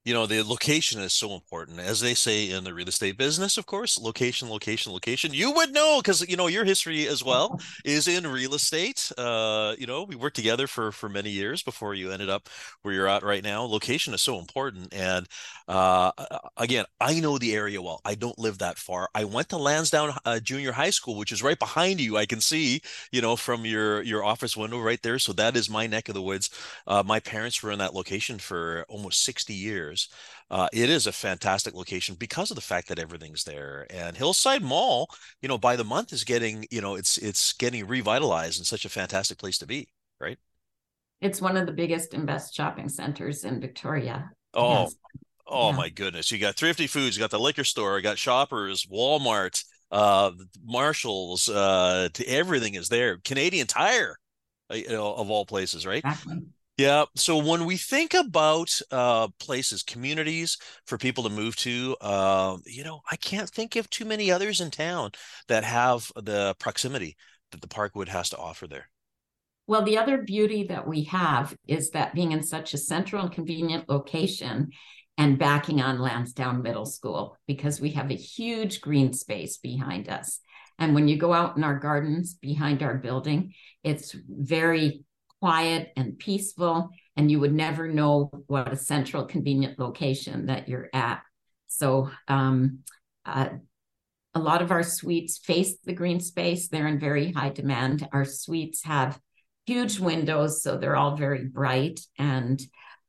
you 0.04 0.12
know 0.12 0.26
the 0.26 0.42
location 0.42 1.00
is 1.00 1.12
so 1.12 1.32
important 1.34 1.78
as 1.78 2.00
they 2.00 2.14
say 2.14 2.50
in 2.50 2.64
the 2.64 2.74
real 2.74 2.88
estate 2.88 3.16
business 3.16 3.56
of 3.56 3.66
course 3.66 3.98
location 3.98 4.50
location 4.50 4.92
location. 4.92 5.32
You 5.32 5.52
would 5.52 5.72
know 5.72 6.00
because 6.02 6.28
you 6.28 6.36
know 6.36 6.48
your 6.48 6.64
history 6.64 7.06
as 7.06 7.22
well 7.24 7.60
is 7.84 8.08
in 8.08 8.26
real 8.26 8.54
estate 8.54 9.10
uh 9.18 9.74
you 9.78 9.86
know 9.86 10.04
we 10.04 10.16
worked 10.16 10.36
together 10.36 10.66
for 10.66 10.92
for 10.92 11.08
many 11.08 11.30
years 11.30 11.62
before 11.62 11.94
you 11.94 12.10
ended 12.10 12.28
up 12.28 12.48
where 12.82 12.94
you're 12.94 13.08
at 13.08 13.22
right 13.22 13.44
now. 13.44 13.62
Location 13.62 14.14
is 14.14 14.22
so 14.22 14.38
important 14.38 14.92
and 14.92 15.28
uh 15.68 16.10
again 16.56 16.84
i 17.00 17.18
know 17.20 17.38
the 17.38 17.54
area 17.54 17.80
well. 17.80 18.00
I 18.04 18.14
don't 18.14 18.38
live 18.38 18.58
that 18.58 18.78
far. 18.78 19.08
I 19.14 19.24
went 19.24 19.48
to 19.50 19.56
lansdowne 19.56 20.14
uh, 20.24 20.40
junior 20.40 20.72
high 20.72 20.90
school 20.90 21.16
which 21.16 21.32
is 21.32 21.42
right 21.42 21.58
behind 21.58 22.00
you 22.00 22.16
i 22.16 22.26
can 22.26 22.40
see 22.40 22.80
you 23.12 23.20
know 23.20 23.36
from 23.36 23.64
your 23.64 24.02
your 24.02 24.24
office 24.24 24.56
window 24.56 24.80
right 24.80 25.00
there. 25.02 25.18
So 25.18 25.32
that 25.34 25.56
is 25.56 25.70
my 25.70 25.86
neck 25.86 26.08
of 26.08 26.14
the 26.14 26.22
woods. 26.22 26.50
Uh, 26.86 27.02
my 27.04 27.20
parents 27.20 27.62
were 27.62 27.70
in 27.70 27.78
that 27.78 27.94
location 27.94 28.38
for 28.38 28.84
almost 28.88 29.22
60 29.22 29.54
years 29.54 29.91
years. 29.92 30.08
Uh, 30.50 30.68
it 30.72 30.90
is 30.90 31.06
a 31.06 31.12
fantastic 31.12 31.74
location 31.74 32.16
because 32.18 32.50
of 32.50 32.54
the 32.56 32.60
fact 32.60 32.88
that 32.88 32.98
everything's 32.98 33.44
there. 33.44 33.86
And 33.90 34.16
Hillside 34.16 34.62
Mall, 34.62 35.08
you 35.40 35.48
know, 35.48 35.58
by 35.58 35.76
the 35.76 35.84
month 35.84 36.12
is 36.12 36.24
getting, 36.24 36.66
you 36.70 36.80
know, 36.80 36.96
it's 36.96 37.18
it's 37.18 37.52
getting 37.52 37.86
revitalized 37.86 38.58
and 38.58 38.66
such 38.66 38.84
a 38.84 38.88
fantastic 38.88 39.38
place 39.38 39.58
to 39.58 39.66
be, 39.66 39.88
right? 40.20 40.38
It's 41.20 41.40
one 41.40 41.56
of 41.56 41.66
the 41.66 41.72
biggest 41.72 42.14
and 42.14 42.26
best 42.26 42.54
shopping 42.54 42.88
centers 42.88 43.44
in 43.44 43.60
Victoria. 43.60 44.30
Oh, 44.54 44.82
yes. 44.82 44.96
oh 45.46 45.70
yeah. 45.70 45.76
my 45.76 45.88
goodness! 45.88 46.30
You 46.32 46.38
got 46.38 46.56
Thrifty 46.56 46.86
Foods, 46.86 47.16
you 47.16 47.20
got 47.20 47.30
the 47.30 47.38
liquor 47.38 47.64
store, 47.64 47.96
you 47.96 48.02
got 48.02 48.18
Shoppers, 48.18 48.86
Walmart, 48.86 49.62
uh, 49.90 50.32
Marshalls, 50.64 51.48
uh, 51.48 52.08
everything 52.26 52.74
is 52.74 52.88
there. 52.88 53.18
Canadian 53.18 53.66
Tire, 53.66 54.16
uh, 54.70 54.74
you 54.74 54.88
know, 54.88 55.14
of 55.14 55.30
all 55.30 55.46
places, 55.46 55.86
right? 55.86 56.02
Exactly. 56.04 56.42
Yeah. 56.78 57.04
So 57.16 57.36
when 57.36 57.66
we 57.66 57.76
think 57.76 58.14
about 58.14 58.70
uh, 58.90 59.28
places, 59.38 59.82
communities 59.82 60.56
for 60.86 60.96
people 60.96 61.24
to 61.24 61.30
move 61.30 61.54
to, 61.56 61.96
uh, 62.00 62.56
you 62.64 62.82
know, 62.82 63.02
I 63.10 63.16
can't 63.16 63.50
think 63.50 63.76
of 63.76 63.90
too 63.90 64.06
many 64.06 64.32
others 64.32 64.60
in 64.60 64.70
town 64.70 65.10
that 65.48 65.64
have 65.64 66.10
the 66.16 66.54
proximity 66.58 67.16
that 67.50 67.60
the 67.60 67.68
Parkwood 67.68 68.08
has 68.08 68.30
to 68.30 68.38
offer 68.38 68.66
there. 68.66 68.88
Well, 69.66 69.82
the 69.82 69.98
other 69.98 70.18
beauty 70.22 70.64
that 70.64 70.88
we 70.88 71.04
have 71.04 71.54
is 71.68 71.90
that 71.90 72.14
being 72.14 72.32
in 72.32 72.42
such 72.42 72.74
a 72.74 72.78
central 72.78 73.22
and 73.22 73.32
convenient 73.32 73.88
location 73.88 74.70
and 75.18 75.38
backing 75.38 75.82
on 75.82 76.00
Lansdowne 76.00 76.62
Middle 76.62 76.86
School, 76.86 77.36
because 77.46 77.80
we 77.80 77.90
have 77.90 78.10
a 78.10 78.14
huge 78.14 78.80
green 78.80 79.12
space 79.12 79.58
behind 79.58 80.08
us. 80.08 80.40
And 80.78 80.94
when 80.94 81.06
you 81.06 81.18
go 81.18 81.34
out 81.34 81.56
in 81.56 81.64
our 81.64 81.78
gardens 81.78 82.34
behind 82.34 82.82
our 82.82 82.94
building, 82.96 83.52
it's 83.84 84.16
very 84.26 85.04
quiet 85.42 85.92
and 85.96 86.16
peaceful, 86.20 86.90
and 87.16 87.28
you 87.28 87.40
would 87.40 87.52
never 87.52 87.88
know 87.88 88.30
what 88.46 88.72
a 88.72 88.76
central, 88.76 89.24
convenient 89.24 89.76
location 89.76 90.46
that 90.46 90.68
you're 90.68 90.88
at. 90.94 91.20
So, 91.66 92.10
um, 92.28 92.78
uh, 93.26 93.48
a 94.34 94.38
lot 94.38 94.62
of 94.62 94.70
our 94.70 94.84
suites 94.84 95.38
face 95.38 95.74
the 95.84 95.92
green 95.92 96.20
space. 96.20 96.68
They're 96.68 96.86
in 96.86 97.00
very 97.00 97.32
high 97.32 97.48
demand. 97.50 98.08
Our 98.12 98.24
suites 98.24 98.84
have 98.84 99.18
huge 99.66 99.98
windows, 99.98 100.62
so 100.62 100.78
they're 100.78 100.96
all 100.96 101.16
very 101.16 101.44
bright. 101.44 101.98
And 102.18 102.62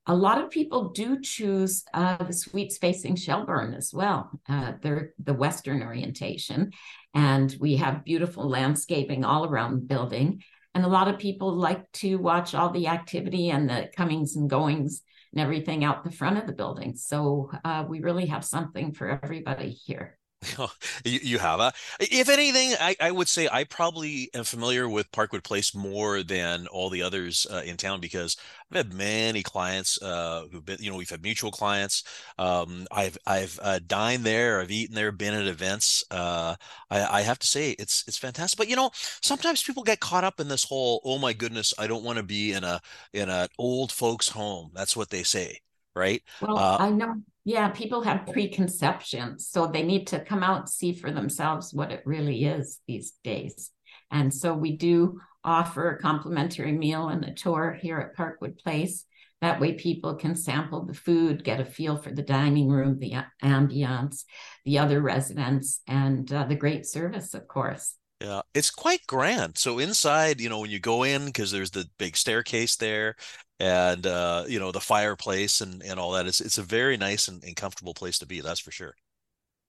a 0.07 0.15
lot 0.15 0.43
of 0.43 0.49
people 0.49 0.89
do 0.89 1.21
choose 1.21 1.83
uh, 1.93 2.23
the 2.23 2.33
suites 2.33 2.79
facing 2.79 3.15
Shelbourne 3.15 3.75
as 3.75 3.91
well. 3.93 4.31
Uh, 4.49 4.73
they're 4.81 5.13
the 5.23 5.35
Western 5.35 5.83
orientation. 5.83 6.71
And 7.13 7.55
we 7.59 7.75
have 7.75 8.03
beautiful 8.03 8.49
landscaping 8.49 9.23
all 9.23 9.45
around 9.45 9.75
the 9.75 9.85
building. 9.85 10.41
And 10.75 10.83
a 10.83 10.89
lot 10.89 11.07
of 11.07 11.19
people 11.19 11.55
like 11.55 11.91
to 11.93 12.15
watch 12.15 12.55
all 12.55 12.69
the 12.69 12.87
activity 12.87 13.49
and 13.49 13.69
the 13.69 13.89
comings 13.95 14.35
and 14.35 14.49
goings 14.49 15.03
and 15.31 15.41
everything 15.41 15.83
out 15.83 16.03
the 16.03 16.11
front 16.11 16.37
of 16.37 16.47
the 16.47 16.53
building. 16.53 16.95
So 16.95 17.51
uh, 17.63 17.85
we 17.87 18.01
really 18.01 18.27
have 18.27 18.43
something 18.43 18.93
for 18.93 19.19
everybody 19.23 19.69
here. 19.69 20.17
you, 21.05 21.19
you 21.21 21.39
have 21.39 21.59
a 21.59 21.71
if 21.99 22.29
anything 22.29 22.73
I, 22.79 22.95
I 22.99 23.11
would 23.11 23.27
say 23.27 23.47
i 23.51 23.63
probably 23.63 24.29
am 24.33 24.43
familiar 24.43 24.87
with 24.89 25.11
parkwood 25.11 25.43
place 25.43 25.75
more 25.75 26.23
than 26.23 26.67
all 26.67 26.89
the 26.89 27.01
others 27.01 27.47
uh, 27.51 27.61
in 27.65 27.77
town 27.77 27.99
because 27.99 28.37
i've 28.71 28.77
had 28.77 28.93
many 28.93 29.43
clients 29.43 30.01
uh, 30.01 30.45
who've 30.51 30.65
been 30.65 30.77
you 30.79 30.91
know 30.91 30.97
we've 30.97 31.09
had 31.09 31.23
mutual 31.23 31.51
clients 31.51 32.03
um, 32.37 32.87
i've 32.91 33.17
i've 33.27 33.59
uh, 33.61 33.79
dined 33.85 34.23
there 34.23 34.61
i've 34.61 34.71
eaten 34.71 34.95
there 34.95 35.11
been 35.11 35.33
at 35.33 35.47
events 35.47 36.03
uh, 36.11 36.55
I, 36.89 37.19
I 37.19 37.21
have 37.21 37.39
to 37.39 37.47
say 37.47 37.71
it's 37.71 38.03
it's 38.07 38.17
fantastic 38.17 38.57
but 38.57 38.69
you 38.69 38.75
know 38.75 38.91
sometimes 39.21 39.63
people 39.63 39.83
get 39.83 39.99
caught 39.99 40.23
up 40.23 40.39
in 40.39 40.47
this 40.47 40.63
whole 40.63 41.01
oh 41.03 41.17
my 41.19 41.33
goodness 41.33 41.73
i 41.77 41.87
don't 41.87 42.03
want 42.03 42.17
to 42.17 42.23
be 42.23 42.53
in 42.53 42.63
a 42.63 42.81
in 43.13 43.29
an 43.29 43.47
old 43.57 43.91
folks 43.91 44.29
home 44.29 44.71
that's 44.73 44.95
what 44.95 45.09
they 45.09 45.23
say 45.23 45.59
right 45.95 46.21
well 46.41 46.57
uh, 46.57 46.77
i 46.79 46.89
know 46.89 47.15
yeah, 47.45 47.69
people 47.69 48.01
have 48.03 48.27
preconceptions, 48.31 49.47
so 49.47 49.67
they 49.67 49.83
need 49.83 50.07
to 50.07 50.23
come 50.23 50.43
out 50.43 50.59
and 50.61 50.69
see 50.69 50.93
for 50.93 51.11
themselves 51.11 51.73
what 51.73 51.91
it 51.91 52.01
really 52.05 52.45
is 52.45 52.79
these 52.87 53.13
days. 53.23 53.69
And 54.11 54.33
so 54.33 54.53
we 54.53 54.77
do 54.77 55.19
offer 55.43 55.89
a 55.89 55.99
complimentary 55.99 56.71
meal 56.71 57.09
and 57.09 57.25
a 57.25 57.33
tour 57.33 57.77
here 57.81 57.99
at 57.99 58.15
Parkwood 58.15 58.59
Place. 58.59 59.05
That 59.41 59.59
way, 59.59 59.73
people 59.73 60.15
can 60.15 60.37
sample 60.37 60.85
the 60.85 60.93
food, 60.93 61.43
get 61.43 61.59
a 61.59 61.65
feel 61.65 61.97
for 61.97 62.11
the 62.11 62.21
dining 62.21 62.69
room, 62.69 62.97
the 62.97 63.15
ambiance, 63.43 64.23
the 64.63 64.79
other 64.79 65.01
residents, 65.01 65.81
and 65.85 66.31
uh, 66.31 66.45
the 66.45 66.55
great 66.55 66.85
service, 66.85 67.33
of 67.33 67.45
course. 67.49 67.95
Yeah, 68.23 68.41
it's 68.53 68.71
quite 68.71 69.05
grand. 69.05 69.57
So 69.57 69.79
inside, 69.79 70.39
you 70.39 70.47
know, 70.47 70.61
when 70.61 70.71
you 70.71 70.79
go 70.79 71.03
in, 71.03 71.25
because 71.25 71.51
there's 71.51 71.71
the 71.71 71.89
big 71.97 72.15
staircase 72.15 72.77
there, 72.77 73.17
and 73.59 74.07
uh, 74.07 74.45
you 74.47 74.61
know 74.61 74.71
the 74.71 74.79
fireplace 74.79 75.59
and 75.59 75.83
and 75.83 75.99
all 75.99 76.11
that, 76.13 76.25
it's 76.25 76.39
it's 76.39 76.57
a 76.57 76.63
very 76.63 76.95
nice 76.95 77.27
and, 77.27 77.43
and 77.43 77.57
comfortable 77.57 77.93
place 77.93 78.17
to 78.19 78.25
be. 78.25 78.39
That's 78.39 78.61
for 78.61 78.71
sure. 78.71 78.95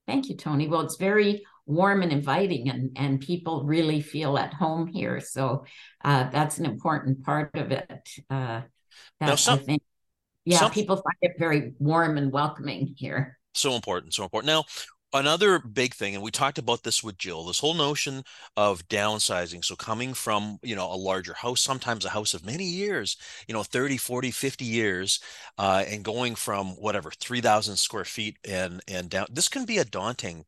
Thank 0.06 0.28
you, 0.28 0.36
Tony. 0.36 0.68
Well, 0.68 0.82
it's 0.82 0.96
very 0.96 1.44
warm 1.66 2.02
and 2.02 2.12
inviting, 2.12 2.70
and 2.70 2.92
and 2.94 3.20
people 3.20 3.64
really 3.64 4.00
feel 4.00 4.38
at 4.38 4.54
home 4.54 4.86
here. 4.86 5.18
So 5.18 5.64
uh, 6.04 6.30
that's 6.30 6.58
an 6.58 6.64
important 6.64 7.24
part 7.24 7.50
of 7.54 7.72
it. 7.72 8.08
Uh, 8.30 8.60
now, 9.20 9.34
some, 9.34 9.58
I 9.58 9.62
think, 9.62 9.82
yeah, 10.44 10.58
some, 10.58 10.70
people 10.70 10.94
find 10.94 11.16
it 11.22 11.32
very 11.40 11.72
warm 11.80 12.18
and 12.18 12.30
welcoming 12.30 12.94
here. 12.96 13.36
So 13.54 13.74
important, 13.74 14.14
so 14.14 14.24
important. 14.24 14.46
Now, 14.48 14.64
another 15.14 15.60
big 15.60 15.94
thing 15.94 16.14
and 16.14 16.24
we 16.24 16.30
talked 16.30 16.58
about 16.58 16.82
this 16.82 17.02
with 17.02 17.16
jill 17.16 17.44
this 17.44 17.60
whole 17.60 17.72
notion 17.72 18.24
of 18.56 18.86
downsizing 18.88 19.64
so 19.64 19.76
coming 19.76 20.12
from 20.12 20.58
you 20.62 20.74
know 20.74 20.92
a 20.92 20.96
larger 20.96 21.32
house 21.34 21.60
sometimes 21.60 22.04
a 22.04 22.10
house 22.10 22.34
of 22.34 22.44
many 22.44 22.64
years 22.64 23.16
you 23.46 23.54
know 23.54 23.62
30 23.62 23.96
40 23.96 24.32
50 24.32 24.64
years 24.64 25.20
uh, 25.56 25.84
and 25.88 26.04
going 26.04 26.34
from 26.34 26.70
whatever 26.72 27.10
3000 27.12 27.76
square 27.76 28.04
feet 28.04 28.36
and 28.46 28.82
and 28.88 29.08
down 29.08 29.26
this 29.30 29.48
can 29.48 29.64
be 29.64 29.78
a 29.78 29.84
daunting 29.84 30.44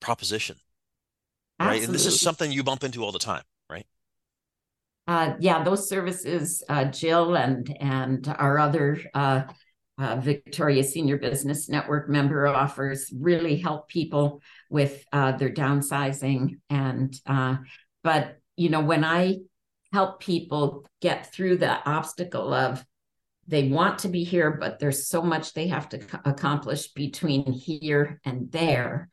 proposition 0.00 0.56
Absolutely. 1.60 1.80
right 1.80 1.86
and 1.86 1.94
this 1.94 2.06
is 2.06 2.20
something 2.20 2.50
you 2.50 2.64
bump 2.64 2.82
into 2.82 3.04
all 3.04 3.12
the 3.12 3.18
time 3.18 3.42
right 3.70 3.86
uh, 5.06 5.34
yeah, 5.40 5.64
those 5.64 5.88
services, 5.88 6.62
uh, 6.68 6.84
Jill 6.84 7.34
and 7.34 7.74
and 7.80 8.28
our 8.38 8.58
other 8.58 9.00
uh, 9.98 10.16
Victoria 10.16 10.84
Senior 10.84 11.18
Business 11.18 11.68
Network 11.68 12.08
member 12.08 12.46
offers 12.46 13.12
really 13.14 13.56
help 13.56 13.88
people 13.88 14.40
with 14.70 15.04
uh, 15.12 15.32
their 15.32 15.50
downsizing. 15.50 16.60
And 16.70 17.14
uh, 17.26 17.56
but 18.04 18.38
you 18.56 18.68
know, 18.68 18.80
when 18.80 19.04
I 19.04 19.38
help 19.92 20.20
people 20.20 20.86
get 21.00 21.32
through 21.32 21.58
the 21.58 21.88
obstacle 21.88 22.52
of 22.52 22.84
they 23.46 23.68
want 23.68 24.00
to 24.00 24.08
be 24.08 24.24
here, 24.24 24.50
but 24.50 24.78
there's 24.78 25.08
so 25.08 25.22
much 25.22 25.54
they 25.54 25.68
have 25.68 25.88
to 25.88 26.00
accomplish 26.26 26.92
between 26.92 27.50
here 27.50 28.20
and 28.24 28.52
there. 28.52 29.08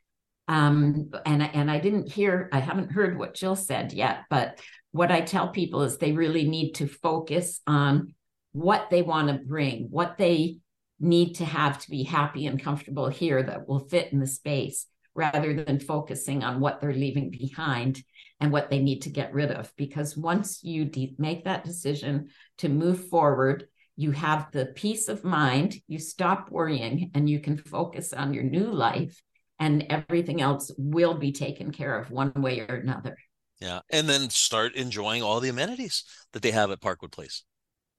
Um, 0.47 1.11
and 1.25 1.41
and 1.41 1.71
I 1.71 1.79
didn't 1.79 2.11
hear, 2.11 2.49
I 2.51 2.59
haven't 2.59 2.91
heard 2.91 3.17
what 3.17 3.33
Jill 3.33 3.55
said 3.55 3.93
yet, 3.93 4.25
but 4.29 4.59
what 4.91 5.11
I 5.11 5.21
tell 5.21 5.49
people 5.49 5.81
is 5.83 5.97
they 5.97 6.11
really 6.11 6.47
need 6.47 6.73
to 6.73 6.87
focus 6.87 7.61
on 7.65 8.13
what 8.51 8.89
they 8.89 9.01
want 9.01 9.29
to 9.29 9.45
bring, 9.45 9.87
what 9.89 10.17
they 10.17 10.59
need 10.99 11.35
to 11.35 11.45
have 11.45 11.79
to 11.79 11.89
be 11.89 12.03
happy 12.03 12.45
and 12.47 12.61
comfortable 12.61 13.09
here 13.09 13.43
that 13.43 13.67
will 13.67 13.87
fit 13.87 14.11
in 14.13 14.19
the 14.19 14.27
space 14.27 14.87
rather 15.13 15.53
than 15.53 15.79
focusing 15.79 16.43
on 16.43 16.59
what 16.59 16.79
they're 16.81 16.93
leaving 16.93 17.29
behind 17.29 18.03
and 18.39 18.51
what 18.51 18.69
they 18.69 18.79
need 18.79 19.01
to 19.01 19.09
get 19.09 19.33
rid 19.33 19.51
of. 19.51 19.71
Because 19.77 20.17
once 20.17 20.63
you 20.63 20.85
de- 20.85 21.15
make 21.17 21.45
that 21.45 21.63
decision 21.63 22.29
to 22.57 22.69
move 22.69 23.07
forward, 23.07 23.67
you 23.95 24.11
have 24.11 24.51
the 24.51 24.65
peace 24.67 25.07
of 25.07 25.23
mind, 25.23 25.75
you 25.87 25.99
stop 25.99 26.51
worrying, 26.51 27.11
and 27.13 27.29
you 27.29 27.39
can 27.39 27.57
focus 27.57 28.11
on 28.11 28.33
your 28.33 28.43
new 28.43 28.69
life, 28.69 29.21
and 29.57 29.85
everything 29.89 30.41
else 30.41 30.69
will 30.77 31.13
be 31.13 31.31
taken 31.31 31.71
care 31.71 31.97
of 31.97 32.11
one 32.11 32.33
way 32.35 32.59
or 32.59 32.75
another. 32.75 33.15
Yeah. 33.61 33.79
And 33.89 34.09
then 34.09 34.29
start 34.29 34.75
enjoying 34.75 35.23
all 35.23 35.39
the 35.39 35.47
amenities 35.47 36.03
that 36.33 36.41
they 36.41 36.51
have 36.51 36.71
at 36.71 36.81
Parkwood 36.81 37.13
Place. 37.13 37.43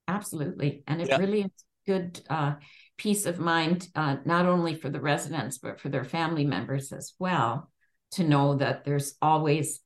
Absolutely. 0.07 0.83
And 0.85 1.01
it 1.01 1.09
yeah. 1.09 1.17
really 1.17 1.41
is 1.41 1.51
good 1.87 2.21
uh, 2.29 2.55
peace 2.97 3.25
of 3.25 3.39
mind, 3.39 3.87
uh, 3.95 4.17
not 4.25 4.45
only 4.45 4.75
for 4.75 4.89
the 4.89 4.99
residents, 4.99 5.57
but 5.57 5.79
for 5.79 5.89
their 5.89 6.03
family 6.03 6.45
members 6.45 6.91
as 6.91 7.13
well, 7.19 7.71
to 8.11 8.23
know 8.23 8.55
that 8.55 8.83
there's 8.83 9.15
always 9.21 9.81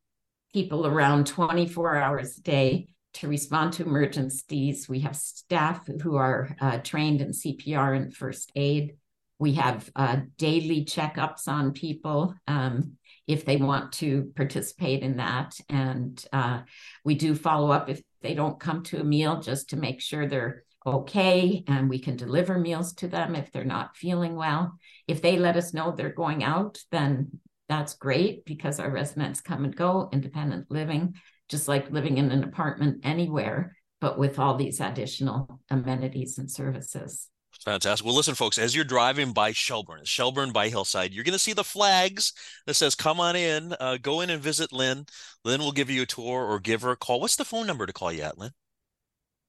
people 0.54 0.86
around 0.86 1.28
24 1.28 1.98
hours 1.98 2.38
a 2.38 2.42
day 2.42 2.88
to 3.14 3.28
respond 3.28 3.74
to 3.74 3.84
emergencies. 3.84 4.88
We 4.88 5.02
have 5.02 5.16
staff 5.16 5.86
who 6.02 6.16
are 6.16 6.56
uh, 6.62 6.78
trained 6.78 7.22
in 7.22 7.32
CPR 7.32 7.96
and 7.96 8.16
first 8.16 8.52
aid. 8.56 8.96
We 9.40 9.54
have 9.54 9.90
uh, 9.96 10.18
daily 10.38 10.86
checkups 10.86 11.48
on 11.48 11.74
people. 11.74 12.36
Um, 12.48 12.98
if 13.32 13.46
they 13.46 13.56
want 13.56 13.94
to 13.94 14.32
participate 14.36 15.04
in 15.04 15.18
that. 15.18 15.58
And 15.70 16.24
uh, 16.34 16.62
we 17.06 17.16
do 17.16 17.36
follow 17.36 17.72
up 17.72 17.90
if 17.90 18.02
they 18.22 18.34
don't 18.34 18.60
come 18.60 18.84
to 18.84 19.00
a 19.00 19.06
meal 19.06 19.42
just 19.42 19.70
to 19.70 19.78
make 19.78 20.02
sure 20.02 20.28
they're 20.28 20.64
okay 20.86 21.64
and 21.68 21.90
we 21.90 22.00
can 22.00 22.16
deliver 22.16 22.58
meals 22.58 22.94
to 22.94 23.08
them 23.08 23.36
if 23.36 23.52
they're 23.52 23.64
not 23.64 23.96
feeling 23.96 24.36
well. 24.36 24.78
If 25.08 25.22
they 25.22 25.38
let 25.38 25.58
us 25.58 25.74
know 25.74 25.92
they're 25.92 26.10
going 26.10 26.44
out, 26.44 26.80
then 26.92 27.40
that's 27.70 27.94
great 27.94 28.46
because 28.46 28.80
our 28.80 28.92
residents 28.92 29.42
come 29.42 29.64
and 29.64 29.76
go, 29.76 30.10
independent 30.12 30.70
living, 30.70 31.16
just 31.50 31.68
like 31.68 31.92
living 31.92 32.18
in 32.18 32.32
an 32.32 32.44
apartment 32.44 33.02
anywhere, 33.04 33.78
but 34.00 34.18
with 34.18 34.40
all 34.40 34.56
these 34.56 34.80
additional 34.80 35.62
amenities 35.70 36.38
and 36.38 36.52
services. 36.52 37.30
Fantastic. 37.64 38.06
Well, 38.06 38.16
listen, 38.16 38.34
folks, 38.34 38.58
as 38.58 38.76
you're 38.76 38.84
driving 38.84 39.34
by 39.34 39.52
Shelbourne, 39.52 40.06
Shelbourne 40.06 40.52
by 40.52 40.70
Hillside, 40.70 41.14
you're 41.14 41.24
going 41.24 41.34
to 41.34 41.40
see 41.40 41.54
the 41.54 41.64
flags 41.64 42.34
that 42.66 42.74
says, 42.74 42.96
come 42.96 43.20
on 43.20 43.36
in, 43.36 43.74
uh, 43.80 43.98
go 44.02 44.22
in 44.22 44.30
and 44.30 44.42
visit 44.42 44.74
Lyn. 44.74 45.06
Lyn 45.46 45.60
will 45.60 45.72
give 45.72 45.90
you 45.90 46.02
a 46.02 46.08
tour 46.08 46.44
or 46.44 46.60
give 46.60 46.82
her 46.82 46.92
a 46.92 46.98
call. 46.98 47.20
What's 47.22 47.36
the 47.36 47.46
phone 47.46 47.68
number 47.68 47.86
to 47.86 47.94
call 47.94 48.12
you 48.12 48.24
at, 48.24 48.38
Lyn? 48.38 48.52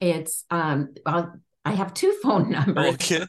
It's, 0.02 0.44
um, 0.50 0.94
well, 1.06 1.32
I 1.64 1.72
have 1.72 1.94
two 1.94 2.12
phone 2.22 2.50
numbers. 2.50 2.94
Okay. 2.94 3.24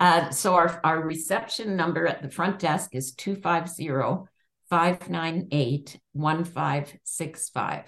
Uh, 0.00 0.30
so 0.30 0.54
our, 0.54 0.80
our 0.82 1.00
reception 1.00 1.76
number 1.76 2.08
at 2.08 2.22
the 2.22 2.30
front 2.30 2.58
desk 2.58 2.90
is 2.92 3.12
250 3.12 4.28
598 4.68 6.00
1565. 6.12 7.84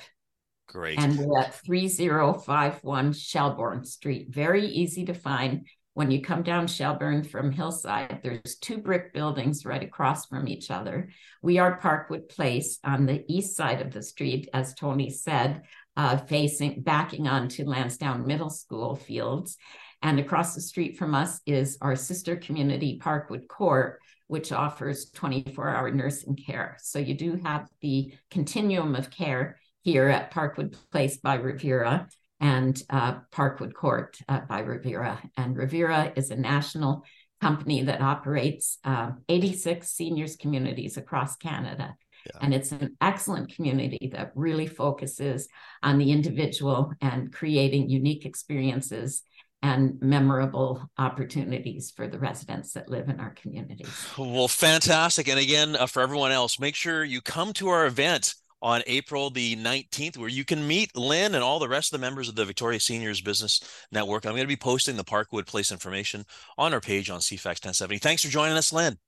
Great. 0.68 0.98
And 0.98 1.18
we're 1.18 1.40
at 1.40 1.54
3051 1.54 3.12
Shelbourne 3.14 3.84
Street. 3.84 4.28
Very 4.30 4.66
easy 4.66 5.06
to 5.06 5.14
find 5.14 5.66
when 5.94 6.10
you 6.10 6.20
come 6.20 6.42
down 6.42 6.66
Shelbourne 6.66 7.22
from 7.22 7.52
Hillside, 7.52 8.20
there's 8.22 8.56
two 8.56 8.78
brick 8.78 9.14
buildings 9.14 9.64
right 9.64 9.82
across 9.82 10.26
from 10.26 10.48
each 10.48 10.70
other. 10.70 11.08
We 11.40 11.58
are 11.58 11.80
Parkwood 11.80 12.28
Place 12.28 12.80
on 12.84 13.06
the 13.06 13.24
east 13.28 13.56
side 13.56 13.80
of 13.80 13.92
the 13.92 14.02
street, 14.02 14.48
as 14.52 14.74
Tony 14.74 15.10
said, 15.10 15.62
uh, 15.96 16.16
facing 16.16 16.82
backing 16.82 17.28
onto 17.28 17.64
Lansdowne 17.64 18.26
Middle 18.26 18.50
School 18.50 18.96
fields. 18.96 19.56
And 20.02 20.20
across 20.20 20.54
the 20.54 20.60
street 20.60 20.98
from 20.98 21.14
us 21.14 21.40
is 21.46 21.78
our 21.80 21.96
sister 21.96 22.36
community, 22.36 23.00
Parkwood 23.02 23.48
Court, 23.48 24.00
which 24.26 24.52
offers 24.52 25.10
24 25.10 25.68
hour 25.68 25.90
nursing 25.90 26.36
care. 26.36 26.76
So 26.80 26.98
you 26.98 27.14
do 27.14 27.40
have 27.44 27.68
the 27.80 28.14
continuum 28.30 28.94
of 28.94 29.10
care 29.10 29.58
here 29.82 30.08
at 30.08 30.32
Parkwood 30.32 30.76
Place 30.90 31.18
by 31.18 31.38
Revera 31.38 32.08
and 32.40 32.80
uh, 32.90 33.20
Parkwood 33.32 33.74
Court 33.74 34.18
uh, 34.28 34.40
by 34.40 34.62
Revera. 34.62 35.18
And 35.36 35.56
Revera 35.56 36.12
is 36.16 36.30
a 36.30 36.36
national 36.36 37.04
company 37.40 37.82
that 37.82 38.00
operates 38.00 38.78
uh, 38.84 39.12
86 39.28 39.88
seniors 39.88 40.36
communities 40.36 40.96
across 40.96 41.36
Canada. 41.36 41.94
Yeah. 42.26 42.40
And 42.40 42.54
it's 42.54 42.72
an 42.72 42.96
excellent 43.00 43.54
community 43.54 44.10
that 44.12 44.32
really 44.34 44.66
focuses 44.66 45.48
on 45.82 45.98
the 45.98 46.10
individual 46.10 46.92
and 47.00 47.32
creating 47.32 47.90
unique 47.90 48.24
experiences 48.24 49.22
and 49.62 50.00
memorable 50.02 50.90
opportunities 50.98 51.90
for 51.90 52.06
the 52.06 52.18
residents 52.18 52.74
that 52.74 52.90
live 52.90 53.08
in 53.08 53.18
our 53.18 53.30
communities. 53.30 53.88
Well, 54.18 54.46
fantastic. 54.46 55.26
And 55.26 55.38
again, 55.38 55.74
uh, 55.74 55.86
for 55.86 56.02
everyone 56.02 56.32
else, 56.32 56.60
make 56.60 56.74
sure 56.74 57.02
you 57.02 57.22
come 57.22 57.54
to 57.54 57.68
our 57.68 57.86
event 57.86 58.34
on 58.60 58.82
April 58.86 59.30
the 59.30 59.56
19th, 59.56 60.18
where 60.18 60.28
you 60.28 60.44
can 60.44 60.66
meet 60.66 60.94
Lyn 60.96 61.34
and 61.34 61.44
all 61.44 61.58
the 61.58 61.68
rest 61.68 61.92
of 61.92 62.00
the 62.00 62.04
members 62.06 62.28
of 62.28 62.34
the 62.34 62.44
Victoria 62.44 62.80
Seniors 62.80 63.20
Business 63.20 63.60
Network. 63.92 64.24
I'm 64.24 64.32
going 64.32 64.42
to 64.42 64.48
be 64.48 64.56
posting 64.56 64.96
the 64.96 65.04
Parkwood 65.04 65.46
Place 65.46 65.72
information 65.72 66.24
on 66.58 66.74
our 66.74 66.80
page 66.80 67.08
on 67.08 67.20
CFAX 67.20 67.64
1070. 67.64 67.98
Thanks 67.98 68.22
for 68.22 68.28
joining 68.28 68.56
us, 68.56 68.72
Lyn. 68.72 68.98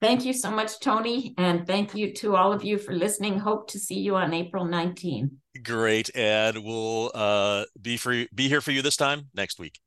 Thank 0.00 0.24
you 0.24 0.32
so 0.32 0.50
much, 0.50 0.78
Tony. 0.80 1.34
And 1.38 1.66
thank 1.66 1.94
you 1.94 2.12
to 2.14 2.36
all 2.36 2.52
of 2.52 2.62
you 2.62 2.76
for 2.78 2.92
listening. 2.92 3.38
Hope 3.38 3.68
to 3.70 3.78
see 3.78 3.98
you 3.98 4.16
on 4.16 4.34
April 4.34 4.64
19. 4.64 5.30
Great. 5.62 6.10
And 6.14 6.62
we'll 6.62 7.10
uh, 7.14 7.64
be, 7.80 7.96
for, 7.96 8.24
be 8.34 8.48
here 8.48 8.60
for 8.60 8.72
you 8.72 8.82
this 8.82 8.96
time 8.96 9.28
next 9.34 9.58
week. 9.58 9.78